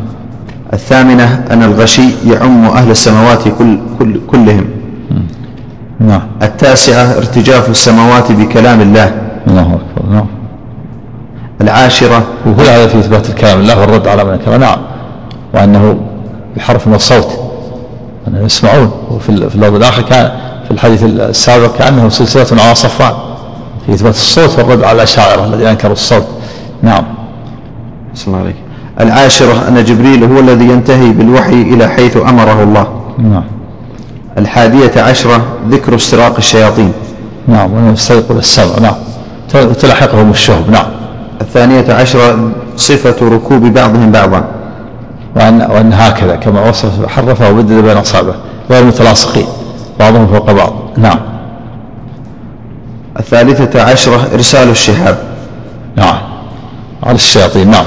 الثامنة 0.72 1.44
أن 1.50 1.62
الغشي 1.62 2.08
يعم 2.26 2.64
أهل 2.64 2.90
السماوات 2.90 3.48
كل 3.58 3.78
كل 3.98 4.20
كلهم. 4.26 4.64
نعم. 6.00 6.22
التاسعة 6.42 7.16
ارتجاف 7.16 7.70
السماوات 7.70 8.32
بكلام 8.32 8.80
الله. 8.80 9.12
الله 9.46 9.78
أكبر. 9.80 10.12
نعم. 10.12 10.26
العاشرة 11.60 12.22
وكل 12.46 12.62
هذا 12.62 12.86
في 12.86 12.98
إثبات 12.98 13.30
الكلام 13.30 13.60
الله 13.60 13.80
والرد 13.80 14.08
على 14.08 14.24
من 14.24 14.38
كلام 14.44 14.60
نعم. 14.60 14.78
وأنه 15.54 16.00
بحرف 16.56 16.86
من 16.86 16.94
الصوت 16.94 17.28
أنهم 18.28 18.46
يسمعون. 18.46 18.92
وفي 19.10 19.50
في 19.50 19.54
اللفظ 19.54 19.74
الآخر 19.74 20.02
كان 20.02 20.32
في 20.64 20.70
الحديث 20.70 21.02
السابق 21.04 21.76
كأنه 21.76 22.08
سلسلة 22.08 22.62
على 22.62 22.74
صفوان. 22.74 23.12
في 23.86 23.94
إثبات 23.94 24.14
الصوت 24.14 24.58
والرد 24.58 24.84
على 24.84 24.96
الأشاعرة 24.96 25.44
الذين 25.44 25.66
أنكروا 25.66 25.92
الصوت. 25.92 26.26
نعم. 26.82 27.04
صلى 28.14 28.26
الله 28.26 28.38
عليه 28.38 28.54
العاشرة 29.00 29.68
أن 29.68 29.84
جبريل 29.84 30.24
هو 30.24 30.40
الذي 30.40 30.64
ينتهي 30.64 31.10
بالوحي 31.10 31.62
إلى 31.62 31.88
حيث 31.88 32.16
أمره 32.16 32.62
الله. 32.62 32.88
نعم. 33.18 33.44
الحادية 34.38 35.02
عشرة 35.02 35.40
ذكر 35.68 35.94
استراق 35.94 36.36
الشياطين. 36.36 36.92
نعم. 37.48 37.72
وأنه 37.72 37.92
يستيقظ 37.92 38.36
السمع. 38.36 38.78
نعم. 38.82 38.94
وتلحقهم 39.54 40.30
الشهب. 40.30 40.70
نعم. 40.70 40.97
الثانية 41.58 41.94
عشرة 41.94 42.50
صفة 42.76 43.28
ركوب 43.28 43.62
بعضهم 43.62 44.12
بعضا. 44.12 44.44
وأن, 45.36 45.62
وأن 45.70 45.92
هكذا 45.92 46.36
كما 46.36 46.68
وصف 46.68 47.06
حرفه 47.06 47.50
وبدد 47.50 47.72
بين 47.72 47.96
أصابعه 47.96 48.34
غير 48.70 48.84
متلاصقين. 48.84 49.46
بعضهم 50.00 50.26
فوق 50.26 50.52
بعض. 50.52 50.72
نعم. 50.96 51.18
الثالثة 53.18 53.82
عشرة 53.82 54.28
إرسال 54.34 54.68
الشهاب. 54.68 55.18
نعم. 55.96 56.18
على 57.02 57.14
الشياطين. 57.14 57.70
نعم. 57.70 57.84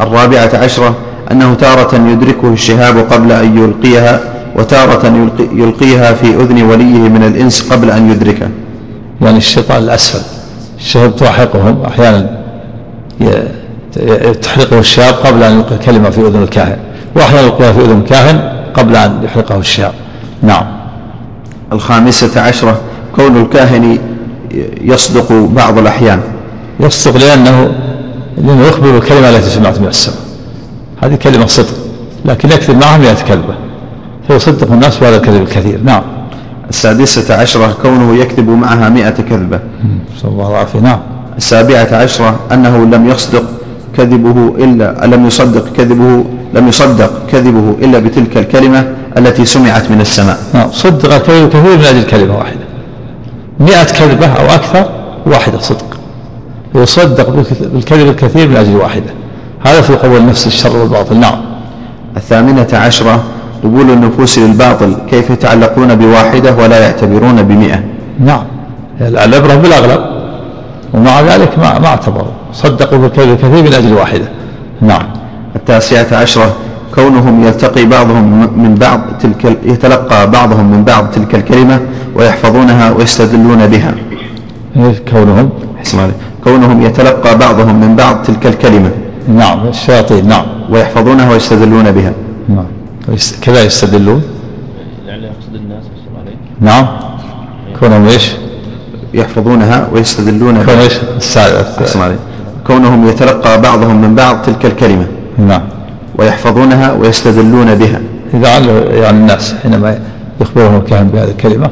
الرابعة 0.00 0.50
عشرة 0.54 0.94
أنه 1.32 1.54
تارة 1.54 1.94
يدركه 1.94 2.52
الشهاب 2.52 2.98
قبل 2.98 3.32
أن 3.32 3.58
يلقيها 3.58 4.20
وتارة 4.56 5.06
يلقي 5.06 5.56
يلقيها 5.56 6.12
في 6.12 6.26
أذن 6.26 6.62
وليه 6.62 7.08
من 7.08 7.22
الإنس 7.22 7.72
قبل 7.72 7.90
أن 7.90 8.10
يدركه. 8.10 8.48
يعني 9.20 9.36
الشيطان 9.36 9.82
الأسفل. 9.82 10.22
الشهاب 10.78 11.16
تلاحقهم 11.16 11.82
أحيانا. 11.86 12.41
تحرقه 14.42 14.78
الشهاب 14.78 15.14
قبل 15.14 15.42
أن 15.42 15.56
يلقي 15.56 15.78
كلمة 15.78 16.10
في 16.10 16.20
أذن 16.20 16.42
الكاهن 16.42 16.76
وأحيانا 17.16 17.46
يلقيها 17.46 17.72
في 17.72 17.80
أذن 17.80 18.00
الكاهن 18.00 18.52
قبل 18.74 18.96
أن 18.96 19.20
يحرقه 19.24 19.58
الشهاب 19.58 19.92
نعم. 20.42 20.66
الخامسة 21.72 22.40
عشرة 22.40 22.80
كون 23.16 23.36
الكاهن 23.36 23.98
يصدق 24.80 25.32
بعض 25.32 25.78
الأحيان. 25.78 26.20
يصدق 26.80 27.16
لأنه 27.16 27.74
لأنه 28.38 28.66
يخبر 28.66 28.96
الكلمة 28.96 29.28
التي 29.28 29.50
سمعت 29.50 29.80
من 29.80 29.86
السماء. 29.86 30.18
هذه 31.02 31.14
كلمة 31.14 31.46
صدق 31.46 31.74
لكن 32.24 32.48
يكذب 32.50 32.76
معها 32.76 32.98
مئة 32.98 33.14
كذبة 33.14 33.54
فيصدق 34.28 34.72
الناس 34.72 34.98
بهذا 34.98 35.16
الكذب 35.16 35.42
الكثير. 35.42 35.80
نعم. 35.84 36.02
السادسة 36.68 37.34
عشرة 37.34 37.76
كونه 37.82 38.14
يكذب 38.14 38.48
معها 38.48 38.88
مئة 38.88 39.10
كذبة. 39.10 39.60
نسأل 40.16 40.28
الله 40.28 40.50
العافية 40.50 40.78
نعم. 40.78 41.00
السابعة 41.36 41.88
عشرة 41.92 42.40
أنه 42.52 42.84
لم 42.84 43.08
يصدق 43.08 43.44
كذبه 43.96 44.54
إلا 44.58 45.06
لم 45.06 45.26
يصدق 45.26 45.72
كذبه 45.76 46.24
لم 46.54 46.68
يصدق 46.68 47.10
كذبه 47.32 47.74
إلا 47.82 47.98
بتلك 47.98 48.36
الكلمة 48.36 48.84
التي 49.18 49.44
سمعت 49.44 49.90
من 49.90 50.00
السماء. 50.00 50.38
نعم 50.54 50.70
صدق 50.70 51.14
الكذب 51.14 51.48
كثير 51.48 51.78
من 51.78 51.84
أجل 51.84 52.02
كلمة 52.02 52.38
واحدة. 52.38 52.64
مئة 53.60 53.84
كذبة 53.84 54.26
أو 54.26 54.46
أكثر 54.46 54.90
واحدة 55.26 55.58
صدق. 55.58 55.96
يصدق 56.74 57.30
بالكذب 57.60 58.08
الكثير 58.08 58.48
من 58.48 58.56
أجل 58.56 58.76
واحدة. 58.76 59.10
هذا 59.66 59.80
في 59.80 59.94
قبول 59.94 60.16
النفس 60.16 60.46
الشر 60.46 60.76
والباطل. 60.76 61.16
نعم. 61.16 61.40
الثامنة 62.16 62.68
عشرة 62.72 63.22
قبول 63.64 63.90
النفوس 63.90 64.38
للباطل. 64.38 64.96
كيف 65.10 65.30
يتعلقون 65.30 65.94
بواحدة 65.94 66.54
ولا 66.54 66.80
يعتبرون 66.80 67.42
بمئة؟ 67.42 67.80
نعم. 68.20 68.44
العبرة 69.00 69.54
بالأغلب 69.54 70.21
ومع 70.94 71.20
ذلك 71.20 71.58
ما 71.58 71.78
ما 71.78 71.86
اعتبروا. 71.86 72.32
صدقوا 72.52 72.98
بالكذب 72.98 73.30
الكثير 73.30 73.62
من 73.62 73.74
أجل 73.74 73.92
واحدة. 73.92 74.28
نعم. 74.80 75.06
التاسعة 75.56 76.18
عشرة 76.20 76.54
كونهم 76.94 77.44
يلتقي 77.44 77.84
بعضهم 77.84 78.24
من 78.62 78.74
بعض 78.74 79.00
تلك 79.20 79.58
يتلقى 79.64 80.30
بعضهم 80.30 80.66
من 80.66 80.84
بعض 80.84 81.10
تلك 81.10 81.34
الكلمة 81.34 81.80
ويحفظونها 82.14 82.90
ويستدلون 82.90 83.66
بها. 83.66 83.94
كونهم 85.10 85.50
كونهم 86.44 86.82
يتلقى 86.82 87.38
بعضهم 87.38 87.80
من 87.80 87.96
بعض 87.96 88.22
تلك 88.22 88.46
الكلمة. 88.46 88.90
نعم 89.28 89.66
الشياطين 89.68 90.28
نعم. 90.28 90.44
ويحفظونها 90.70 91.32
ويستدلون 91.32 91.90
بها. 91.92 92.12
نعم. 92.48 92.66
كذا 93.42 93.64
يستدلون؟ 93.64 94.22
لعل 95.06 95.24
يقصد 95.24 95.54
الناس 95.54 95.84
نعم. 96.60 96.86
كونهم 97.80 98.06
إيش؟ 98.06 98.32
يحفظونها 99.14 99.88
ويستدلون 99.92 100.64
كون 100.64 100.74
إيش 100.74 100.98
كونهم 102.66 103.08
يتلقى 103.08 103.60
بعضهم 103.60 104.02
من 104.02 104.14
بعض 104.14 104.42
تلك 104.42 104.66
الكلمة. 104.66 105.06
نعم. 105.38 105.62
ويحفظونها 106.18 106.92
ويستدلون 106.92 107.74
بها. 107.74 108.00
إذا 108.34 108.58
يعني 108.94 109.18
الناس 109.18 109.54
حينما 109.62 109.98
يخبرهم 110.40 110.76
الكاهن 110.76 111.08
بهذه 111.08 111.30
الكلمة 111.30 111.70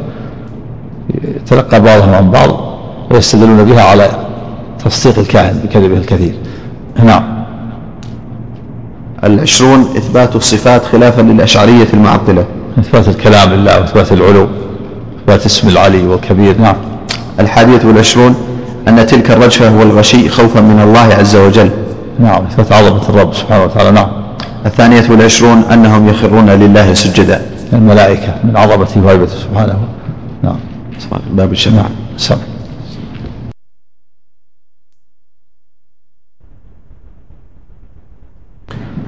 يتلقى 1.36 1.80
بعضهم 1.80 2.14
عن 2.14 2.30
بعض 2.30 2.48
ويستدلون 3.10 3.64
بها 3.64 3.82
على 3.82 4.10
تصديق 4.84 5.18
الكاهن 5.18 5.60
بكذبه 5.64 5.96
الكثير. 5.96 6.34
نعم. 7.04 7.22
العشرون 9.24 9.80
إثبات 9.80 10.36
الصفات 10.36 10.84
خلافا 10.84 11.22
للأشعرية 11.22 11.86
المعطلة. 11.94 12.44
إثبات 12.78 13.08
الكلام 13.08 13.50
لله 13.50 13.80
وإثبات 13.80 14.12
العلو 14.12 14.48
إثبات 15.22 15.46
اسم 15.46 15.68
العلي 15.68 16.06
والكبير. 16.06 16.60
نعم. 16.60 16.76
الحادية 17.40 17.80
والعشرون 17.84 18.34
أن 18.88 19.06
تلك 19.06 19.30
الرجفة 19.30 19.78
والغشي 19.78 20.28
خوفا 20.28 20.60
من 20.60 20.80
الله 20.80 21.14
عز 21.14 21.36
وجل. 21.36 21.70
نعم 22.18 22.44
إثبات 22.46 22.72
عظمة 22.72 23.08
الرب 23.08 23.34
سبحانه 23.34 23.64
وتعالى. 23.64 23.90
نعم. 23.90 24.08
الثانية 24.66 25.10
والعشرون 25.10 25.58
أنهم 25.72 26.08
يخرون 26.08 26.50
لله 26.50 26.94
سجدا. 26.94 27.42
الملائكة 27.72 28.34
من 28.44 28.56
عظمته 28.56 29.04
وهيبته 29.04 29.36
سبحانه. 29.36 29.78
نعم. 30.42 30.56
باب 31.30 31.52
الشفاعة. 31.52 31.82
نعم. 31.82 31.92
سمع 32.16 32.38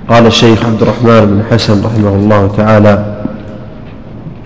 قال 0.08 0.26
الشيخ 0.26 0.64
عبد 0.64 0.82
الرحمن 0.82 1.26
بن 1.26 1.42
حسن 1.50 1.84
رحمه 1.84 2.08
الله 2.08 2.52
تعالى 2.56 3.22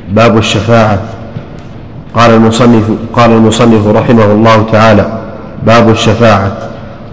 باب 0.09 0.39
الشفاعة. 0.39 0.99
قال 2.17 2.31
المصنف 2.31 2.91
قال 3.13 3.31
المصنف 3.31 3.87
رحمه 3.87 4.25
الله 4.25 4.67
تعالى 4.73 5.07
باب 5.67 5.91
الشفاعة 5.91 6.53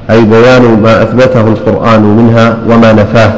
أي 0.09 0.21
بيان 0.21 0.81
ما 0.83 1.03
أثبته 1.03 1.41
القرآن 1.41 2.01
منها 2.01 2.57
وما 2.69 2.93
نفاه 2.93 3.33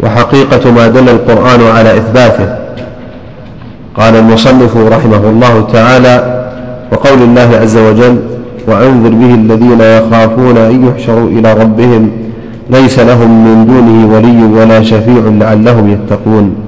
وحقيقة 0.00 0.70
ما 0.70 0.88
دل 0.88 1.08
القرآن 1.08 1.60
على 1.76 1.96
إثباته. 1.96 2.48
قال 3.96 4.16
المصنف 4.16 4.76
رحمه 4.76 5.30
الله 5.30 5.68
تعالى 5.72 6.44
وقول 6.92 7.22
الله 7.22 7.58
عز 7.62 7.76
وجل 7.76 8.16
وأنذر 8.66 9.08
به 9.08 9.34
الذين 9.34 9.80
يخافون 9.80 10.56
أن 10.56 10.88
يحشروا 10.88 11.28
إلى 11.28 11.52
ربهم 11.52 12.10
ليس 12.70 12.98
لهم 12.98 13.44
من 13.44 13.66
دونه 13.66 14.14
ولي 14.14 14.60
ولا 14.60 14.82
شفيع 14.82 15.22
لعلهم 15.40 15.90
يتقون. 15.90 16.63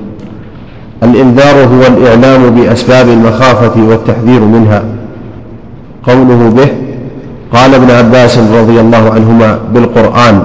الإنذار 1.02 1.54
هو 1.54 1.96
الإعلام 1.96 2.50
بأسباب 2.50 3.08
المخافة 3.08 3.82
والتحذير 3.88 4.40
منها. 4.40 4.82
قوله 6.02 6.50
به 6.56 6.68
قال 7.52 7.74
ابن 7.74 7.90
عباس 7.90 8.38
رضي 8.38 8.80
الله 8.80 9.10
عنهما 9.14 9.58
بالقرآن 9.74 10.42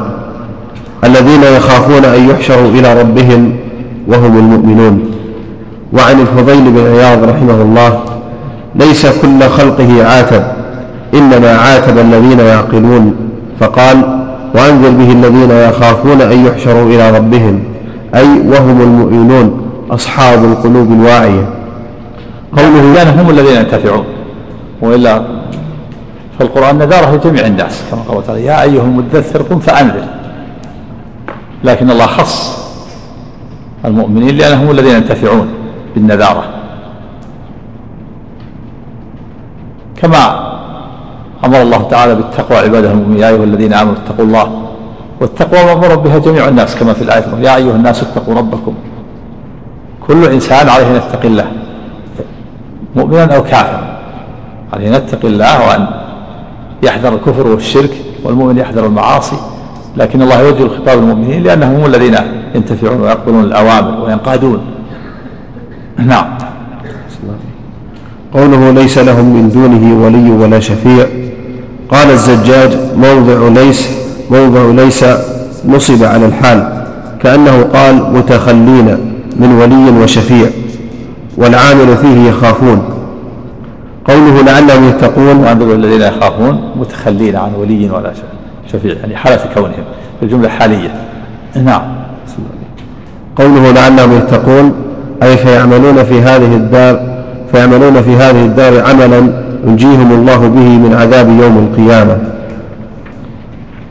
الذين 1.04 1.43
يخافون 1.43 2.06
أن 2.06 2.30
يحشروا 2.30 2.70
إلى 2.70 3.02
ربهم 3.02 3.54
وهم 4.08 4.38
المؤمنون. 4.38 5.12
وعن 5.93 6.20
الفضيل 6.22 6.72
بن 6.72 6.80
عياض 6.80 7.24
رحمه 7.24 7.62
الله 7.62 7.99
ليس 8.76 9.06
كل 9.06 9.49
خلقه 9.49 10.06
عاتب 10.06 10.43
إنما 11.14 11.58
عاتب 11.58 11.97
الذين 11.97 12.39
يعقلون. 12.39 13.16
فقال 13.60 13.97
وأنذر 14.56 14.89
به 14.89 15.12
الذين 15.12 15.52
يخافون 15.52 16.22
أن 16.22 16.45
يحشروا 16.45 16.89
إلى 16.89 17.18
ربهم 17.18 17.60
أي 18.16 18.28
وهم 18.47 18.82
المؤمنون. 18.82 19.61
أصحاب 19.92 20.44
القلوب 20.44 20.92
الواعية. 20.92 21.50
قوله 22.58 22.96
كان 22.96 23.20
هم 23.20 23.30
الذين 23.30 23.56
ينتفعون 23.56 24.06
وإلا 24.82 25.22
فالقرآن 26.39 26.78
نذاره 26.78 27.16
لجميع 27.16 27.46
الناس 27.46 27.84
كما 27.92 28.02
قال 28.02 28.28
تعالى 28.28 28.46
يا 28.46 28.62
أيها 28.62 28.84
المدثر 28.84 29.42
قم 29.42 29.60
فأنذر. 29.60 30.04
لكن 31.64 31.92
الله 31.92 32.06
خص 32.06 32.62
المؤمنين 33.86 34.38
لأنهم 34.38 34.66
هم 34.66 34.72
الذين 34.72 34.96
ينتفعون 34.96 35.48
بالنذارة. 35.96 36.44
كما 39.96 40.52
أمر 41.46 41.62
الله 41.62 41.88
تعالى 41.89 42.16
بالتقوى 42.16 42.58
عباده 42.58 42.92
المؤمنين 42.92 43.20
يا 43.20 43.30
أيها 43.30 43.44
الذين 43.44 43.74
آمنوا 43.74 43.96
اتقوا 44.06 44.26
الله 44.26 44.68
والتقوى 45.22 45.66
مأمور 45.66 45.96
بها 45.96 46.18
جميع 46.18 46.48
الناس 46.48 46.76
كما 46.76 46.94
في 46.94 47.02
الآية 47.02 47.24
يا 47.39 47.56
أيها 47.56 47.76
الناس 47.76 48.04
اتقوا 48.04 48.36
ربكم. 48.36 48.74
كل 50.08 50.26
إنسان 50.26 50.70
عليه 50.70 50.88
أن 50.88 50.95
يتقي 50.95 51.28
الله. 51.28 51.45
مؤمنا 52.95 53.36
أو 53.36 53.43
كافرا 53.43 53.99
عليه 54.74 54.88
أن 54.88 54.93
يتقي 54.93 55.28
الله 55.28 55.68
وأن 55.68 55.88
يحذر 56.84 57.14
الكفر 57.14 57.47
والشرك 57.47 57.91
والمؤمن 58.24 58.58
يحذر 58.58 58.86
المعاصي 58.86 59.36
لكن 59.97 60.22
الله 60.22 60.41
يوجه 60.41 60.64
الخطاب 60.64 60.97
للمؤمنين 60.97 61.43
لأنهم 61.43 61.76
هم 61.76 61.86
الذين 61.86 62.16
ينتفعون 62.56 63.02
ويقبلون 63.02 63.43
الأوامر 63.43 64.06
وينقادون. 64.06 64.62
نعم. 65.97 66.26
قوله 68.34 68.72
ليس 68.72 68.97
لهم 68.97 69.26
من 69.26 69.49
دونه 69.49 70.06
ولي 70.06 70.32
ولا 70.32 70.60
شفيع. 70.60 71.06
قال 71.91 72.12
الزجاج 72.12 72.78
موضع 72.97 73.62
ليس 73.62 73.89
موضع 74.32 74.84
ليس 74.84 75.06
نصب 75.66 76.04
على 76.04 76.26
الحال 76.26 76.84
كأنه 77.24 77.64
قال 77.74 78.14
متخلين. 78.14 79.11
من 79.42 79.52
ولي 79.62 80.04
وشفيع 80.04 80.48
والعامل 81.38 81.98
فيه 81.98 82.30
يخافون. 82.30 82.82
قوله 84.06 84.42
لعلهم 84.42 84.89
يتقون. 84.89 85.38
وأنظر 85.38 85.74
الذين 85.76 86.02
يخافون 86.02 86.72
متخلين 86.76 87.36
عن 87.36 87.52
ولي 87.60 87.89
ولا 87.89 88.12
شفيع 88.72 88.96
يعني 89.02 89.16
حالة 89.16 89.39
كونهم 89.54 89.84
في 90.20 90.26
الجملة 90.26 90.50
حالية. 90.50 90.96
نعم. 91.56 91.82
قوله 93.36 93.72
لعلهم 93.72 94.18
يتقون 94.18 94.74
أي 95.24 95.38
فيعملون 95.38 96.04
في 96.04 96.22
هذه 96.22 96.56
الدار 96.56 97.22
فيعملون 97.52 98.02
في 98.02 98.16
هذه 98.16 98.46
الدار 98.46 98.84
عملا 98.89 99.34
ينجيهم 99.68 100.12
الله 100.12 100.38
به 100.38 100.70
من 100.84 100.94
عذاب 100.94 101.30
يوم 101.30 101.58
القيامة. 101.58 102.18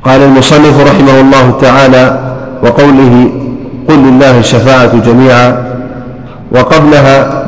قال 0.04 0.20
المصنف 0.20 0.80
رحمه 0.80 1.20
الله 1.20 1.58
تعالى 1.60 2.34
وقوله 2.62 3.30
قل 3.90 3.98
لله 3.98 4.38
الشفاعة 4.38 5.00
جميعا. 5.06 5.56
وقبلها 6.52 7.44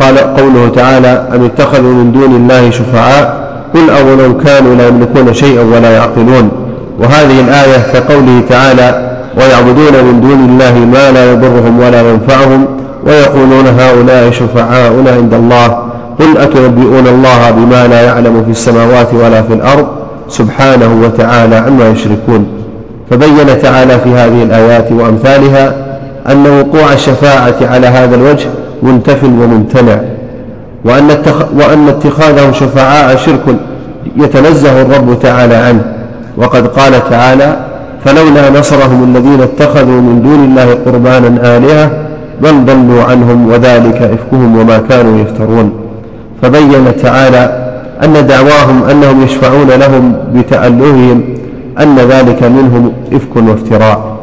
قال 0.00 0.18
قوله 0.18 0.72
تعالى 0.74 1.28
أم 1.34 1.44
اتخذوا 1.44 1.94
من 1.94 2.12
دون 2.12 2.36
الله 2.36 2.70
شفعاء؟ 2.70 3.44
قل 3.74 3.90
أولو 3.90 4.38
كانوا 4.38 4.74
لا 4.74 4.88
يملكون 4.88 5.34
شيئا 5.34 5.62
ولا 5.62 5.90
يعقلون. 5.90 6.50
وهذه 6.98 7.40
الآية 7.40 7.78
كقوله 7.92 8.42
تعالى 8.48 9.18
ويعبدون 9.36 10.04
من 10.04 10.20
دون 10.20 10.48
الله 10.48 10.78
ما 10.78 11.10
لا 11.10 11.32
يضرهم 11.32 11.80
ولا 11.80 12.10
ينفعهم 12.10 12.66
ويقولون 13.06 13.66
هؤلاء 13.66 14.30
شفعاؤنا 14.30 15.10
عند 15.10 15.34
الله. 15.34 15.66
قل 16.18 16.38
أتنبئون 16.38 17.06
الله 17.06 17.50
بما 17.50 17.86
لا 17.86 18.02
يعلم 18.02 18.42
في 18.44 18.50
السماوات 18.50 19.14
ولا 19.14 19.42
في 19.42 19.52
الأرض؟ 19.54 19.86
سبحانه 20.28 21.00
وتعالى 21.04 21.56
عما 21.56 21.88
يشركون. 21.88 22.63
فبين 23.10 23.62
تعالى 23.62 23.98
في 23.98 24.08
هذه 24.08 24.42
الآيات 24.42 24.92
وأمثالها 24.92 25.74
أن 26.30 26.46
وقوع 26.46 26.92
الشفاعة 26.92 27.54
على 27.62 27.86
هذا 27.86 28.14
الوجه 28.14 28.48
منتف 28.82 29.24
وممتنع 29.24 29.98
وأن, 30.84 31.08
وأن 31.56 31.88
اتخاذهم 31.88 32.52
شفعاء 32.52 33.16
شرك 33.16 33.56
يتنزه 34.16 34.82
الرب 34.82 35.18
تعالى 35.22 35.54
عنه. 35.54 35.82
وقد 36.36 36.66
قال 36.66 37.10
تعالى 37.10 37.56
فلولا 38.04 38.50
نصرهم 38.50 39.04
الذين 39.04 39.40
اتخذوا 39.40 40.00
من 40.00 40.22
دون 40.22 40.44
الله 40.44 40.78
قربانا 40.86 41.56
آلهة 41.56 41.90
بل 42.42 42.64
ضلوا 42.64 43.02
عنهم 43.02 43.48
وذلك 43.50 44.02
إفكهم 44.02 44.58
وما 44.58 44.78
كانوا 44.88 45.18
يفترون. 45.20 45.72
فبين 46.42 46.96
تعالى 47.02 47.64
أن 48.04 48.26
دعواهم 48.26 48.84
أنهم 48.90 49.22
يشفعون 49.22 49.68
لهم 49.68 50.14
بتألههم 50.34 51.24
أن 51.80 51.96
ذلك 51.96 52.42
منهم 52.42 52.92
إفك 53.12 53.36
وافتراء. 53.36 54.16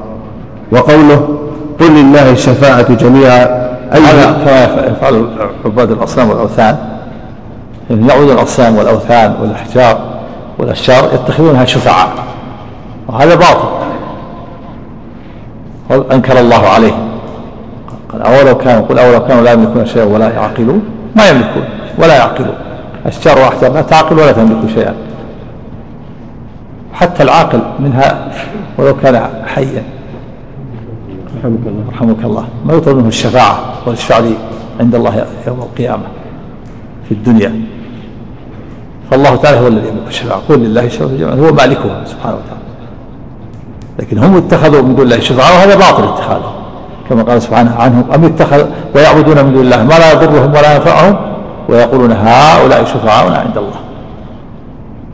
وقوله 0.71 1.37
قل 1.79 1.91
لله 1.91 2.31
الشفاعة 2.31 2.93
جميعا 2.93 3.61
أي 3.93 4.01
كما 4.45 4.87
يفعل 4.87 5.27
عباد 5.65 5.91
الأصنام 5.91 6.29
والأوثان؟ 6.29 6.77
يعني 7.89 8.07
يعود 8.07 8.29
الأصنام 8.29 8.77
والأوثان 8.77 9.35
والأحجار 9.41 9.99
والأشجار 10.57 11.09
يتخذونها 11.13 11.65
شفعاء 11.65 12.09
وهذا 13.07 13.35
باطل. 13.35 13.69
أنكر 16.11 16.39
الله 16.39 16.67
عليه. 16.67 16.93
قال 18.11 18.21
أولو 18.21 18.57
كانوا 18.57 18.81
قل 18.81 18.99
أولو 18.99 19.27
كانوا 19.27 19.43
لا 19.43 19.51
يملكون 19.51 19.85
شيئا 19.85 20.03
ولا 20.03 20.29
يعقلون. 20.29 20.81
ما 21.15 21.29
يملكون 21.29 21.63
ولا 21.97 22.15
يعقلون. 22.15 22.55
أشجار 23.05 23.39
وأحجار 23.39 23.73
لا 23.73 23.81
تعقل 23.81 24.19
ولا 24.19 24.31
تملك 24.31 24.69
شيئا. 24.73 24.93
حتى 27.01 27.23
العاقل 27.23 27.61
منها 27.79 28.27
ولو 28.77 28.97
كان 28.97 29.29
حيا. 29.45 29.83
رحمك 31.37 31.59
الله. 31.65 31.83
رحمك 31.93 32.23
الله 32.23 32.45
ما 32.65 32.73
يطلب 32.73 32.97
منه 32.97 33.07
الشفاعة 33.07 33.59
والشفاعة 33.85 34.23
عند 34.79 34.95
الله 34.95 35.25
يوم 35.47 35.59
القيامة 35.59 36.03
في 37.09 37.11
الدنيا. 37.11 37.61
فالله 39.11 39.35
تعالى 39.35 39.59
هو 39.59 39.67
الذي 39.67 39.87
يملك 39.87 40.07
الشفاعة. 40.07 40.41
قل 40.49 40.59
لله 40.59 40.85
الشفاعة 40.85 41.33
هو 41.33 41.53
مالكها 41.53 42.05
سبحانه 42.05 42.35
وتعالى. 42.35 42.61
لكن 43.99 44.17
هم 44.17 44.37
اتخذوا 44.37 44.81
من 44.81 44.95
دون 44.95 45.05
الله 45.05 45.15
الشفاعة 45.15 45.51
وهذا 45.51 45.75
باطل 45.75 46.03
اتخاذه. 46.03 46.53
كما 47.09 47.23
قال 47.23 47.41
سبحانه 47.41 47.75
عنهم 47.75 48.11
أم 48.15 48.25
اتخذ 48.25 48.65
ويعبدون 48.95 49.45
من 49.45 49.53
دون 49.53 49.61
الله 49.61 49.83
ما 49.83 49.93
لا 49.99 50.11
يضرهم 50.11 50.49
ولا 50.53 50.75
ينفعهم 50.75 51.15
ويقولون 51.69 52.11
هؤلاء 52.11 52.85
شفعاؤنا 52.85 53.37
عند 53.37 53.57
الله. 53.57 53.79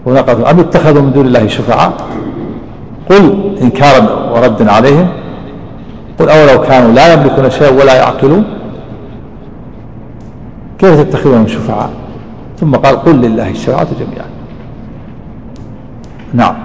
قال 0.08 0.46
أم 0.46 0.60
اتخذوا 0.60 1.02
من 1.02 1.12
دون 1.12 1.26
الله 1.26 1.48
شفعاء؟ 1.48 1.94
قل 3.10 3.24
إنكارا 3.62 4.32
وردا 4.34 4.72
عليهم. 4.72 5.08
قل 6.20 6.30
أولو 6.30 6.62
كانوا 6.62 6.92
لا 6.92 7.14
يملكون 7.14 7.50
شيئا 7.50 7.70
ولا 7.70 7.96
يعقلون. 7.96 8.44
كيف 10.80 11.02
تتخذون 11.02 11.48
شفعاء؟ 11.48 11.90
ثم 12.60 12.76
قال 12.76 12.96
قل 12.96 13.16
لله 13.16 13.50
الشفاعة 13.50 13.88
جميعا. 14.00 14.30
نعم. 16.34 16.56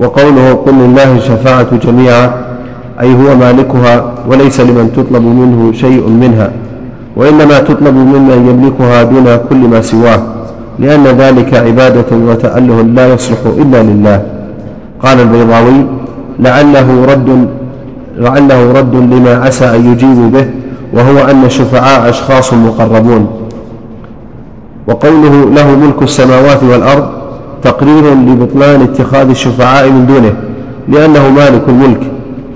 وقوله 0.00 0.54
قل 0.54 0.74
لله 0.74 1.16
الشفاعة 1.16 1.76
جميعا 1.76 2.32
أي 3.00 3.14
هو 3.14 3.36
مالكها 3.36 4.14
وليس 4.28 4.60
لمن 4.60 4.92
تطلب 4.92 5.22
منه 5.22 5.72
شيء 5.72 6.08
منها 6.08 6.52
وإنما 7.16 7.58
تطلب 7.58 7.94
ممن 7.94 8.46
يملكها 8.48 9.02
دون 9.02 9.36
كل 9.50 9.68
ما 9.68 9.80
سواه. 9.80 10.39
لأن 10.80 11.04
ذلك 11.04 11.54
عبادة 11.54 12.16
وتأله 12.16 12.82
لا 12.82 13.14
يصلح 13.14 13.38
إلا 13.58 13.82
لله. 13.82 14.22
قال 15.02 15.20
البيضاوي 15.20 15.86
لعله 16.38 17.04
رد 17.04 17.48
لعله 18.18 18.72
رد 18.72 18.94
لما 18.94 19.34
عسى 19.44 19.64
أن 19.76 19.92
يجيبوا 19.92 20.30
به 20.30 20.46
وهو 20.92 21.30
أن 21.30 21.44
الشفعاء 21.44 22.08
أشخاص 22.08 22.54
مقربون. 22.54 23.26
وقوله 24.88 25.50
له 25.54 25.76
ملك 25.76 26.02
السماوات 26.02 26.62
والأرض 26.62 27.08
تقرير 27.62 28.14
لبطلان 28.14 28.82
اتخاذ 28.82 29.28
الشفعاء 29.28 29.90
من 29.90 30.06
دونه 30.06 30.32
لأنه 30.88 31.30
مالك 31.30 31.62
الملك 31.68 32.00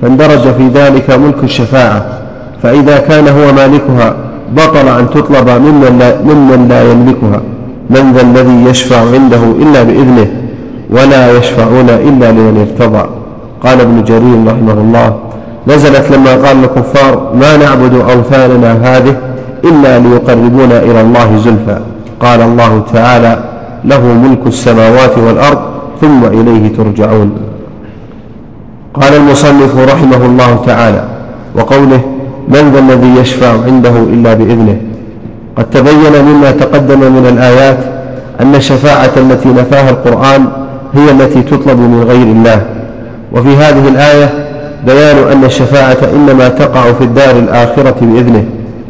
فاندرج 0.02 0.52
في 0.58 0.68
ذلك 0.74 1.10
ملك 1.10 1.44
الشفاعة. 1.44 2.06
فإذا 2.62 2.98
كان 2.98 3.28
هو 3.28 3.52
مالكها 3.52 4.16
بطل 4.56 4.88
أن 4.88 5.10
تطلب 5.10 5.48
ممن 5.48 5.96
لا, 5.98 6.22
ممن 6.22 6.66
لا 6.68 6.92
يملكها. 6.92 7.40
من 7.90 8.12
ذا 8.12 8.22
الذي 8.22 8.70
يشفع 8.70 8.96
عنده 8.96 9.42
إلا 9.62 9.82
بإذنه 9.82 10.26
ولا 10.90 11.38
يشفعون 11.38 11.88
إلا 11.88 12.32
لمن 12.32 12.66
ارتضى. 12.68 13.08
قال 13.62 13.80
ابن 13.80 14.04
جرير 14.04 14.46
رحمه 14.46 14.72
الله 14.72 15.16
نزلت 15.68 16.10
لما 16.12 16.34
قال 16.46 16.64
الكفار 16.64 17.32
ما 17.40 17.56
نعبد 17.56 17.94
أوثاننا 17.94 18.72
هذه 18.72 19.16
إلا 19.64 19.98
ليقربونا 19.98 20.82
إلى 20.82 21.00
الله 21.00 21.36
زلفى. 21.36 21.78
قال 22.20 22.40
الله 22.40 22.82
تعالى 22.92 23.44
له 23.84 24.00
ملك 24.00 24.46
السماوات 24.46 25.18
والأرض 25.18 25.58
ثم 26.00 26.24
إليه 26.24 26.76
ترجعون. 26.76 27.32
قال 28.94 29.14
المصنف 29.14 29.78
رحمه 29.92 30.26
الله 30.26 30.62
تعالى 30.66 31.04
وقوله 31.56 32.00
من 32.48 32.70
ذا 32.72 32.78
الذي 32.78 33.20
يشفع 33.20 33.52
عنده 33.66 33.90
إلا 33.90 34.34
بإذنه؟ 34.34 34.76
قد 35.56 35.70
تبين 35.70 36.24
مما 36.24 36.50
تقدم 36.50 37.00
من 37.00 37.26
الآيات 37.28 37.78
أن 38.40 38.54
الشفاعة 38.54 39.10
التي 39.16 39.48
نفاها 39.48 39.90
القرآن 39.90 40.46
هي 40.94 41.10
التي 41.10 41.42
تطلب 41.42 41.78
من 41.78 42.04
غير 42.08 42.22
الله. 42.22 42.62
وفي 43.32 43.56
هذه 43.56 43.88
الآية 43.88 44.30
بيان 44.86 45.32
أن 45.32 45.44
الشفاعة 45.44 45.96
إنما 46.14 46.48
تقع 46.48 46.92
في 46.92 47.04
الدار 47.04 47.38
الآخرة 47.38 47.96
بإذنه 48.00 48.44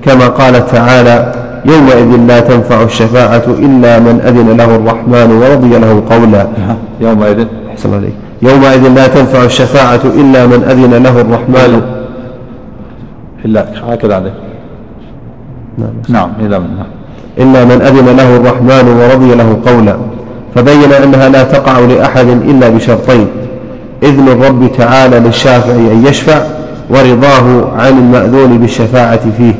كما 0.04 0.28
قال 0.28 0.66
تعالى 0.66 1.32
يومئذ 1.64 2.20
لا 2.28 2.40
تنفع 2.40 2.82
الشفاعة 2.82 3.42
إلا 3.48 3.98
من 3.98 4.20
أذن 4.26 4.56
له 4.56 4.76
الرحمن 4.76 5.42
ورضي 5.42 5.78
له 5.78 6.02
قولا. 6.10 6.46
يومئذ. 7.00 7.46
أحسن 7.70 7.94
عليك 7.94 8.14
يومئذ 8.42 8.88
لا 8.88 9.06
تنفع 9.06 9.44
الشفاعة 9.44 10.00
إلا 10.04 10.46
من 10.46 10.64
أذن 10.70 11.02
له 11.02 11.20
الرحمن. 11.20 11.82
إلا 13.44 13.66
هكذا 13.88 14.14
عليه 14.14 14.43
نعم. 15.78 15.90
نعم 16.08 16.30
من؟ 16.40 16.50
نعم. 16.50 16.86
إلا 17.38 17.64
من 17.64 17.82
أذن 17.82 18.16
له 18.16 18.36
الرحمن 18.36 18.88
ورضي 18.88 19.34
له 19.34 19.56
قولا 19.66 19.96
فبين 20.54 20.92
أنها 20.92 21.28
لا 21.28 21.42
تقع 21.42 21.78
لأحد 21.78 22.26
إلا 22.26 22.68
بشرطين 22.68 23.26
إذن 24.02 24.28
الرب 24.28 24.72
تعالى 24.78 25.18
للشافع 25.18 25.72
أن 25.72 26.04
يشفع 26.06 26.42
ورضاه 26.90 27.72
عن 27.78 27.98
المأذون 27.98 28.58
بالشفاعة 28.58 29.20
فيه. 29.38 29.54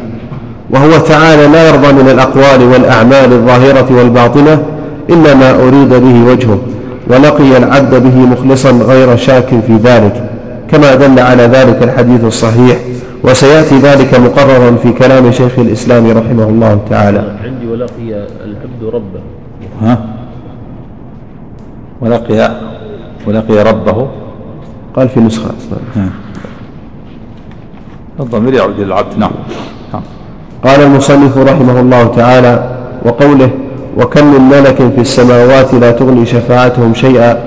وهو 0.71 0.99
تعالى 0.99 1.47
لا 1.47 1.69
يرضى 1.69 1.93
من 1.93 2.09
الأقوال 2.11 2.63
والأعمال 2.73 3.33
الظاهرة 3.33 3.87
والباطنة 3.91 4.63
إلا 5.11 5.35
ما 5.35 5.51
أريد 5.51 5.89
به 5.89 6.33
وجهه 6.33 6.59
ولقي 7.11 7.57
العبد 7.57 7.95
به 8.03 8.17
مخلصا 8.17 8.71
غير 8.71 9.17
شاك 9.17 9.49
في 9.67 9.77
ذلك 9.85 10.31
كما 10.71 10.95
دل 10.95 11.21
على 11.21 11.43
ذلك 11.43 11.83
الحديث 11.83 12.25
الصحيح 12.25 12.77
وسيأتي 13.25 13.79
ذلك 13.79 14.21
مقررا 14.21 14.77
في 14.77 14.93
كلام 14.93 15.33
شيخ 15.33 15.59
الإسلام 15.59 16.11
رحمه 16.11 16.49
الله 16.49 16.81
تعالى. 16.91 17.37
عندي 17.45 17.67
ولقي 17.67 18.27
العبد 18.45 18.83
ربه. 18.95 19.21
ها؟ 19.83 19.99
ولقي 22.01 22.51
ولقي 23.27 23.63
ربه؟ 23.63 24.09
قال 24.97 25.09
في 25.09 25.21
نسخة 25.21 25.47
أصلا. 25.47 26.09
الضمير 28.21 28.55
يعود 28.55 28.75
إلى 28.75 28.85
العبد 28.85 29.19
نعم. 29.19 29.31
قال 30.65 30.81
المصنف 30.81 31.39
رحمه 31.39 31.81
الله 31.81 32.05
تعالى 32.05 32.77
وقوله 33.05 33.51
وكم 33.99 34.27
من 34.27 34.41
ملك 34.41 34.77
في 34.77 35.01
السماوات 35.01 35.75
لا 35.75 35.91
تغني 35.91 36.27
شفاعتهم 36.27 36.95
شيئا 36.95 37.39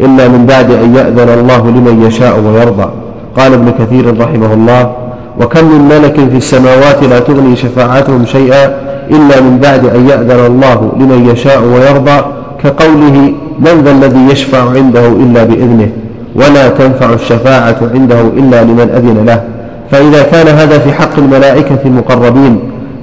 إلا 0.00 0.28
من 0.28 0.46
بعد 0.46 0.70
أن 0.70 0.94
يأذن 0.94 1.28
الله 1.28 1.70
لمن 1.70 2.02
يشاء 2.06 2.40
ويرضى. 2.40 2.90
قال 3.36 3.52
ابن 3.52 3.70
كثير 3.70 4.20
رحمه 4.20 4.54
الله 4.54 5.05
وكم 5.40 5.64
من 5.64 5.88
ملك 5.88 6.14
في 6.30 6.36
السماوات 6.36 7.02
لا 7.02 7.18
تغني 7.18 7.56
شفاعتهم 7.56 8.26
شيئا 8.26 8.64
إلا 9.10 9.40
من 9.40 9.58
بعد 9.62 9.86
أن 9.86 10.08
يأذن 10.08 10.46
الله 10.46 10.92
لمن 10.96 11.28
يشاء 11.32 11.62
ويرضى 11.62 12.24
كقوله 12.62 13.32
من 13.58 13.82
ذا 13.84 13.90
الذي 13.90 14.32
يشفع 14.32 14.70
عنده 14.70 15.06
إلا 15.06 15.44
بإذنه 15.44 15.88
ولا 16.34 16.68
تنفع 16.68 17.14
الشفاعة 17.14 17.76
عنده 17.94 18.20
إلا 18.20 18.62
لمن 18.62 18.90
أذن 18.96 19.24
له 19.26 19.42
فإذا 19.90 20.22
كان 20.22 20.46
هذا 20.48 20.78
في 20.78 20.92
حق 20.92 21.18
الملائكة 21.18 21.78
المقربين 21.84 22.60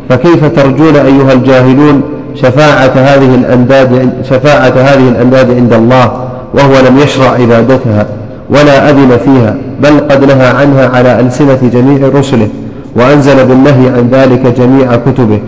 فكيف 0.09 0.45
ترجون 0.45 0.95
أيها 0.95 1.33
الجاهلون 1.33 2.01
شفاعة 2.35 2.91
هذه 2.95 3.35
الأنداد 3.35 4.09
شفاعة 4.29 4.73
هذه 4.77 5.09
الأنداد 5.09 5.51
عند 5.51 5.73
الله 5.73 6.11
وهو 6.53 6.87
لم 6.89 6.97
يشرع 6.97 7.29
عبادتها؟ 7.31 8.05
ولا 8.53 8.89
أذن 8.89 9.17
فيها 9.25 9.55
بل 9.83 9.99
قد 9.99 10.23
نهى 10.23 10.47
عنها 10.47 10.89
على 10.97 11.19
ألسنة 11.19 11.59
جميع 11.73 12.09
رسله 12.15 12.47
وأنزل 12.95 13.45
بالنهي 13.45 13.87
عن 13.89 14.09
ذلك 14.11 14.59
جميع 14.59 14.95
كتبه. 14.95 15.39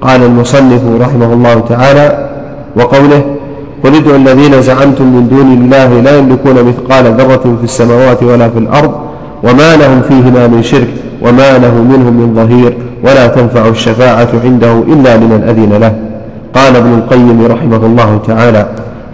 قال 0.00 0.22
المصنف 0.22 0.80
رحمه 1.00 1.32
الله 1.32 1.60
تعالى 1.68 2.28
وقوله 2.76 3.22
قل 3.84 3.94
ادعوا 3.94 4.16
الذين 4.16 4.62
زعمتم 4.62 5.04
من 5.04 5.28
دون 5.28 5.52
الله 5.52 6.00
لا 6.00 6.18
يملكون 6.18 6.54
مثقال 6.54 7.04
ذرة 7.04 7.56
في 7.58 7.64
السماوات 7.64 8.22
ولا 8.22 8.48
في 8.48 8.58
الأرض 8.58 8.90
وما 9.42 9.76
لهم 9.76 10.02
فيهما 10.08 10.46
من 10.46 10.62
شرك 10.62 10.88
وما 11.22 11.58
له 11.58 11.74
منهم 11.74 12.12
من 12.12 12.34
ظهير 12.36 12.76
ولا 13.04 13.26
تنفع 13.26 13.68
الشفاعة 13.68 14.28
عنده 14.44 14.72
إلا 14.72 15.16
لمن 15.16 15.44
أذن 15.48 15.80
له. 15.80 15.94
قال 16.54 16.76
ابن 16.76 16.94
القيم 16.94 17.46
رحمه 17.50 17.86
الله 17.86 18.20
تعالى 18.26 18.66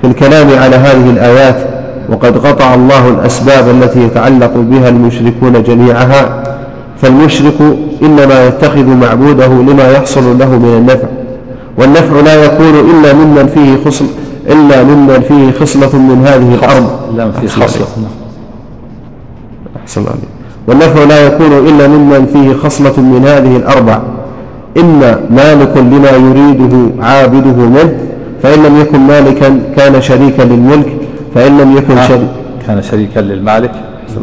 في 0.03 0.09
الكلام 0.09 0.47
على 0.59 0.77
هذه 0.77 1.11
الآيات 1.11 1.72
وقد 2.09 2.39
قطع 2.47 2.75
الله 2.75 3.09
الأسباب 3.09 3.69
التي 3.69 4.01
يتعلق 4.01 4.53
بها 4.57 4.89
المشركون 4.89 5.63
جميعها 5.63 6.43
فالمشرك 7.03 7.55
إنما 8.03 8.47
يتخذ 8.47 8.87
معبوده 8.87 9.47
لما 9.47 9.91
يحصل 9.91 10.39
له 10.39 10.59
من 10.59 10.77
النفع 10.79 11.09
والنفع 11.79 12.21
لا 12.21 12.45
يكون 12.45 12.75
إلا 12.91 13.13
ممن 13.13 13.47
فيه 13.55 13.91
خصل 13.91 14.05
إلا 14.49 14.83
ممن 14.83 15.21
فيه 15.29 15.61
خصلة 15.61 15.97
من 15.99 16.27
هذه 16.27 16.55
الأرض. 16.55 16.91
إلا 17.15 17.25
من 17.25 17.33
فيه 17.33 17.49
خصلة 17.49 17.87
أحسن 19.83 20.01
عليك. 20.01 20.33
والنفع 20.69 21.05
لا 21.05 21.27
يكون 21.27 21.53
إلا 21.53 21.89
ممن 21.89 22.27
فيه 22.33 22.69
خصلة 22.69 23.01
من 23.01 23.25
هذه 23.27 23.57
الأربع. 23.57 24.01
إما 24.79 25.21
مالك 25.31 25.77
لما 25.77 26.11
يريده 26.11 27.03
عابده 27.03 27.57
منه 27.57 27.93
فإن 28.43 28.63
لم 28.63 28.81
يكن 28.81 29.01
مالكا 29.01 29.61
كان 29.77 30.03
شريكا 30.03 30.43
للملك 30.43 30.97
فإن 31.35 31.59
لم 31.59 31.77
يكن 31.77 31.97
شريكا 32.09 32.29
كان 32.67 32.83
شريكا 32.83 33.21
للمالك. 33.21 33.73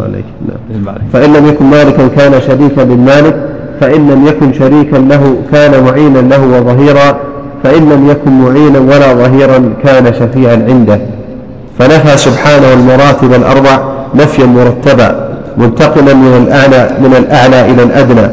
عليك 0.01 0.26
نعم. 0.47 0.57
للمالك. 0.70 1.01
فإن 1.14 1.34
لم 1.34 1.47
يكن 1.47 1.66
مالكا 1.66 2.07
كان 2.07 2.41
شريكا 2.47 2.82
للمالك 2.82 3.49
فإن 3.82 4.10
لم 4.10 4.28
يكن 4.28 4.53
شريكا 4.53 4.95
له 4.95 5.36
كان 5.51 5.84
معينا 5.84 6.20
له 6.20 6.43
وظهيرا 6.45 7.18
فإن 7.64 7.89
لم 7.89 8.10
يكن 8.10 8.32
معينا 8.32 8.80
ولا 8.80 9.14
ظهيرا 9.14 9.74
كان 9.84 10.14
شفيعا 10.14 10.66
عنده. 10.70 10.99
فنفى 11.80 12.18
سبحانه 12.18 12.74
المراتب 12.74 13.34
الأربع 13.34 13.80
نفيا 14.16 14.45
مرتبا 14.45 15.30
منتقلا 15.57 16.14
من 16.14 16.43
الأعلى 16.47 16.97
من 16.99 17.16
الأعلى 17.18 17.72
إلى 17.72 17.84
الأدنى. 17.84 18.30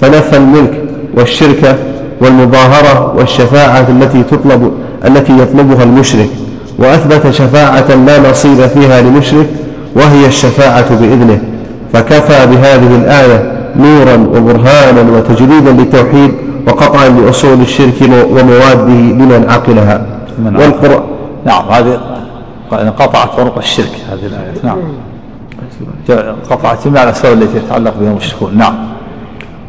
فنفى 0.00 0.36
الملك 0.36 0.82
والشركة 1.16 1.76
والمظاهرة 2.20 3.16
والشفاعة 3.16 3.86
التي 3.88 4.22
تطلب 4.22 4.72
التي 5.04 5.38
يطلبها 5.38 5.84
المشرك. 5.84 6.28
وأثبت 6.78 7.30
شفاعة 7.30 7.94
لا 8.06 8.30
نصيب 8.30 8.66
فيها 8.66 9.02
لمشرك 9.02 9.46
وهي 9.96 10.26
الشفاعة 10.26 10.94
بإذنه. 11.00 11.40
فكفى 11.92 12.46
بهذه 12.46 12.96
الآية 12.96 13.52
نورا 13.76 14.14
وبرهانا 14.16 15.16
وتجريدا 15.16 15.72
للتوحيد 15.72 16.34
وقطعا 16.66 17.08
لأصول 17.08 17.60
الشرك 17.60 18.02
ومواده 18.02 18.88
لمن 18.88 19.46
عقلها. 19.48 20.06
والقرآن 20.44 21.02
نعم 21.46 21.64
هذه 21.70 22.00
قطعت 22.70 23.36
طرق 23.36 23.58
الشرك 23.58 23.92
هذه 24.12 24.26
الآية. 24.26 24.54
نعم. 24.64 24.78
قطعت 26.50 26.88
جميع 26.88 27.02
الأسباب 27.02 27.42
التي 27.42 27.56
يتعلق 27.56 27.94
بها 28.00 28.10
المشركون. 28.10 28.58
نعم. 28.58 28.74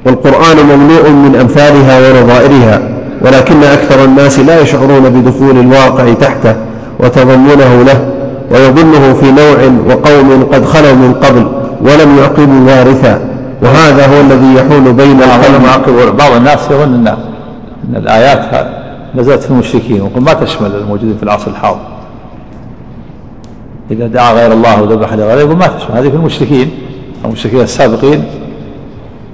والقرآن 0.05 0.57
مملوء 0.57 1.09
من 1.09 1.35
أمثالها 1.41 1.99
ونظائرها 1.99 2.81
ولكن 3.21 3.63
أكثر 3.63 4.05
الناس 4.05 4.39
لا 4.39 4.61
يشعرون 4.61 5.09
بدخول 5.09 5.57
الواقع 5.59 6.13
تحته. 6.13 6.68
وتضمنه 6.99 7.83
له 7.83 8.09
ويظنه 8.51 9.13
في 9.13 9.31
نوع 9.31 9.57
وقوم 9.87 10.43
قد 10.53 10.65
خلوا 10.65 10.93
من 10.93 11.13
قبل 11.13 11.47
ولم 11.81 12.17
يعقبوا 12.17 12.67
وارثا. 12.67 13.21
وهذا 13.61 14.07
هو 14.07 14.21
الذي 14.21 14.55
يحول 14.55 14.93
بين 14.93 15.21
القلب 15.23 16.17
بعض 16.17 16.31
الناس 16.31 16.71
يظن 16.71 16.93
ان 16.93 17.07
إن 17.89 17.95
الآيات 17.95 18.67
نزلت 19.15 19.43
في 19.43 19.51
المشركين. 19.51 20.01
وقل 20.01 20.21
ما 20.21 20.33
تشمل 20.33 20.75
الموجودين 20.75 21.17
في 21.17 21.23
العصر 21.23 21.51
الحاضر؟ 21.51 21.79
إذا 23.91 24.07
دعا 24.07 24.33
غير 24.33 24.51
الله 24.53 24.81
وذبح 24.81 25.13
لغيره 25.13 25.39
يقول 25.39 25.57
ما 25.57 25.67
تشمل 25.67 25.97
هذه 25.97 26.09
في 26.09 26.15
المشركين 26.15 26.71
المشركين 27.25 27.61
السابقين 27.61 28.23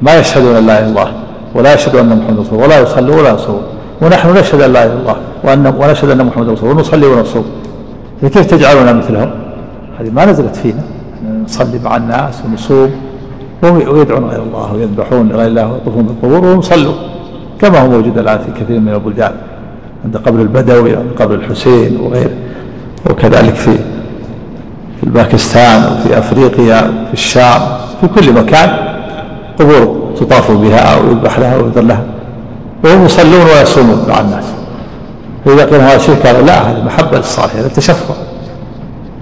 ما 0.01 0.19
يشهدون 0.19 0.55
ان 0.55 0.67
لا 0.67 0.79
إله 0.79 0.79
إلا 0.79 0.89
الله 0.89 1.11
ولا 1.55 1.73
يشهدون 1.73 2.01
أن 2.01 2.17
محمد 2.17 2.39
رسول 2.39 2.59
ولا 2.59 2.79
يصلون 2.79 3.19
ولا 3.19 3.33
يصومون. 3.33 3.63
ونحن 4.01 4.37
نشهد 4.37 4.61
أن 4.61 4.73
لا 4.73 4.83
إله 4.85 4.93
إلا 4.93 4.99
الله 5.01 5.15
وان 5.43 5.73
ونشهد 5.79 6.09
أن 6.09 6.25
محمد 6.25 6.49
رسول 6.49 6.69
ونصلي 6.69 7.07
ونصوم. 7.07 7.45
كيف 8.21 8.45
تجعلنا 8.45 8.93
مثلهم؟ 8.93 9.29
هذه 9.99 10.09
ما 10.09 10.25
نزلت 10.25 10.55
فينا. 10.55 10.83
نصلي 11.45 11.79
مع 11.83 11.97
الناس 11.97 12.41
ونصوم. 12.45 12.91
ويدعون 13.63 14.25
غير 14.25 14.41
الله 14.41 14.73
ويذبحون 14.73 15.29
لغير 15.29 15.47
الله 15.47 15.71
ويطوفون 15.71 16.03
بالقبور 16.03 16.49
وهم 16.49 16.61
صلوا. 16.61 16.93
كما 17.61 17.79
هو 17.79 17.87
موجود 17.87 18.17
الآن 18.17 18.37
في 18.37 18.63
كثير 18.63 18.79
من 18.79 18.93
البلدان 18.93 19.31
عند 20.05 20.17
قبر 20.17 20.41
البدوي 20.41 20.95
عند 20.95 21.09
قبر 21.19 21.35
الحسين 21.35 21.97
وغيره. 22.01 22.35
وكذلك 23.09 23.55
في 23.55 23.71
في 25.01 25.09
باكستان 25.09 25.83
وفي 25.83 26.17
أفريقيا 26.17 26.81
في 26.81 27.13
الشام. 27.13 27.61
في 28.01 28.07
كل 28.07 28.33
مكان 28.33 28.69
قبور 29.59 30.11
تطاف 30.19 30.51
بها 30.51 30.97
ويذبح 30.99 31.39
لها 31.39 31.57
ويذر 31.57 31.81
لها. 31.81 32.03
وهم 32.85 33.05
يصلون 33.05 33.45
ويصومون 33.45 34.05
مع 34.09 34.19
الناس. 34.19 34.43
فإذا 35.45 35.65
قيل 35.65 35.81
هذا 35.81 35.97
شرك 35.97 36.27
قالوا 36.27 36.41
لا 36.41 36.71
هذه 36.71 36.83
محبة 36.83 37.17
للصالحين 37.17 37.59
هذا 37.59 37.67
تشفع. 37.67 38.13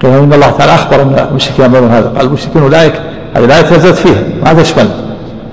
قيل 0.02 0.12
إن 0.12 0.34
الله 0.34 0.50
تعالى 0.50 0.76
أخبر 0.76 1.02
أن 1.02 1.28
المشركين 1.30 1.66
يعملون 1.66 1.92
هذا. 1.92 2.12
قال 2.18 2.26
المشركين 2.26 2.62
أولئك 2.62 2.94
هذه 3.36 3.46
الآية 3.46 3.78
نزلت 3.78 3.96
فيها 3.96 4.24
ما 4.46 4.54
تشمل 4.62 4.90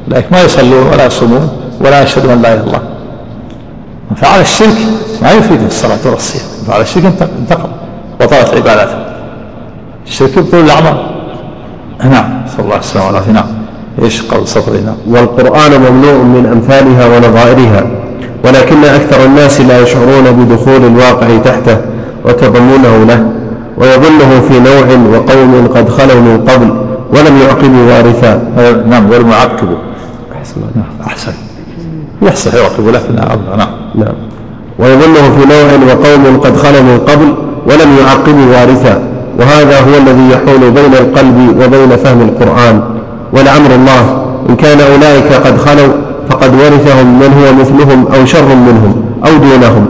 أولئك 0.08 0.32
ما 0.32 0.42
يصلون 0.42 0.86
ولا 0.92 1.06
يصومون 1.06 1.50
ولا 1.80 2.02
يشهدون 2.02 2.30
أن 2.30 2.42
لا 2.42 2.54
إله 2.54 2.60
إلا 2.60 2.66
الله. 2.66 2.80
من 4.10 4.16
فعل 4.16 4.40
الشرك 4.40 4.76
ما 5.22 5.32
يفيد 5.32 5.62
الصلاة 5.62 5.98
ولا 6.04 6.14
الصيام 6.14 6.44
من 6.58 6.64
فعل 6.68 6.80
الشرك 6.80 7.04
انتقم 7.40 7.68
وطالت 8.20 8.54
عباداته 8.54 8.96
الشرك 10.06 10.36
يبطل 10.36 10.58
الأعمال. 10.58 10.96
نعم 12.04 12.42
صلى 12.48 12.64
الله 12.64 12.74
عليه 12.74 12.84
وسلم 13.18 13.34
نعم 13.34 13.46
إيش 14.02 14.22
قول 14.22 14.48
صدرنا؟ 14.48 14.96
والقرآن 15.06 15.80
مملوء 15.80 16.22
من 16.22 16.46
أمثالها 16.52 17.06
ونظائرها. 17.06 17.86
ولكن 18.44 18.84
أكثر 18.84 19.24
الناس 19.24 19.60
لا 19.60 19.80
يشعرون 19.80 20.24
بدخول 20.30 20.84
الواقع 20.84 21.26
تحته 21.44 21.76
وتضمنه 22.24 23.04
له 23.08 23.26
ويظنه 23.78 24.40
في 24.48 24.60
نوع 24.60 25.18
وقوم 25.18 25.68
قد 25.74 25.88
خلوا 25.88 26.20
من 26.20 26.44
قبل 26.48 26.70
ولم 27.12 27.38
يعقبوا 27.42 27.92
وارثا. 27.92 28.42
نعم 28.90 29.10
ولم 29.10 29.30
يعقبوا. 29.30 29.76
أحسن 30.38 30.60
أحسن. 31.06 31.32
يحصل 32.22 32.50
يعقب 32.56 32.88
لكن 32.88 33.14
نعم. 33.14 33.38
نعم. 33.94 34.14
ويظنه 34.78 35.22
في 35.38 35.46
نوع 35.48 35.94
وقوم 35.94 36.40
قد 36.40 36.56
خلوا 36.56 36.82
من 36.82 36.98
قبل 36.98 37.34
ولم 37.66 37.96
يعقبوا 37.98 38.46
وارثا. 38.52 39.02
وهذا 39.38 39.80
هو 39.80 39.96
الذي 39.98 40.30
يحول 40.30 40.70
بين 40.70 40.94
القلب 40.94 41.56
وبين 41.60 41.96
فهم 41.96 42.20
القرآن. 42.20 42.82
ولعمر 43.32 43.74
الله 43.74 44.24
إن 44.48 44.56
كان 44.56 44.80
أولئك 44.80 45.32
قد 45.32 45.58
خلوا 45.58 45.92
فقد 46.30 46.54
ورثهم 46.54 47.18
من 47.20 47.32
هو 47.38 47.60
مثلهم 47.60 48.06
أو 48.06 48.26
شر 48.26 48.54
منهم 48.54 49.04
أو 49.26 49.32
دونهم 49.36 49.86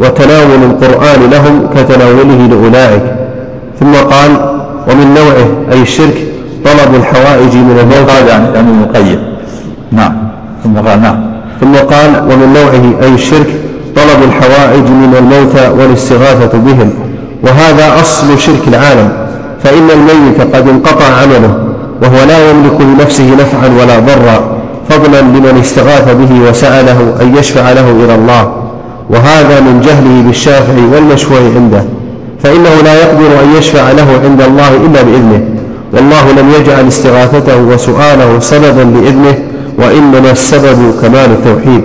وتناول 0.00 0.62
القرآن 0.70 1.30
لهم 1.30 1.68
كتناوله 1.74 2.46
لأولئك. 2.46 3.02
ثم 3.80 3.92
قال 3.92 4.30
ومن 4.88 5.14
نوعه 5.14 5.72
أي 5.72 5.82
الشرك 5.82 6.16
طلب 6.64 6.94
الحوائج 6.94 7.54
من 7.56 7.78
الموتى 7.80 8.12
قال 8.12 8.28
يعني 8.28 8.54
يعني 8.54 8.70
المقيد 8.70 9.18
نعم. 9.92 10.12
ثم 10.64 10.78
قال 10.88 11.02
نعم. 11.02 11.16
ثم 11.60 11.74
قال 11.74 12.22
ومن 12.22 12.52
نوعه 12.52 13.06
أي 13.06 13.14
الشرك 13.14 13.46
طلب 13.96 14.22
الحوائج 14.28 14.82
من 14.82 15.14
الموتى 15.18 15.68
والاستغاثة 15.78 16.58
بهم. 16.58 16.90
وهذا 17.42 18.00
أصل 18.00 18.38
شرك 18.38 18.68
العالم. 18.68 19.08
فإن 19.64 19.88
الميت 19.90 20.54
قد 20.56 20.68
انقطع 20.68 21.04
عمله 21.04 21.58
وهو 22.02 22.24
لا 22.28 22.50
يملك 22.50 22.80
لنفسه 22.80 23.34
نفعا 23.34 23.68
ولا 23.68 23.98
ضرا. 23.98 24.57
فضلا 24.88 25.20
لمن 25.20 25.58
استغاث 25.60 26.14
به 26.14 26.50
وسأله 26.50 27.14
أن 27.22 27.36
يشفع 27.36 27.72
له 27.72 27.90
إلى 27.90 28.14
الله 28.14 28.52
وهذا 29.10 29.60
من 29.60 29.80
جهله 29.80 30.22
بالشافع 30.26 30.72
والمشفوع 30.94 31.38
عنده 31.56 31.84
فإنه 32.42 32.82
لا 32.84 32.94
يقدر 32.94 33.44
أن 33.44 33.56
يشفع 33.58 33.90
له 33.92 34.06
عند 34.24 34.42
الله 34.42 34.68
إلا 34.68 35.02
بإذنه 35.02 35.40
والله 35.92 36.32
لم 36.32 36.50
يجعل 36.60 36.88
استغاثته 36.88 37.62
وسؤاله 37.62 38.38
سببا 38.40 38.82
لإذنه 38.98 39.34
وإنما 39.78 40.30
السبب 40.30 40.94
كمال 41.02 41.30
التوحيد 41.30 41.80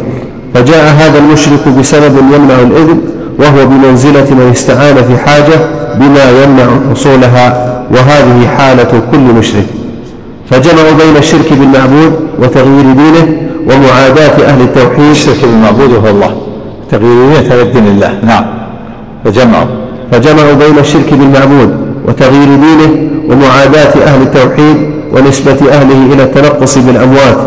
فجاء 0.53 0.93
هذا 0.97 1.19
المشرك 1.19 1.67
بسبب 1.79 2.17
يمنع 2.17 2.59
الإذن 2.59 3.01
وهو 3.39 3.65
بمنزلة 3.65 4.25
من 4.31 4.49
استعان 4.51 4.95
في 4.95 5.17
حاجة 5.17 5.59
بما 5.95 6.43
يمنع 6.43 6.65
حصولها 6.91 7.73
وهذه 7.91 8.47
حالة 8.57 9.01
كل 9.11 9.19
مشرك. 9.19 9.65
فجمعوا 10.53 10.91
بين 10.91 11.17
الشرك 11.17 11.53
بالمعبود 11.53 12.13
وتغيير 12.39 12.83
دينه 12.83 13.37
ومعاداة 13.67 14.45
أهل 14.45 14.61
التوحيد. 14.61 15.09
الشرك 15.11 15.41
بالمعبود 15.41 15.91
وهو 15.91 16.09
الله. 16.09 16.31
تغيير 16.91 17.27
دينه 17.27 17.49
تغيير 17.49 17.73
دين 17.73 17.87
الله. 17.87 18.19
نعم. 18.23 18.45
فجمعوا. 19.25 19.65
فجمعوا 20.11 20.53
بين 20.53 20.79
الشرك 20.79 21.13
بالمعبود 21.13 21.75
وتغيير 22.07 22.45
دينه 22.45 23.09
ومعاداة 23.29 23.93
أهل 24.05 24.21
التوحيد 24.21 24.77
ونسبة 25.13 25.71
أهله 25.71 26.13
إلى 26.13 26.23
التنقص 26.23 26.77
بالأموات. 26.77 27.37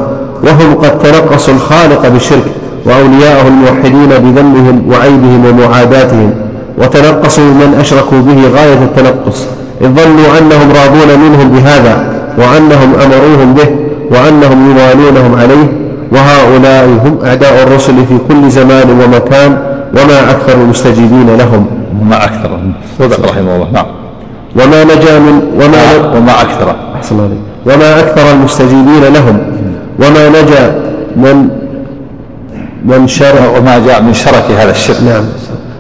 وهم 0.45 0.75
قد 0.75 0.99
تنقصوا 0.99 1.55
الخالق 1.55 2.09
بالشرك 2.09 2.47
وأولياءه 2.87 3.49
الموحدين 3.49 4.09
بذمهم 4.09 4.83
وعيبهم 4.91 5.45
ومعاداتهم. 5.47 6.35
وتنقصوا 6.79 7.45
من 7.45 7.77
أشركوا 7.81 8.19
به 8.19 8.49
غاية 8.57 8.83
التنقص. 8.83 9.47
إذ 9.81 9.87
ظنوا 9.87 10.39
أنهم 10.39 10.69
راضون 10.71 11.21
منهم 11.21 11.49
بهذا. 11.49 12.17
وأنهم 12.39 12.95
أمروهم 12.95 13.55
به 13.55 13.69
وأنهم 14.11 14.77
يوالونهم 14.77 15.35
عليه 15.35 15.73
وهؤلاء 16.13 16.87
هم 16.87 17.19
أعداء 17.25 17.63
الرسل 17.63 17.95
في 18.07 18.19
كل 18.29 18.51
زمان 18.51 18.91
ومكان 18.91 19.59
وما 19.93 20.31
أكثر 20.31 20.55
المستجيبين 20.55 21.37
لهم. 21.37 21.67
وما 22.01 22.25
أكثرهم. 22.25 22.73
صدق. 22.99 23.29
رحمه 23.29 23.57
الله. 23.57 23.69
نعم. 23.73 23.87
وما 24.57 24.85
نجا 24.85 25.19
من 25.19 25.43
وما 25.57 26.17
وما 26.17 26.43
أكثر. 26.43 26.77
أحسن 26.97 27.21
عليك. 27.21 27.39
وما 27.67 28.01
أكثر 28.01 28.33
المستجيبين 28.33 29.03
لهم. 29.15 29.39
وما 29.99 30.29
نجا 30.29 30.83
من 31.17 31.49
من 32.85 33.07
شرك 33.09 33.53
وما 33.59 33.79
جاء 33.79 34.03
من 34.03 34.15
شرك 34.15 34.45
هذا 34.59 34.71
الشرك. 34.71 35.03
نعم. 35.03 35.25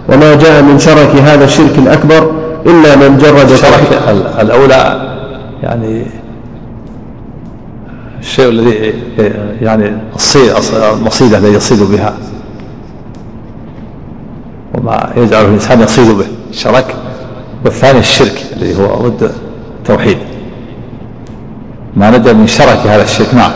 وما 0.08 0.34
جاء 0.34 0.62
من 0.62 0.78
شرك 0.78 1.10
هذا 1.24 1.44
الشرك 1.44 1.78
الأكبر 1.78 2.30
إلا 2.66 2.96
من 2.96 3.18
جرد 3.18 3.50
الشرك 3.50 4.00
الأولى 4.40 5.00
يعني 5.62 6.06
الشيء 8.20 8.48
الذي 8.48 8.94
يعني 9.62 9.92
المصيدة 10.92 11.38
الذي 11.38 11.52
يصيد 11.52 11.82
بها. 11.82 12.14
وما 14.74 15.12
يجعل 15.16 15.44
الإنسان 15.44 15.80
يصيد 15.80 16.08
به 16.08 16.26
الشرك. 16.50 16.94
والثاني 17.64 17.98
الشرك 17.98 18.46
الذي 18.56 18.76
هو 18.76 19.08
ضد 19.08 19.30
التوحيد. 19.80 20.18
ما 21.96 22.10
نجا 22.10 22.32
من 22.32 22.46
شرك 22.46 22.78
هذا 22.86 23.02
الشرك 23.02 23.34
نعم. 23.34 23.50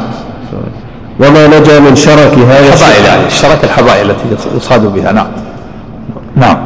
وما 1.20 1.46
نجا 1.46 1.80
من 1.80 1.96
شرك 1.96 2.38
هذا 2.48 2.68
الحبائل 2.72 3.04
يعني 3.04 3.26
الشرك 3.26 3.64
الحبائل 3.64 4.10
التي 4.10 4.56
يصاد 4.56 4.94
بها 4.94 5.12
نعم. 5.12 5.26
نعم. 6.36 6.56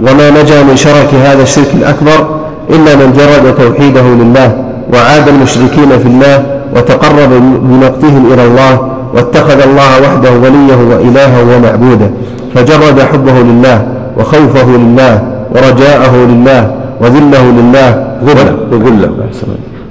وما 0.00 0.30
نجا 0.30 0.62
من 0.62 0.76
شرك 0.76 1.14
هذا 1.14 1.42
الشرك 1.42 1.74
الأكبر 1.74 2.40
إلا 2.70 2.96
من 2.96 3.12
جرد 3.12 3.54
توحيده 3.54 4.02
لله 4.02 4.64
وعاد 4.92 5.28
المشركين 5.28 5.98
في 5.98 6.06
الله 6.06 6.61
وتقرب 6.76 7.30
بنقدهم 7.62 8.32
إلى 8.32 8.44
الله 8.44 8.88
واتخذ 9.14 9.60
الله 9.60 10.02
وحده 10.02 10.30
وليه 10.30 10.96
وإلهه 10.96 11.56
ومعبوده 11.56 12.10
فجرد 12.54 13.00
حبه 13.00 13.32
لله 13.32 13.86
وخوفه 14.18 14.66
لله 14.76 15.22
ورجاءه 15.54 16.16
لله 16.16 16.74
وذله 17.00 17.42
لله 17.42 18.06
وذله 18.22 19.10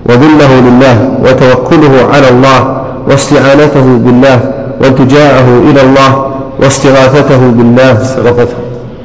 وذله 0.09 0.59
لله 0.59 1.09
وتوكله 1.23 2.07
على 2.13 2.29
الله 2.29 2.81
واستعانته 3.07 3.97
بالله 3.97 4.39
والتجاءه 4.81 5.47
إلى 5.71 5.81
الله 5.81 6.31
واستغاثته 6.59 7.51
بالله. 7.51 8.01
استغاثته. 8.01 8.55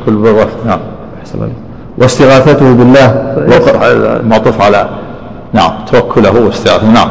كل 0.07 0.12
بغاث 0.14 0.49
نعم. 0.66 0.79
واستغاثته 1.99 2.72
بالله. 2.72 3.09
معطوف 4.24 4.61
على 4.61 4.89
نعم 5.53 5.70
توكله 5.93 6.41
واستغاثته 6.47 6.87
نعم. 6.87 7.09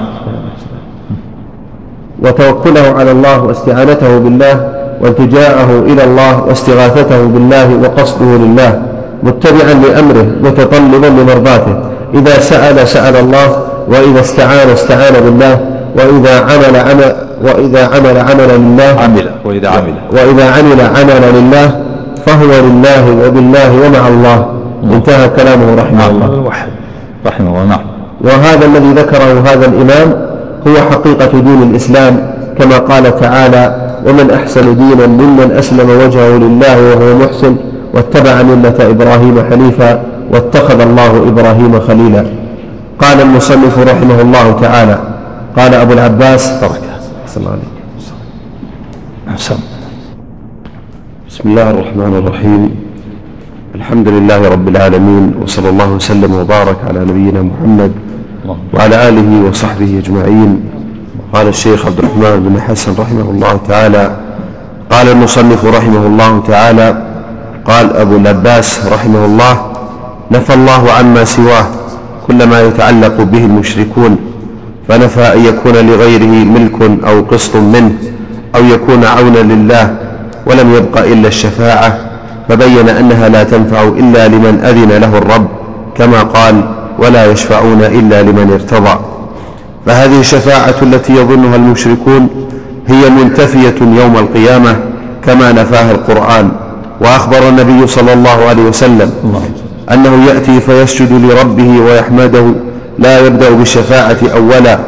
وتوكله 2.24 2.94
على 3.00 3.12
الله 3.12 3.44
واستعانته 3.44 4.20
بالله 4.20 4.72
والتجاءه 5.02 5.84
إلى 5.86 6.04
الله 6.04 6.44
واستغاثته 6.44 7.26
بالله 7.26 7.80
وقصده 7.84 8.26
لله 8.26 8.82
متبعا 9.24 9.74
لأمره 9.74 10.28
متطلبا 10.44 11.06
لمرضاته. 11.06 11.76
إذا 12.14 12.40
سأل 12.40 12.88
سأل 12.88 13.16
الله 13.16 13.64
وإذا 13.88 14.20
استعان 14.20 14.70
استعان 14.70 15.14
بالله 15.14 15.60
وإذا 15.96 16.40
عمل 16.40 16.76
عمل 16.76 17.16
وإذا 17.44 17.86
عمل 17.88 18.18
عمل 18.18 18.60
لله 18.60 19.02
عمل 19.04 19.30
وإذا 19.46 19.70
عمل. 19.70 19.94
وإذا 20.12 20.52
عمل 20.52 20.82
عمل 20.82 21.34
لله 21.34 21.82
فهو 22.26 22.52
لله 22.68 23.28
وبالله 23.28 23.72
ومع 23.86 24.08
الله. 24.08 24.48
انتهى 24.84 25.30
كلامه 25.30 25.76
رحمه 25.76 26.10
الله. 26.10 26.52
رحمه 27.26 27.50
الله. 27.50 27.66
نعم. 27.66 27.80
وهذا 28.22 28.66
الذي 28.66 28.94
ذكره 28.94 29.44
هذا 29.46 29.66
الإمام 29.66 30.25
هو 30.68 30.76
حقيقة 30.92 31.40
دين 31.40 31.62
الإسلام 31.64 32.34
كما 32.58 32.78
قال 32.78 33.20
تعالى 33.20 33.64
ومن 34.06 34.32
أحسن 34.32 34.78
دينا 34.78 35.08
ممن 35.08 35.52
أسلم 35.52 35.90
وجهه 35.90 36.38
لله 36.38 36.76
وهو 36.90 37.18
محسن 37.18 37.56
واتبع 37.94 38.42
ملة 38.42 38.78
إبراهيم 38.80 39.36
حنيفا 39.52 40.04
واتخذ 40.32 40.80
الله 40.80 41.28
إبراهيم 41.30 41.80
خليلا. 41.80 42.26
قال 43.00 43.22
المصنف 43.22 43.80
رحمه 43.80 44.22
الله 44.22 44.52
تعالى 44.62 45.00
قال 45.58 45.74
أبو 45.74 45.94
العباس 45.94 46.44
بركة. 46.62 46.94
صلى 47.28 47.38
الله 47.38 47.52
عليه 47.52 47.62
وسلم 49.36 49.60
بسم 51.30 51.50
الله 51.50 51.70
الرحمن 51.70 52.14
الرحيم. 52.24 52.76
الحمد 53.76 54.08
لله 54.08 54.50
رب 54.50 54.68
العالمين 54.68 55.34
وصلى 55.44 55.70
الله 55.70 55.90
وسلم 55.92 56.32
وبارك 56.34 56.78
على 56.88 57.00
نبينا 57.00 57.42
محمد 57.42 57.92
وعلى 58.74 59.10
آله 59.10 59.50
وصحبه 59.50 60.02
أجمعين. 60.04 60.62
قال 61.34 61.48
الشيخ 61.48 61.86
عبد 61.86 62.00
الرحمن 62.00 62.50
بن 62.50 62.62
حسن 62.62 62.92
رحمه 63.00 63.22
الله 63.32 63.60
تعالى 63.68 64.12
قال 64.92 65.08
المصنف 65.10 65.66
رحمه 65.66 66.06
الله 66.08 66.44
تعالى 66.48 67.04
قال 67.68 67.96
أبو 67.96 68.16
العباس 68.16 68.88
رحمه 68.92 69.26
الله 69.26 69.72
نفى 70.32 70.54
الله 70.54 70.92
عما 70.92 71.24
سواه 71.24 71.66
كل 72.28 72.48
ما 72.48 72.62
يتعلق 72.62 73.22
به 73.22 73.46
المشركون 73.46 74.18
فنفى 74.88 75.34
أن 75.34 75.46
يكون 75.46 75.74
لغيره 75.74 76.46
ملك 76.46 77.06
أو 77.08 77.22
قسط 77.22 77.56
منه 77.56 77.94
أو 78.56 78.64
يكون 78.64 79.04
عونا 79.06 79.40
لله 79.40 79.96
ولم 80.46 80.74
يبق 80.76 80.98
إلا 80.98 81.28
الشفاعة 81.28 81.98
فبين 82.50 82.90
أنها 82.90 83.30
لا 83.30 83.44
تنفع 83.44 83.84
إلا 83.84 84.28
لمن 84.28 84.60
أذن 84.64 84.92
له 85.02 85.18
الرب 85.18 85.48
كما 85.98 86.24
قال 86.24 86.75
ولا 87.00 87.26
يشفعون 87.32 87.82
إلا 87.82 88.22
لمن 88.22 88.52
ارتضى. 88.54 89.00
فهذه 89.86 90.20
الشفاعة 90.20 90.76
التي 90.82 91.14
يظنها 91.14 91.56
المشركون 91.56 92.30
هي 92.88 93.10
منتفية 93.10 93.76
يوم 93.82 94.18
القيامة 94.18 94.76
كما 95.26 95.52
نفاها 95.52 95.92
القرآن 95.92 96.52
وأخبر 97.02 97.50
النبي 97.50 97.88
صلى 97.88 98.14
الله 98.14 98.46
عليه 98.50 98.64
وسلم 98.64 99.12
أنه 99.92 100.26
يأتي 100.28 100.62
فيسجد 100.62 101.12
لربه 101.12 101.80
ويحمده 101.80 102.46
لا 103.00 103.26
يبدأ 103.28 103.50
بالشفاعة 103.50 104.18
أولا 104.36 104.80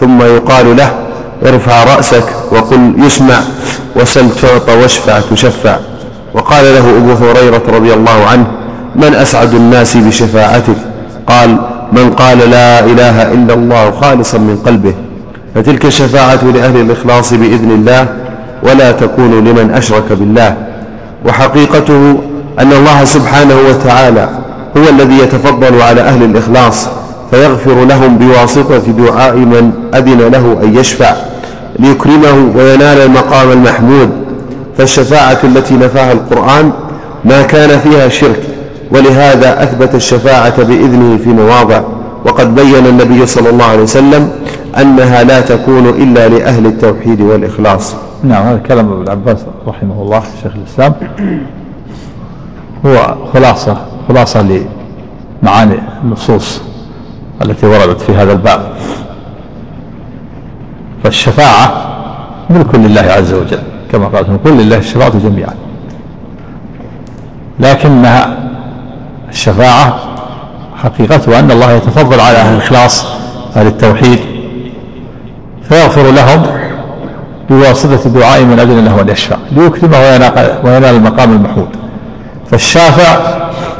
ثم 0.00 0.22
يقال 0.22 0.76
له 0.76 0.90
ارفع 1.46 1.84
رأسك 1.96 2.24
وقل 2.52 2.92
يسمع 2.98 3.40
وسل 3.96 4.30
تعطى 4.42 4.72
واشفع 4.82 5.20
تشفع. 5.30 5.76
وقال 6.34 6.64
له 6.64 6.90
أبو 6.96 7.12
هريرة 7.12 7.62
رضي 7.68 7.94
الله 7.94 8.24
عنه 8.26 8.46
من 8.96 9.14
أسعد 9.14 9.54
الناس 9.54 9.96
بشفاعتك؟ 9.96 10.93
قال 11.26 11.58
من 11.92 12.10
قال 12.10 12.38
لا 12.38 12.80
إله 12.80 13.32
إلا 13.32 13.54
الله 13.54 13.90
خالصا 13.90 14.38
من 14.38 14.56
قلبه 14.66 14.94
فتلك 15.54 15.84
الشفاعة 15.84 16.44
لأهل 16.44 16.80
الإخلاص 16.80 17.34
بإذن 17.34 17.70
الله 17.70 18.06
ولا 18.62 18.92
تكون 18.92 19.30
لمن 19.30 19.70
أشرك 19.74 20.12
بالله. 20.12 20.56
وحقيقته 21.26 22.18
أن 22.58 22.72
الله 22.72 23.04
سبحانه 23.04 23.54
وتعالى 23.68 24.28
هو 24.76 24.88
الذي 24.88 25.18
يتفضل 25.18 25.82
على 25.82 26.00
أهل 26.00 26.22
الإخلاص 26.22 26.88
فيغفر 27.30 27.84
لهم 27.84 28.18
بواسطة 28.18 28.78
دعاء 28.78 29.36
من 29.36 29.72
أذن 29.94 30.18
له 30.18 30.58
أن 30.62 30.76
يشفع 30.76 31.12
ليكرمه 31.78 32.52
وينال 32.56 32.98
المقام 33.00 33.50
المحمود. 33.52 34.10
فالشفاعة 34.78 35.38
التي 35.44 35.74
نفاها 35.74 36.12
القرآن 36.12 36.70
ما 37.24 37.42
كان 37.42 37.78
فيها 37.78 38.08
شرك 38.08 38.53
ولهذا 38.90 39.62
أثبت 39.62 39.94
الشفاعة 39.94 40.64
بإذنه 40.64 41.16
في 41.16 41.28
مواضع 41.28 41.80
وقد 42.24 42.54
بين 42.54 42.86
النبي 42.86 43.26
صلى 43.26 43.50
الله 43.50 43.64
عليه 43.64 43.82
وسلم 43.82 44.30
أنها 44.80 45.22
لا 45.22 45.40
تكون 45.40 45.88
إلا 45.88 46.28
لأهل 46.28 46.66
التوحيد 46.66 47.20
والإخلاص. 47.20 47.94
نعم 48.22 48.46
هذا 48.46 48.58
كلام 48.58 48.92
ابن 48.92 49.10
عباس 49.10 49.38
رحمه 49.66 50.02
الله 50.02 50.22
شيخ 50.42 50.52
الإسلام. 50.56 50.94
هو 52.86 53.14
خلاصة 53.32 53.76
خلاصة 54.08 54.42
لمعاني 55.42 55.78
النصوص 56.04 56.60
التي 57.42 57.66
وردت 57.66 58.00
في 58.00 58.12
هذا 58.12 58.32
الباب. 58.32 58.72
فالشفاعة 61.04 61.86
ملك 62.50 62.74
لله 62.74 63.00
عز 63.00 63.32
وجل 63.32 63.62
كما 63.92 64.06
قال 64.06 64.42
قل 64.44 64.50
لله 64.50 64.78
الشفاعة 64.78 65.18
جميعا. 65.18 65.54
لكنها 67.60 68.43
الشفاعة 69.34 69.98
حقيقتها 70.82 71.38
أن 71.38 71.50
الله 71.50 71.72
يتفضل 71.72 72.20
على 72.20 72.36
أهل 72.38 72.54
الإخلاص 72.54 73.06
أهل 73.56 73.66
التوحيد 73.66 74.18
فيغفر 75.68 76.10
لهم 76.10 76.42
بواسطة 77.50 78.10
دعاء 78.10 78.44
من 78.44 78.58
أجل 78.58 78.84
له 78.84 79.00
أن 79.00 79.08
يشفع 79.08 79.36
ليكرمه 79.52 79.98
وينال 80.64 80.84
المقام 80.96 81.32
المحمود. 81.32 81.68
فالشافع 82.50 83.18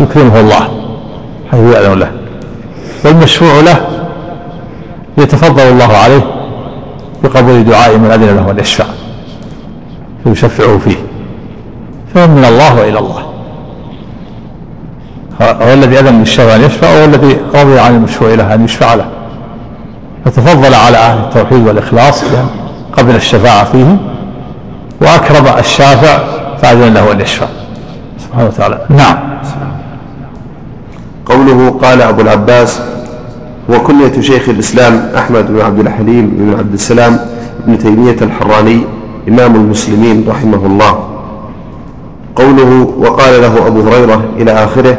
يكرمه 0.00 0.40
الله 0.40 0.68
حيث 1.50 1.60
يأذن 1.74 1.98
له 1.98 2.10
والمشفوع 3.04 3.60
له 3.60 3.86
يتفضل 5.18 5.62
الله 5.62 5.96
عليه 5.96 6.22
بقبول 7.24 7.64
دعاء 7.64 7.98
من 7.98 8.10
أذن 8.10 8.36
له 8.36 8.50
أن 8.50 8.58
يشفع 8.58 8.84
فيشفعه 10.24 10.78
فيه 10.78 10.96
فهو 12.14 12.26
من 12.26 12.44
الله 12.44 12.80
وإلى 12.80 12.98
الله. 12.98 13.33
هو 15.42 15.72
الذي 15.72 15.98
أذن 15.98 16.18
للشفع 16.18 16.56
أن 16.56 16.60
يشفع 16.60 16.90
وهو 16.90 17.04
الذي 17.04 17.36
رضي 17.54 17.78
عن 17.78 17.94
المشفوع 17.94 18.34
له 18.34 18.54
أن 18.54 18.64
يشفع 18.64 18.94
له. 18.94 19.06
فتفضل 20.24 20.74
على 20.74 20.96
أهل 20.96 21.18
التوحيد 21.18 21.66
والإخلاص 21.66 22.24
قبل 22.92 23.14
الشفاعة 23.14 23.64
فيه 23.64 23.96
وأكرم 25.00 25.58
الشافع 25.58 26.18
فأذن 26.62 26.94
له 26.94 27.12
أن 27.12 27.20
يشفع. 27.20 27.46
سبحانه 28.18 28.46
وتعالى. 28.46 28.78
نعم. 28.88 29.16
قوله 31.26 31.78
قال 31.82 32.02
أبو 32.02 32.20
العباس 32.20 32.80
وكنية 33.68 34.20
شيخ 34.20 34.48
الإسلام 34.48 35.08
أحمد 35.16 35.46
بن 35.46 35.60
عبد 35.60 35.78
الحليم 35.78 36.30
بن 36.30 36.58
عبد 36.58 36.72
السلام 36.72 37.20
بن 37.66 37.78
تيمية 37.78 38.16
الحراني 38.22 38.80
إمام 39.28 39.54
المسلمين 39.54 40.24
رحمه 40.28 40.66
الله. 40.66 41.08
قوله 42.36 42.94
وقال 42.98 43.42
له 43.42 43.66
أبو 43.66 43.80
هريرة 43.88 44.24
إلى 44.36 44.52
آخره 44.52 44.98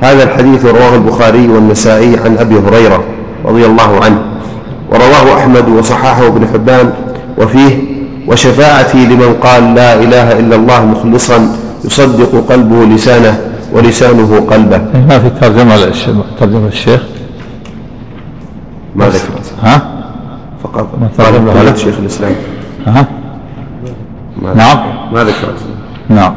هذا 0.00 0.22
الحديث 0.22 0.64
رواه 0.66 0.94
البخاري 0.94 1.48
والنسائي 1.48 2.16
عن 2.24 2.36
أبي 2.38 2.54
هريرة 2.58 3.04
رضي 3.44 3.66
الله 3.66 4.04
عنه 4.04 4.18
ورواه 4.90 5.38
أحمد 5.38 5.68
وصححه 5.68 6.26
ابن 6.26 6.46
حبان 6.52 6.92
وفيه 7.38 7.78
وشفاعتي 8.28 9.06
لمن 9.06 9.34
قال 9.42 9.74
لا 9.74 9.94
إله 9.94 10.38
إلا 10.38 10.56
الله 10.56 10.86
مخلصا 10.86 11.48
يصدق 11.84 12.44
قلبه 12.48 12.84
لسانه 12.84 13.40
ولسانه 13.72 14.46
قلبه. 14.50 14.78
ما 15.08 15.18
في 15.18 15.30
ترجمة 15.40 15.76
ترجمة 16.40 16.66
الشيخ؟ 16.66 17.00
ما 18.96 19.08
ذكرت. 19.08 19.52
ها؟ 19.62 19.82
فقط. 20.62 20.88
ما 21.00 21.08
ترجم 21.18 21.46
له 21.46 21.52
قالت 21.52 21.76
شيخ 21.76 21.94
الإسلام. 21.98 22.32
ها؟ 22.86 23.06
ما 24.42 24.54
نعم. 24.54 24.78
ما 25.12 25.24
ذكرت. 25.24 25.60
نعم. 26.08 26.34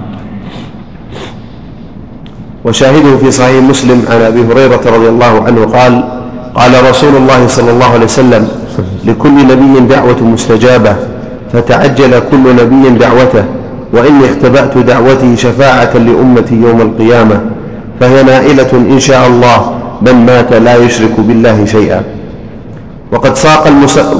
وشاهده 2.66 3.18
في 3.18 3.32
صحيح 3.32 3.64
مسلم 3.64 4.06
عن 4.10 4.22
أبي 4.22 4.42
هريرة 4.54 4.82
رضي 4.86 5.10
الله 5.10 5.44
عنه 5.44 5.66
قال 5.66 6.04
قال 6.56 6.90
رسول 6.90 7.16
الله 7.16 7.48
صلى 7.48 7.72
الله 7.72 7.86
عليه 7.86 8.06
وسلم 8.06 8.48
لكل 9.06 9.48
نبي 9.48 9.80
دعوة 9.80 10.24
مستجابة 10.24 10.96
فتعجل 11.54 12.20
كل 12.32 12.56
نبي 12.56 12.90
دعوته 12.90 13.44
وإني 13.94 14.26
اختبأت 14.26 14.78
دعوتي 14.78 15.38
شفاعة 15.38 15.98
لأمتي 15.98 16.56
يوم 16.56 16.82
القيامة 16.82 17.42
فهي 18.00 18.24
نائلة 18.24 18.72
إن 18.74 19.00
شاء 19.00 19.28
الله 19.28 19.72
من 20.02 20.26
مات 20.26 20.54
لا 20.54 20.76
يشرك 20.76 21.20
بالله 21.20 21.66
شيئا. 21.66 22.04
وقد 23.12 23.36
ساق 23.36 23.68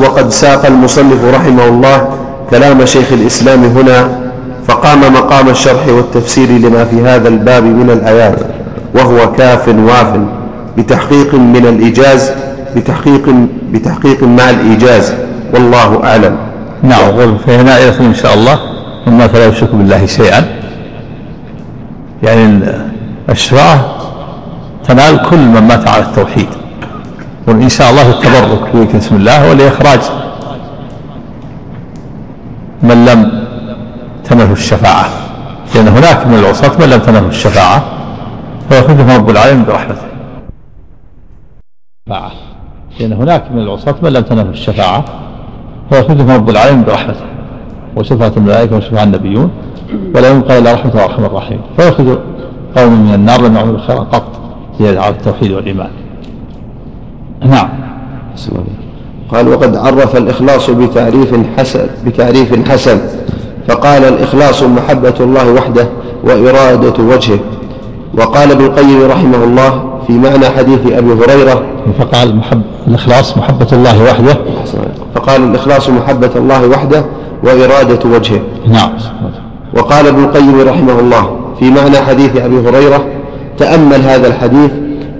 وقد 0.02 0.30
ساق 0.30 0.66
المصنف 0.66 1.26
رحمه 1.34 1.68
الله 1.68 2.08
كلام 2.52 2.86
شيخ 2.86 3.14
الإسلام 3.14 3.64
هنا 3.64 4.10
فقام 4.70 5.14
مقام 5.14 5.50
الشرح 5.50 5.88
والتفسير 5.88 6.50
لما 6.50 6.86
في 6.86 7.02
هذا 7.02 7.28
الباب 7.28 7.64
من 7.64 7.90
الآيات 7.90 8.40
وهو 8.96 9.32
كاف 9.32 9.68
واف 9.68 10.20
بتحقيق 10.78 11.36
من 11.36 11.66
الإيجاز 11.66 12.32
بتحقيق 12.76 13.36
بتحقيق 13.72 14.24
مع 14.24 14.50
الإيجاز 14.50 15.14
والله 15.54 16.04
أعلم. 16.04 16.38
نعم 16.84 17.38
فهنا 17.38 17.80
يدخل 17.80 18.04
إن 18.04 18.14
شاء 18.14 18.34
الله. 18.34 18.60
مما 19.08 19.28
فلا 19.28 19.48
يشرك 19.48 19.76
بالله 19.76 20.06
شيئا. 20.06 20.46
يعني 22.24 22.60
الشفاعة 23.30 23.86
تنال 24.88 25.22
كل 25.30 25.38
من 25.38 25.62
مات 25.68 25.88
على 25.88 26.04
التوحيد. 26.04 26.48
وإن 27.48 27.70
شاء 27.70 27.90
الله 27.92 28.10
التبرك 28.10 28.94
باسم 28.94 29.16
الله 29.16 29.50
ولإخراج 29.50 30.00
من 32.84 33.06
لم 33.06 33.49
تنله 34.30 34.52
الشفاعة. 34.52 35.06
لأن 35.76 35.88
هناك 35.88 36.28
من 36.28 36.34
العصاة 36.34 36.72
من 36.80 36.90
لم 36.90 37.00
تنله 37.00 37.28
الشفاعة. 37.28 37.84
فيخرجهم 38.70 39.10
رب 39.10 39.30
العالمين 39.30 39.66
برحمته. 39.66 40.10
لأن 43.00 43.14
هناك 43.14 43.52
من 43.52 43.60
العصاة 43.60 43.96
من 44.02 44.14
لم 44.14 44.22
تنله 44.22 44.50
الشفاعة. 44.50 45.06
فيخرجهم 45.90 46.32
رب 46.32 46.50
العالمين 46.50 46.84
برحمته. 46.84 47.26
وشفعة 47.96 48.32
الملائكة 48.38 48.78
وشفع 48.78 49.04
النبيون. 49.04 49.52
ولا 50.16 50.30
يبقى 50.30 50.60
إلا 50.60 50.74
رحمة 50.74 50.96
وأرحم 50.96 51.26
الراحمين. 51.26 51.62
فيخرج 51.78 52.20
قوم 52.78 52.94
من 53.08 53.14
النار 53.14 53.42
لم 53.42 53.56
يعملوا 53.56 53.80
خيرا 53.80 54.00
قط. 54.00 54.40
زيادة 54.80 55.02
على 55.02 55.16
التوحيد 55.16 55.52
والإيمان. 55.52 55.90
نعم. 57.46 57.70
قال 59.32 59.48
وقد 59.48 59.76
عرف 59.76 60.16
الإخلاص 60.16 60.70
بتعريف 60.70 61.36
حسن 61.58 61.88
بتعريف 62.06 62.70
حسن. 62.70 63.00
فقال 63.70 64.04
الإخلاص 64.04 64.64
محبة 64.64 65.14
الله 65.20 65.52
وحده 65.52 65.88
وإرادة 66.24 67.04
وجهه. 67.04 67.40
وقال 68.18 68.52
ابن 68.52 68.66
القيم 68.66 69.02
رحمه 69.12 69.44
الله 69.44 69.84
في 70.08 70.14
معنى 70.14 70.50
حديث 70.50 70.80
أبي 70.92 71.14
هريرة 71.14 71.64
فقال 72.00 72.36
محب 72.36 72.62
الإخلاص 72.88 73.38
محبة 73.38 73.68
الله 73.74 74.04
وحده. 74.04 74.38
فقال 75.16 75.44
الإخلاص 75.44 75.90
محبة 75.90 76.32
الله 76.36 76.68
وحده 76.68 77.06
وإرادة 77.44 78.10
وجهه. 78.10 78.40
نعم. 78.68 78.90
وقال 79.78 80.08
ابن 80.08 80.24
القيم 80.24 80.62
رحمه 80.62 81.00
الله 81.00 81.40
في 81.60 81.72
معنى 81.72 81.98
حديث 81.98 82.38
أبي 82.38 82.70
هريرة 82.70 83.06
تأمل 83.58 84.02
هذا 84.02 84.28
الحديث 84.28 84.72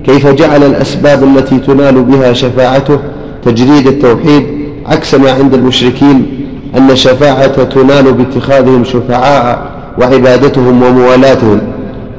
كيف 0.06 0.28
جعل 0.28 0.64
الأسباب 0.64 1.24
التي 1.24 1.58
تنال 1.60 2.04
بها 2.04 2.34
شفاعته 2.34 3.00
تجريد 3.46 3.88
التوحيد 3.88 4.48
عكس 4.86 5.16
ما 5.16 5.32
عند 5.32 5.54
المشركين 5.54 6.39
أن 6.78 6.92
الشفاعة 6.92 7.64
تنال 7.64 8.14
باتخاذهم 8.14 8.84
شفعاء 8.84 9.72
وعبادتهم 10.00 10.84
وموالاتهم. 10.84 11.62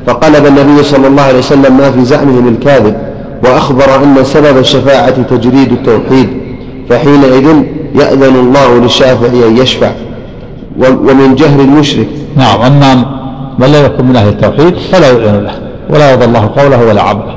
فقلب 0.06 0.46
النبي 0.46 0.82
صلى 0.82 1.06
الله 1.06 1.22
عليه 1.22 1.38
وسلم 1.38 1.76
ما 1.76 1.90
في 1.90 2.04
زعمهم 2.04 2.48
الكاذب 2.48 2.96
وأخبر 3.44 4.04
أن 4.04 4.24
سبب 4.24 4.58
الشفاعة 4.58 5.22
تجريد 5.22 5.72
التوحيد. 5.72 6.28
فحينئذ 6.88 7.62
يأذن 7.94 8.36
الله 8.36 8.78
للشافع 8.78 9.46
أن 9.48 9.56
يشفع. 9.56 9.90
ومن 10.78 11.34
جهل 11.34 11.60
المشرك. 11.60 12.08
نعم 12.36 12.60
أما 12.60 12.94
من 13.58 13.66
لا 13.66 13.86
يكون 13.86 14.06
من 14.06 14.16
أهل 14.16 14.28
التوحيد 14.28 14.74
فلا 14.92 15.10
يؤذن 15.10 15.44
له 15.44 15.52
ولا 15.90 16.10
يرضى 16.10 16.24
الله 16.24 16.50
قوله 16.56 16.84
ولا 16.86 17.02
عمله 17.02 17.36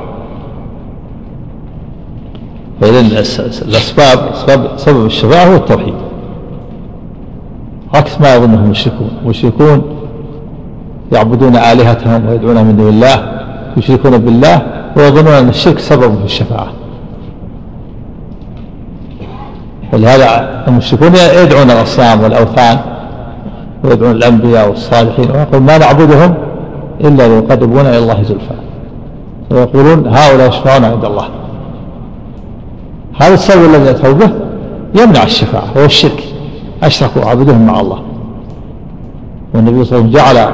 فإذا 2.80 3.00
الأسباب 3.68 4.18
سبب 4.76 5.06
الشفاعة 5.06 5.44
هو 5.44 5.56
التوحيد. 5.56 5.94
عكس 7.94 8.20
ما 8.20 8.34
يظنه 8.34 8.64
المشركون. 8.64 9.10
المشركون 9.24 9.82
يعبدون 11.12 11.56
آلهتهم 11.56 12.28
ويدعون 12.28 12.64
من 12.64 12.76
دون 12.76 12.88
الله 12.88 13.40
يشركون 13.76 14.18
بالله 14.18 14.62
ويظنون 14.96 15.34
أن 15.34 15.48
الشرك 15.48 15.78
سبب 15.78 16.18
في 16.18 16.24
الشفاعة. 16.24 16.68
ولهذا 19.92 20.62
المشركون 20.68 21.12
يدعون 21.42 21.70
الأصنام 21.70 22.20
والأوثان 22.20 22.78
ويدعون 23.84 24.10
الأنبياء 24.10 24.68
والصالحين 24.68 25.30
ويقول 25.30 25.62
ما 25.62 25.78
نعبدهم 25.78 26.34
إلا 27.00 27.28
ليقربونا 27.28 27.90
إلى 27.90 27.98
الله 27.98 28.22
زلفى. 28.22 28.54
ويقولون 29.50 30.06
هؤلاء 30.06 30.48
يشفعون 30.48 30.84
عند 30.84 31.04
الله. 31.04 31.28
هذا 33.20 33.34
السبب 33.34 33.64
الذي 33.64 33.90
أتوا 33.90 34.12
به 34.12 34.30
يمنع 35.02 35.22
الشفاعة 35.22 35.66
هو 35.76 35.84
الشرك. 35.84 36.33
أشركوا 36.86 37.24
عبدهم 37.24 37.66
مع 37.66 37.80
الله. 37.80 38.02
والنبي 39.54 39.84
صلى 39.84 39.98
الله 39.98 40.20
عليه 40.20 40.32
وسلم 40.32 40.36
جعل 40.36 40.50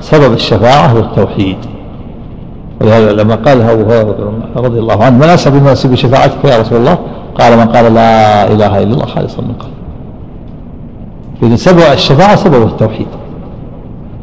سبب 0.00 0.32
الشفاعة 0.32 0.86
هو 0.86 0.98
التوحيد. 0.98 1.56
ولهذا 2.80 3.12
لما 3.12 3.34
قال 3.34 3.62
أبو 3.62 3.82
هريرة 3.82 4.32
رضي 4.56 4.78
الله 4.78 5.04
عنه 5.04 5.16
من 5.16 5.22
أسعد 5.22 5.54
الناس 5.54 5.86
بشفاعتك 5.86 6.44
يا 6.44 6.58
رسول 6.58 6.78
الله؟ 6.78 6.98
قال 7.38 7.58
من 7.58 7.64
قال 7.64 7.94
لا 7.94 8.44
إله 8.52 8.82
إلا 8.82 8.94
الله 8.94 9.06
خالصا 9.06 9.42
من 9.42 9.52
قلب 9.52 9.70
إذن 11.42 11.56
سبب 11.56 11.78
الشفاعة 11.92 12.36
سبب 12.36 12.62
التوحيد. 12.66 13.06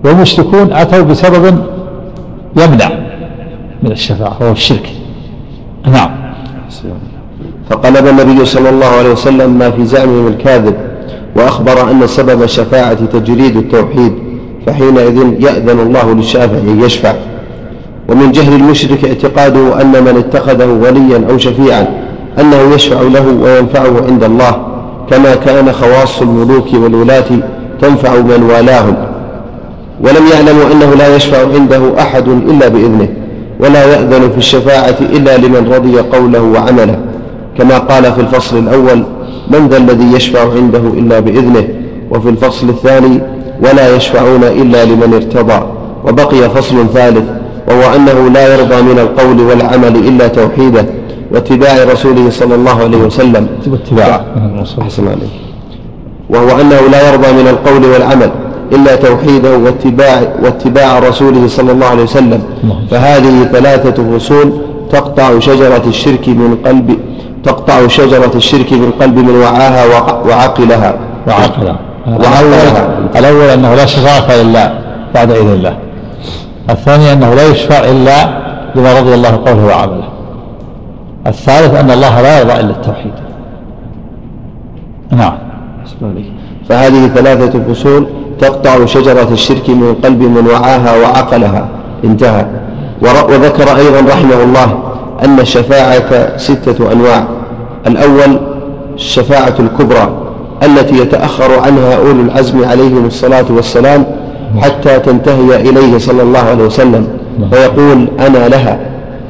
والمشركون 0.06 0.74
أتوا 0.74 1.02
بسبب 1.02 1.46
يمنع 2.58 2.90
من 3.84 3.92
الشفاعة 3.92 4.38
وهو 4.42 4.52
الشرك. 4.52 4.90
نعم. 5.88 6.12
فقلب 7.70 8.08
النبي 8.08 8.46
صلى 8.46 8.70
الله 8.70 8.86
عليه 8.86 9.12
وسلم 9.12 9.58
ما 9.58 9.72
في 9.72 9.86
زعمهم 9.86 10.28
الكاذب. 10.28 10.76
وأخبر 11.36 11.92
أن 11.92 12.08
سبب 12.08 12.44
الشفاعة 12.44 13.06
تجريد 13.06 13.58
التوحيد 13.58 14.14
فحينئذ 14.68 15.18
يأذن 15.40 15.80
الله 15.80 16.14
للشافع 16.14 16.58
أن 16.58 16.82
يشفع. 16.84 17.14
ومن 18.10 18.32
جهل 18.32 18.54
المشرك 18.54 19.06
اعتقاده 19.06 19.82
أن 19.82 19.92
من 19.92 20.18
اتخذه 20.18 20.66
وليا 20.66 21.26
أو 21.30 21.38
شفيعا 21.38 21.88
أنه 22.40 22.76
يشفع 22.76 23.02
له 23.02 23.38
وينفعه 23.44 24.06
عند 24.08 24.24
الله 24.24 24.58
كما 25.10 25.36
كان 25.36 25.72
خواص 25.72 26.22
الملوك 26.22 26.74
والولاة 26.74 27.26
تنفع 27.82 28.16
من 28.16 28.44
والاهم. 28.44 28.96
ولم 30.02 30.28
يعلموا 30.34 30.72
أنه 30.72 30.94
لا 30.96 31.16
يشفع 31.16 31.38
عنده 31.54 31.82
أحد 32.00 32.28
إلا 32.28 32.68
بإذنه 32.68 33.08
ولا 33.60 33.86
يأذن 33.86 34.32
في 34.32 34.38
الشفاعة 34.38 34.96
إلا 35.02 35.38
لمن 35.38 35.72
رضي 35.74 36.00
قوله 36.00 36.42
وعمله. 36.42 37.00
كما 37.58 37.78
قال 37.78 38.04
في 38.04 38.22
الفصل 38.22 38.58
الأول 38.58 39.04
من 39.48 39.68
ذا 39.68 39.78
الذي 39.78 40.14
يشفع 40.14 40.52
عنده 40.52 40.80
إلا 40.80 41.20
بإذنه؟ 41.20 41.68
وفي 42.12 42.30
الفصل 42.30 42.70
الثاني 42.70 43.20
ولا 43.64 43.96
يشفعون 43.96 44.44
إلا 44.44 44.86
لمن 44.86 45.14
ارتضى. 45.14 45.66
وبقي 46.08 46.50
فصل 46.50 46.88
ثالث 46.94 47.24
وهو 47.68 47.96
أنه 47.96 48.30
لا 48.34 48.56
يرضى 48.56 48.82
من 48.82 49.00
القول 49.00 49.42
والعمل 49.42 49.96
إلا 49.96 50.28
توحيده 50.28 50.86
واتباع 51.32 51.84
رسوله 51.84 52.30
صلى 52.30 52.56
الله 52.56 52.84
عليه 52.84 52.98
وسلم. 52.98 53.48
واتباع 53.68 54.26
أحسن 54.82 55.08
عليه 55.08 55.28
وهو 56.30 56.62
أنه 56.62 56.80
لا 56.92 57.10
يرضى 57.12 57.32
من 57.32 57.48
القول 57.48 57.86
والعمل 57.86 58.32
إلا 58.72 58.96
توحيده 58.96 59.58
واتباع, 59.58 60.22
واتباع 60.44 61.00
رسوله 61.00 61.48
صلى 61.48 61.72
الله 61.72 61.86
عليه 61.86 62.04
وسلم. 62.04 62.42
فهذه 62.92 63.44
ثلاثة 63.44 64.18
فصول 64.18 64.52
تقطع 64.92 65.40
شجرة 65.40 65.84
الشرك 65.88 66.28
من 66.28 66.58
قلب 66.66 66.98
تقطع 67.44 67.88
شجرة 67.88 68.32
الشرك 68.36 68.74
من 68.74 68.92
قلب 69.02 69.18
من 69.18 69.36
وعاها 69.36 69.86
وعقلها 70.26 70.96
وعقلها 71.28 71.80
وعقلها 72.08 72.90
الأول 73.16 73.46
أنه 73.46 73.76
لا 73.76 73.86
شفاعة 73.86 74.42
إلا 74.42 74.74
بعد 75.16 75.32
إذن 75.32 75.54
الله. 75.54 75.78
الثاني 76.70 77.14
أنه 77.14 77.34
لا 77.34 77.48
يشفع 77.48 77.80
إلا 77.80 78.42
لما 78.76 79.00
رضي 79.00 79.14
الله 79.14 79.30
قوله 79.46 79.66
وعمله. 79.66 80.08
الثالث 81.28 81.76
أن 81.76 81.92
الله 81.92 82.22
لا 82.22 82.40
يرضى 82.40 82.54
إلا 82.54 82.72
التوحيد. 82.72 83.14
نعم. 85.12 85.34
فهذه 86.70 87.08
ثلاثة 87.08 87.74
فصول 87.74 88.08
تقطع 88.40 88.86
شجرة 88.86 89.28
الشرك 89.32 89.70
من 89.70 89.96
قلب 90.04 90.22
من 90.22 90.48
وعاها 90.48 90.98
وعقلها. 91.02 91.66
انتهى. 92.04 92.46
وذكر 93.02 93.78
أيضا 93.78 94.10
رحمه 94.10 94.44
الله 94.44 94.91
أن 95.24 95.40
الشفاعة 95.40 96.38
ستة 96.38 96.92
أنواع. 96.92 97.28
الأول 97.88 98.40
الشفاعة 98.96 99.54
الكبرى 99.60 100.10
التي 100.64 100.98
يتأخر 100.98 101.60
عنها 101.60 101.96
أولو 101.98 102.22
العزم 102.22 102.66
عليهم 102.66 103.06
الصلاة 103.06 103.46
والسلام 103.50 104.06
حتى 104.62 105.00
تنتهي 105.00 105.70
إليه 105.70 105.98
صلى 105.98 106.22
الله 106.22 106.40
عليه 106.40 106.64
وسلم 106.64 107.08
فيقول 107.52 108.08
أنا 108.20 108.48
لها. 108.48 108.80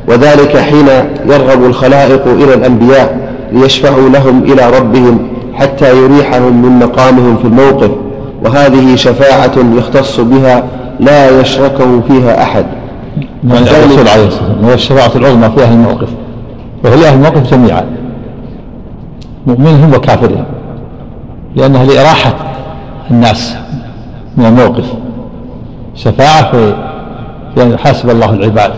وذلك 0.08 0.58
حين 0.58 0.88
يرغب 1.26 1.66
الخلائق 1.66 2.28
إلى 2.28 2.54
الأنبياء 2.54 3.18
ليشفعوا 3.52 4.10
لهم 4.10 4.44
إلى 4.44 4.78
ربهم 4.78 5.28
حتى 5.54 5.98
يريحهم 5.98 6.62
من 6.62 6.80
مقامهم 6.80 7.38
في 7.38 7.46
الموقف. 7.46 7.92
وهذه 8.46 8.96
شفاعة 8.96 9.54
يختص 9.78 10.20
بها 10.20 10.64
لا 11.00 11.40
يشركه 11.42 12.02
فيها 12.08 12.44
أحد. 12.44 12.66
من 13.44 13.52
الرسول 13.52 14.08
عليه 14.08 14.28
الصلاة 14.28 14.50
والسلام 14.50 14.64
وهي 14.64 14.74
الشفاعة 14.74 15.12
العظمى 15.16 15.50
في 15.50 15.64
أهل 15.64 15.74
الموقف. 15.74 16.10
وهي 16.84 16.96
لأهل 16.96 17.16
الموقف 17.16 17.54
جميعا. 17.54 17.86
مؤمنهم 19.48 19.94
وكافرهم. 19.94 20.46
لأنها 21.56 21.86
لإراحة 21.86 22.34
الناس 23.12 23.56
من 24.38 24.46
الموقف. 24.46 24.94
شفاعة 25.96 26.52
في 27.56 27.64
أن 27.64 27.72
يحاسب 27.72 28.10
الله 28.10 28.34
العباد 28.34 28.72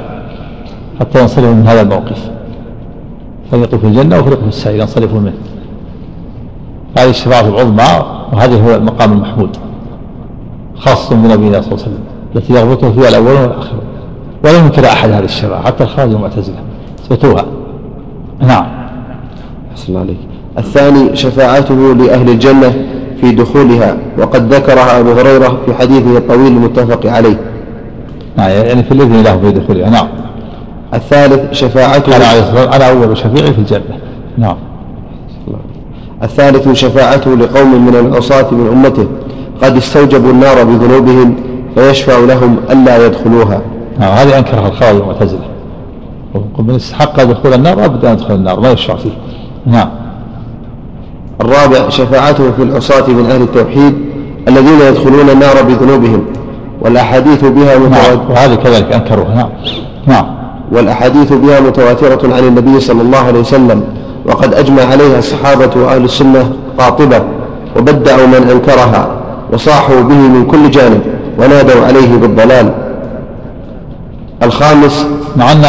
حتى 1.00 1.22
ينصرفوا 1.22 1.54
من 1.54 1.68
هذا 1.68 1.82
الموقف. 1.82 2.30
فريق 3.52 3.76
في 3.76 3.88
الجنة 3.88 4.20
وفريق 4.20 4.40
في 4.40 4.48
السعير 4.48 4.82
ينصرفوا 4.82 5.20
منه. 5.20 5.34
هذه 6.98 7.10
الشفاعة 7.10 7.48
العظمى 7.48 8.06
وهذا 8.34 8.62
هو 8.62 8.76
المقام 8.76 9.12
المحمود 9.12 9.58
خاصة 10.78 11.16
بنبينا 11.16 11.62
صلى 11.62 11.72
الله 11.72 11.84
عليه 11.84 11.94
وسلم 11.94 12.04
التي 12.36 12.54
يغبطه 12.54 12.92
فيها 12.92 13.10
الأولون 13.10 13.42
والآخرون 13.42 13.93
ولا 14.44 14.58
ينكر 14.58 14.86
أحد 14.86 15.12
هذه 15.12 15.24
الشفاعة 15.24 15.66
حتى 15.66 15.84
الخارج 15.84 16.12
المعتزلة. 16.12 16.56
اثبتوها 17.00 17.46
نعم. 18.40 18.66
أحسن 19.72 19.98
عليك. 19.98 20.18
الثاني 20.58 21.16
شفاعته 21.16 21.94
لأهل 21.94 22.30
الجنة 22.30 22.74
في 23.22 23.32
دخولها 23.32 23.98
وقد 24.18 24.54
ذكرها 24.54 25.00
أبو 25.00 25.12
هريرة 25.12 25.58
في 25.66 25.74
حديثه 25.74 26.18
الطويل 26.18 26.48
المتفق 26.48 27.12
عليه. 27.12 27.40
نعم 28.38 28.50
يعني 28.50 28.84
في 28.84 28.92
الإذن 28.92 29.24
له 29.24 29.38
في 29.38 29.52
دخولها. 29.52 29.90
نعم. 29.90 30.08
الثالث 30.94 31.54
شفاعته 31.54 32.16
أنا 32.16 32.76
أنا 32.76 32.90
أول 32.90 33.18
شفيعي 33.18 33.54
في 33.54 33.60
الجنة. 33.60 34.00
نعم. 34.38 34.56
الثالث 36.24 36.72
شفاعته 36.72 37.36
لقوم 37.36 37.86
من 37.86 37.96
العصاة 37.96 38.54
من 38.54 38.68
أمته 38.68 39.08
قد 39.62 39.78
استوجبوا 39.78 40.32
النار 40.32 40.64
بذنوبهم 40.64 41.36
فيشفع 41.76 42.20
لهم 42.20 42.58
ألا 42.72 43.06
يدخلوها. 43.06 43.62
هذه 44.00 44.38
أنكرها 44.38 44.68
الخوارج 44.68 44.96
المعتزلة. 44.96 45.42
من 46.60 46.76
استحق 46.76 47.24
دخول 47.24 47.54
النار 47.54 47.86
أبدا 47.86 48.12
يدخل 48.12 48.34
النار 48.36 48.60
ما 48.60 48.72
يشفع 48.72 48.96
فيه. 48.96 49.12
نعم. 49.66 49.90
الرابع 51.42 51.90
شفاعته 51.90 52.52
في 52.52 52.64
العصاة 52.64 53.08
من 53.08 53.26
أهل 53.32 53.42
التوحيد 53.42 53.94
الذين 54.48 54.82
يدخلون 54.82 55.30
النار 55.30 55.64
بذنوبهم 55.64 56.26
والأحاديث 56.82 57.46
بها 57.46 57.78
متواترة. 57.78 58.16
نعم 58.16 58.32
وهذه 58.32 58.56
كذلك 58.56 58.94
أنكروها 58.94 59.36
نعم. 59.36 59.50
نعم. 60.08 60.26
والأحاديث 60.72 61.34
بها 61.34 61.60
متواترة 61.60 62.36
عن 62.36 62.44
النبي 62.44 62.80
صلى 62.80 63.02
الله 63.02 63.18
عليه 63.18 63.40
وسلم 63.40 63.84
وقد 64.26 64.54
أجمع 64.54 64.84
عليها 64.84 65.20
الصحابة 65.20 65.82
وأهل 65.82 66.04
السنة 66.04 66.52
قاطبة 66.78 67.24
وبدعوا 67.78 68.28
من 68.28 68.50
أنكرها 68.52 69.08
وصاحوا 69.54 70.02
به 70.02 70.16
من 70.16 70.46
كل 70.46 70.72
جانب 70.72 71.02
ونادوا 71.40 71.86
عليه 71.86 72.18
بالضلال. 72.18 72.74
الخامس. 74.44 75.06
مع 75.36 75.52
أن 75.52 75.64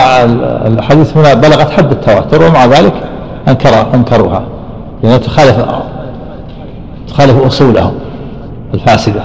الحديث 0.66 1.16
هنا 1.16 1.35
بلغت 1.35 1.70
حد 1.70 1.91
التواتر 1.93 2.43
ومع 2.43 2.66
ذلك 2.66 2.95
أنكر 3.49 3.95
أنكروها. 3.95 4.43
لأنها 5.03 5.18
تخالف 5.18 5.64
تخالف 7.09 7.47
أصولهم 7.47 7.93
الفاسدة. 8.75 9.25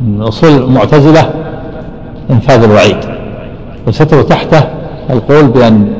من 0.00 0.22
أصول 0.22 0.50
المعتزلة 0.50 1.30
إنفاذ 2.30 2.62
الوعيد. 2.62 2.96
وستر 3.86 4.22
تحته 4.22 4.64
القول 5.10 5.46
بأن 5.46 5.92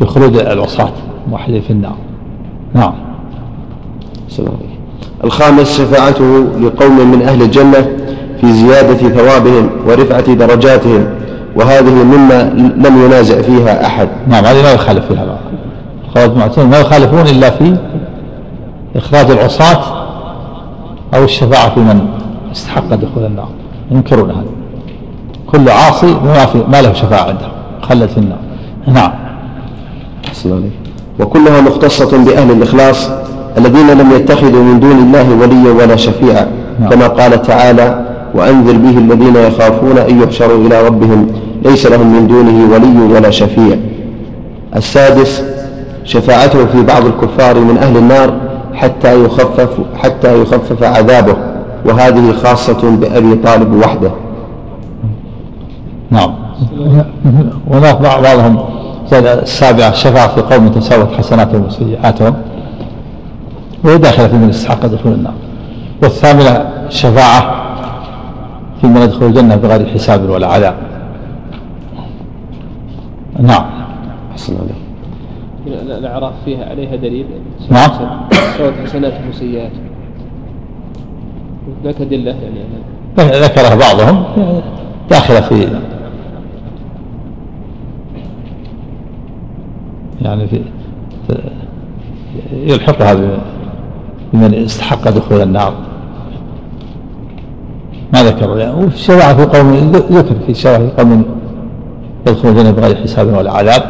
بخلود 0.00 0.36
العصاة 0.36 0.92
موحدين 1.30 1.60
في 1.60 1.70
النار. 1.70 1.96
نعم. 2.74 2.94
سلام 4.28 4.52
الخامس 5.24 5.78
شفاعته 5.78 6.46
لقوم 6.60 7.10
من 7.10 7.22
أهل 7.22 7.42
الجنة. 7.42 7.96
في 8.40 8.52
زيادة 8.52 9.08
ثوابهم 9.08 9.70
ورفعة 9.86 10.34
درجاتهم 10.34 11.06
وهذه 11.56 11.90
مما 12.04 12.42
لم 12.88 13.04
ينازع 13.04 13.42
فيها 13.42 13.86
أحد. 13.86 14.08
نعم 14.28 14.44
هذه 14.44 14.62
ما 14.62 14.72
يخالف 14.72 15.04
فيها 15.06 15.38
الخوارج 16.08 16.30
المعتزلة 16.30 16.66
ما 16.66 16.78
يخالفون 16.78 17.20
إلا 17.20 17.50
في 17.50 17.76
إخراج 18.96 19.30
العصاة 19.30 19.82
أو 21.14 21.24
الشفاعة 21.24 21.74
في 21.74 21.80
من 21.80 22.08
استحق 22.52 22.94
دخول 22.94 23.24
النار. 23.24 23.48
ينكرون 23.90 24.30
هذا. 24.30 24.44
كل 25.46 25.68
عاصي 25.68 26.06
ما, 26.06 26.46
في 26.46 26.64
ما 26.68 26.82
له 26.82 26.92
شفاعة 26.92 27.22
عنده 27.22 27.48
خلد 27.82 28.08
في 28.08 28.18
النار. 28.18 28.38
نعم. 28.86 29.12
وكلها 31.20 31.60
مختصة 31.60 32.24
بأهل 32.24 32.50
الإخلاص 32.50 33.10
الذين 33.58 33.90
لم 33.90 34.12
يتخذوا 34.12 34.62
من 34.62 34.80
دون 34.80 34.98
الله 34.98 35.30
وليا 35.34 35.84
ولا 35.84 35.96
شفيعا 35.96 36.46
نعم. 36.80 36.90
كما 36.90 37.06
قال 37.06 37.42
تعالى 37.42 38.09
وأنذر 38.34 38.72
به 38.72 38.98
الذين 38.98 39.36
يخافون 39.36 39.98
أن 39.98 40.22
يحشروا 40.22 40.66
إلى 40.66 40.86
ربهم. 40.86 41.26
ليس 41.64 41.86
لهم 41.86 42.06
من 42.06 42.26
دونه 42.26 42.74
ولي 42.74 43.14
ولا 43.14 43.30
شفيع. 43.30 43.76
السادس 44.76 45.44
شفاعته 46.04 46.66
في 46.66 46.82
بعض 46.82 47.06
الكفار 47.06 47.58
من 47.58 47.78
أهل 47.78 47.96
النار 47.96 48.34
حتى 48.74 49.24
يخفف 49.24 49.78
حتى 49.96 50.42
يخفف 50.42 50.82
عذابه. 50.82 51.36
وهذه 51.86 52.32
خاصة 52.32 52.96
بأبي 52.96 53.34
طالب 53.34 53.74
وحده. 53.74 54.10
نعم. 56.10 56.34
وهناك 57.70 58.00
بعضهم 58.00 58.58
السابعة 59.12 59.88
الشفاعة 59.88 60.34
في 60.34 60.40
قوم 60.54 60.68
تساوت 60.68 61.12
حسناتهم 61.18 61.66
وسيئاتهم. 61.66 62.34
وهي 63.84 63.98
داخلة 63.98 64.28
في 64.28 64.36
من 64.36 64.48
استحق 64.48 64.86
دخول 64.86 65.12
النار. 65.12 65.32
والثامنة 66.02 66.64
الشفاعة 66.88 67.59
من 68.84 69.02
يدخل 69.02 69.26
الجنة 69.26 69.56
بغير 69.56 69.86
حساب 69.86 70.30
ولا 70.30 70.46
عذاب. 70.46 70.74
نعم. 73.40 73.64
أحسن 74.32 74.56
عليك 74.56 75.90
الأعراف 75.98 76.32
فيها 76.44 76.64
عليها 76.70 76.96
دليل. 76.96 77.26
نعم. 77.70 77.90
سوت 78.58 78.72
حسناتهم 78.84 79.28
وسيئاتهم 79.28 79.90
ذاك 81.84 82.00
أدلة 82.00 82.30
يعني. 82.30 83.40
ذكرها 83.40 83.74
بعضهم. 83.74 84.24
داخلة 85.10 85.40
في 85.40 85.68
يعني 90.22 90.46
في 90.46 90.60
يلحقها 92.52 93.14
بمن 94.32 94.54
استحق 94.54 95.08
دخول 95.08 95.42
النار. 95.42 95.74
ما 98.12 98.22
ذكر 98.22 98.58
يعني. 98.58 98.84
وفي 98.84 98.94
الشفاعة 98.94 99.36
في 99.36 99.58
قوم 99.58 99.74
ذكر 99.92 100.34
في 100.46 100.52
الشفاعة 100.52 100.78
في 100.78 101.02
قوم 101.02 101.24
يدخلون 102.26 102.56
الجنة 102.56 102.70
بغير 102.70 102.96
حساب 102.96 103.26
ولا 103.26 103.52
عذاب. 103.52 103.82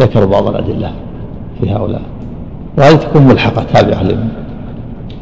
ذكروا 0.00 0.26
بعض 0.26 0.46
الأدلة 0.48 0.92
في 1.60 1.70
هؤلاء. 1.70 2.02
وهذه 2.78 2.94
تكون 2.94 3.22
ملحقة 3.22 3.62
تابعة 3.62 4.02
لمن؟ 4.02 4.28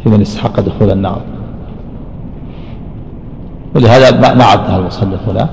في 0.03 0.09
من 0.09 0.21
استحق 0.21 0.61
دخول 0.61 0.91
النار. 0.91 1.21
ولهذا 3.75 4.35
ما 4.35 4.45
عدها 4.45 4.79
المصنف 4.79 5.29
هنا. 5.29 5.49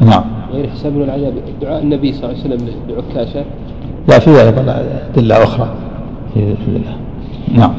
نعم. 0.00 0.24
غير 0.52 0.70
حساب 0.70 0.96
العذاب 0.96 1.34
دعاء 1.62 1.82
النبي 1.82 2.12
صلى 2.12 2.24
الله 2.24 2.42
عليه 2.44 2.54
وسلم 2.54 2.68
لعكاشة 2.88 3.44
لا 4.08 4.18
في 4.18 4.42
أيضا 4.42 4.84
أدلة 5.14 5.42
أخرى 5.42 5.68
في 6.34 6.56
الله 6.68 6.96
نعم. 7.54 7.72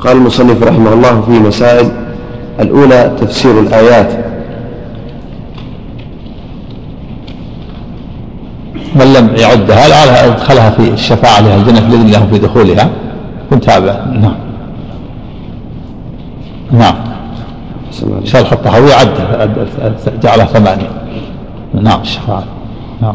قال 0.00 0.16
المصنف 0.16 0.62
رحمه 0.62 0.92
الله 0.92 1.20
في 1.20 1.30
مسائل 1.32 1.90
الأولى 2.60 3.12
تفسير 3.20 3.60
الآيات. 3.60 4.26
من 8.94 9.12
لم 9.12 9.36
يعدها 9.36 9.88
لعلها 9.88 10.26
أدخلها 10.26 10.70
في 10.70 10.88
الشفاعة 10.88 11.40
لها 11.40 11.56
الجنة 11.56 11.80
بإذن 11.80 12.06
الله 12.06 12.26
في 12.26 12.38
دخولها. 12.38 12.90
كنت 13.50 13.64
تابع. 13.64 14.04
نعم. 14.04 14.34
نعم. 16.72 16.94
شرح 18.24 18.52
الطحاوي 18.52 18.92
عد 18.92 19.08
جعلها 20.22 20.46
ثمانية. 20.46 20.90
نعم 21.74 22.00
الشفاعة. 22.00 22.44
نعم. 23.02 23.14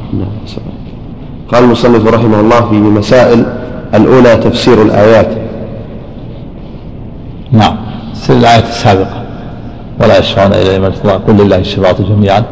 قال 1.54 1.64
المصنف 1.64 2.08
رحمه 2.08 2.40
الله 2.40 2.62
في 2.62 2.76
مسائل 2.76 3.46
الأولى 3.94 4.36
تفسير 4.38 4.82
الآيات. 4.82 5.28
نعم. 7.52 7.76
الآية 8.30 8.64
السابقة. 8.64 9.24
ولا 10.02 10.18
يشفعون 10.20 10.54
إلا 10.54 10.78
لمن 10.78 10.86
ارتضى 10.86 11.12
قل 11.12 11.46
لله 11.46 11.58
الشفاعة 11.58 12.02
جميعا. 12.02 12.44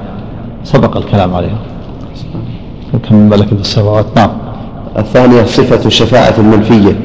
سبق 0.64 0.98
الكلام 0.98 1.36
عليها. 1.36 1.58
كم 3.10 3.16
ملك 3.16 3.52
السماوات؟ 3.52 4.06
نعم. 4.16 4.30
الثانية 4.98 5.44
صفة 5.44 5.86
الشفاعة 5.86 6.34
المنفية 6.38 7.00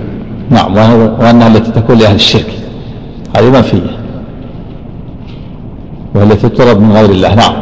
نعم. 0.50 0.74
وأنها 1.20 1.48
التي 1.48 1.70
تكون 1.70 1.98
لأهل 1.98 2.14
الشرك. 2.14 2.54
هذه 3.36 3.50
منفية. 3.50 3.98
وهي 6.14 6.24
التي 6.24 6.48
تطلب 6.48 6.80
من 6.80 6.92
غير 6.92 7.10
الله. 7.10 7.34
نعم. 7.34 7.54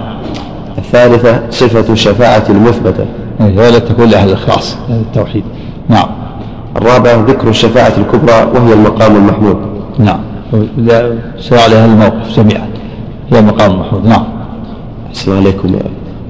الثالثة 0.78 1.42
صفة 1.50 1.92
الشفاعة 1.92 2.44
المثبتة 2.48 3.06
وهي 3.40 3.68
التي 3.68 3.80
تكون 3.80 4.08
لأهل 4.08 4.28
الإخلاص 4.28 4.76
التوحيد. 4.90 5.44
نعم. 5.88 6.08
الرابعة 6.76 7.24
ذكر 7.28 7.48
الشفاعة 7.48 7.92
الكبرى 7.98 8.48
وهي 8.54 8.72
المقام 8.72 9.16
المحمود. 9.16 9.71
نعم. 9.98 10.20
شرع 11.38 11.66
لأهل 11.66 11.90
الموقف 11.90 12.36
جميعا. 12.36 12.68
هي 13.32 13.38
المقام 13.38 13.70
المحمود 13.70 14.06
نعم. 14.06 14.24
أحسن 15.08 15.36
عليكم. 15.36 15.78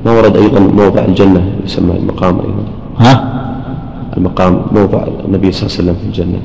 ما 0.07 0.13
ورد 0.13 0.37
أيضا 0.37 0.61
موضع 0.61 1.05
الجنة؟ 1.05 1.43
يسمى 1.65 1.97
المقام 1.97 2.39
أيضا. 2.41 2.65
ها؟ 2.99 3.25
المقام 4.17 4.63
موضع 4.73 5.05
النبي 5.25 5.53
صلى 5.53 5.67
الله 5.67 5.79
عليه 5.79 5.83
وسلم 5.83 5.95
في 5.95 6.07
الجنة. 6.07 6.39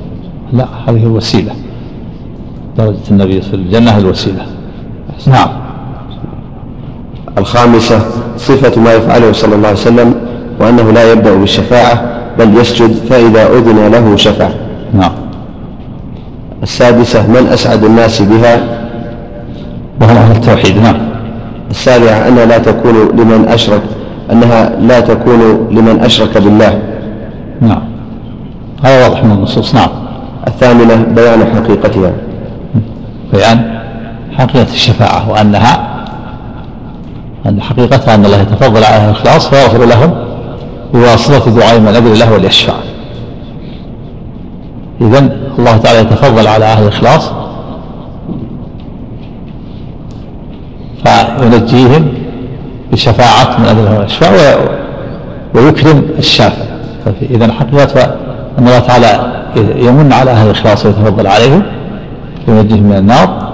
لا 0.52 0.66
هذه 0.86 1.02
الوسيلة. 1.02 1.52
درجة 2.78 3.10
النبي 3.10 3.40
في 3.40 3.54
الجنة 3.54 3.90
هي 3.90 3.98
الوسيلة. 3.98 4.46
نعم. 5.26 5.48
الخامسة 7.38 8.00
صفة 8.36 8.80
ما 8.80 8.94
يفعله 8.94 9.32
صلى 9.32 9.54
الله 9.54 9.68
عليه 9.68 9.78
وسلم 9.78 10.14
وأنه 10.60 10.90
لا 10.92 11.12
يبدأ 11.12 11.34
بالشفاعة 11.34 12.20
بل 12.38 12.56
يسجد 12.56 12.92
فإذا 12.92 13.46
أذن 13.46 13.92
له 13.92 14.16
شفع. 14.16 14.48
نعم. 14.94 15.12
السادسة 16.62 17.26
من 17.26 17.46
أسعد 17.52 17.84
الناس 17.84 18.22
بها؟ 18.22 18.60
وهم 20.00 20.16
أهل 20.16 20.36
التوحيد 20.36 20.82
نعم. 20.82 20.96
السابعة 21.70 22.28
أنها 22.28 22.44
لا 22.44 22.58
تكون 22.58 22.94
لمن 22.94 23.48
أشرك 23.48 23.82
أنها 24.32 24.70
لا 24.80 25.00
تكون 25.00 25.68
لمن 25.70 26.00
أشرك 26.00 26.38
بالله. 26.38 26.78
نعم. 27.60 27.82
هذا 28.84 29.08
واضح 29.08 29.24
من 29.24 29.30
النصوص 29.30 29.74
نعم. 29.74 29.88
الثامنة 30.46 30.94
بيان 30.94 31.44
حقيقتها. 31.54 32.12
بيان 33.32 33.78
حقيقة 34.38 34.72
الشفاعة 34.72 35.30
وأنها 35.30 35.88
أن 37.46 37.62
حقيقتها 37.62 38.14
أن 38.14 38.24
الله 38.24 38.40
يتفضل 38.40 38.84
على 38.84 39.04
الإخلاص 39.04 39.48
فيغفر 39.48 39.84
لهم 39.84 40.14
بواسطة 40.94 41.50
دعاء 41.50 41.80
من 41.80 41.88
أجل 41.88 42.06
الله 42.06 42.32
وليشفع. 42.32 42.74
إذا 45.00 45.18
الله 45.58 45.76
تعالى 45.76 46.00
يتفضل 46.00 46.46
على 46.46 46.64
أهل 46.64 46.82
الإخلاص. 46.82 47.32
فينجيهم 51.04 52.08
بشفاعة 52.92 53.60
من 53.60 53.66
أجل 53.66 53.98
وليشفع 53.98 54.56
ويكرم 55.54 56.02
الشافع 56.18 56.64
إذا 57.22 57.52
حقيقة 57.52 58.04
أن 58.58 58.66
الله 58.66 58.78
تعالى 58.78 59.42
يمن 59.56 60.12
على 60.12 60.30
أهل 60.30 60.46
الإخلاص 60.46 60.86
ويتفضل 60.86 61.26
عليهم. 61.26 61.62
ينجيهم 62.48 62.82
من 62.82 62.96
النار. 62.96 63.48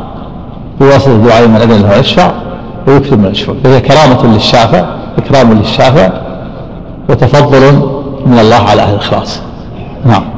بواسطة 0.81 1.27
دعاء 1.27 1.49
من 1.49 1.57
أجل 1.57 1.73
الله 1.73 1.97
يشفع 1.97 2.33
ويكرم 2.89 3.21
من 3.21 3.31
يشفع 3.31 3.53
فهي 3.65 3.81
كرامة 3.81 4.35
للشافع 4.35 4.85
إكرام 5.19 5.53
للشافع 5.53 6.11
وتفضل 7.09 7.73
من 8.27 8.39
الله 8.39 8.57
على 8.57 8.83
أهل 8.83 8.95
الإخلاص. 8.95 9.41
نعم. 10.07 10.34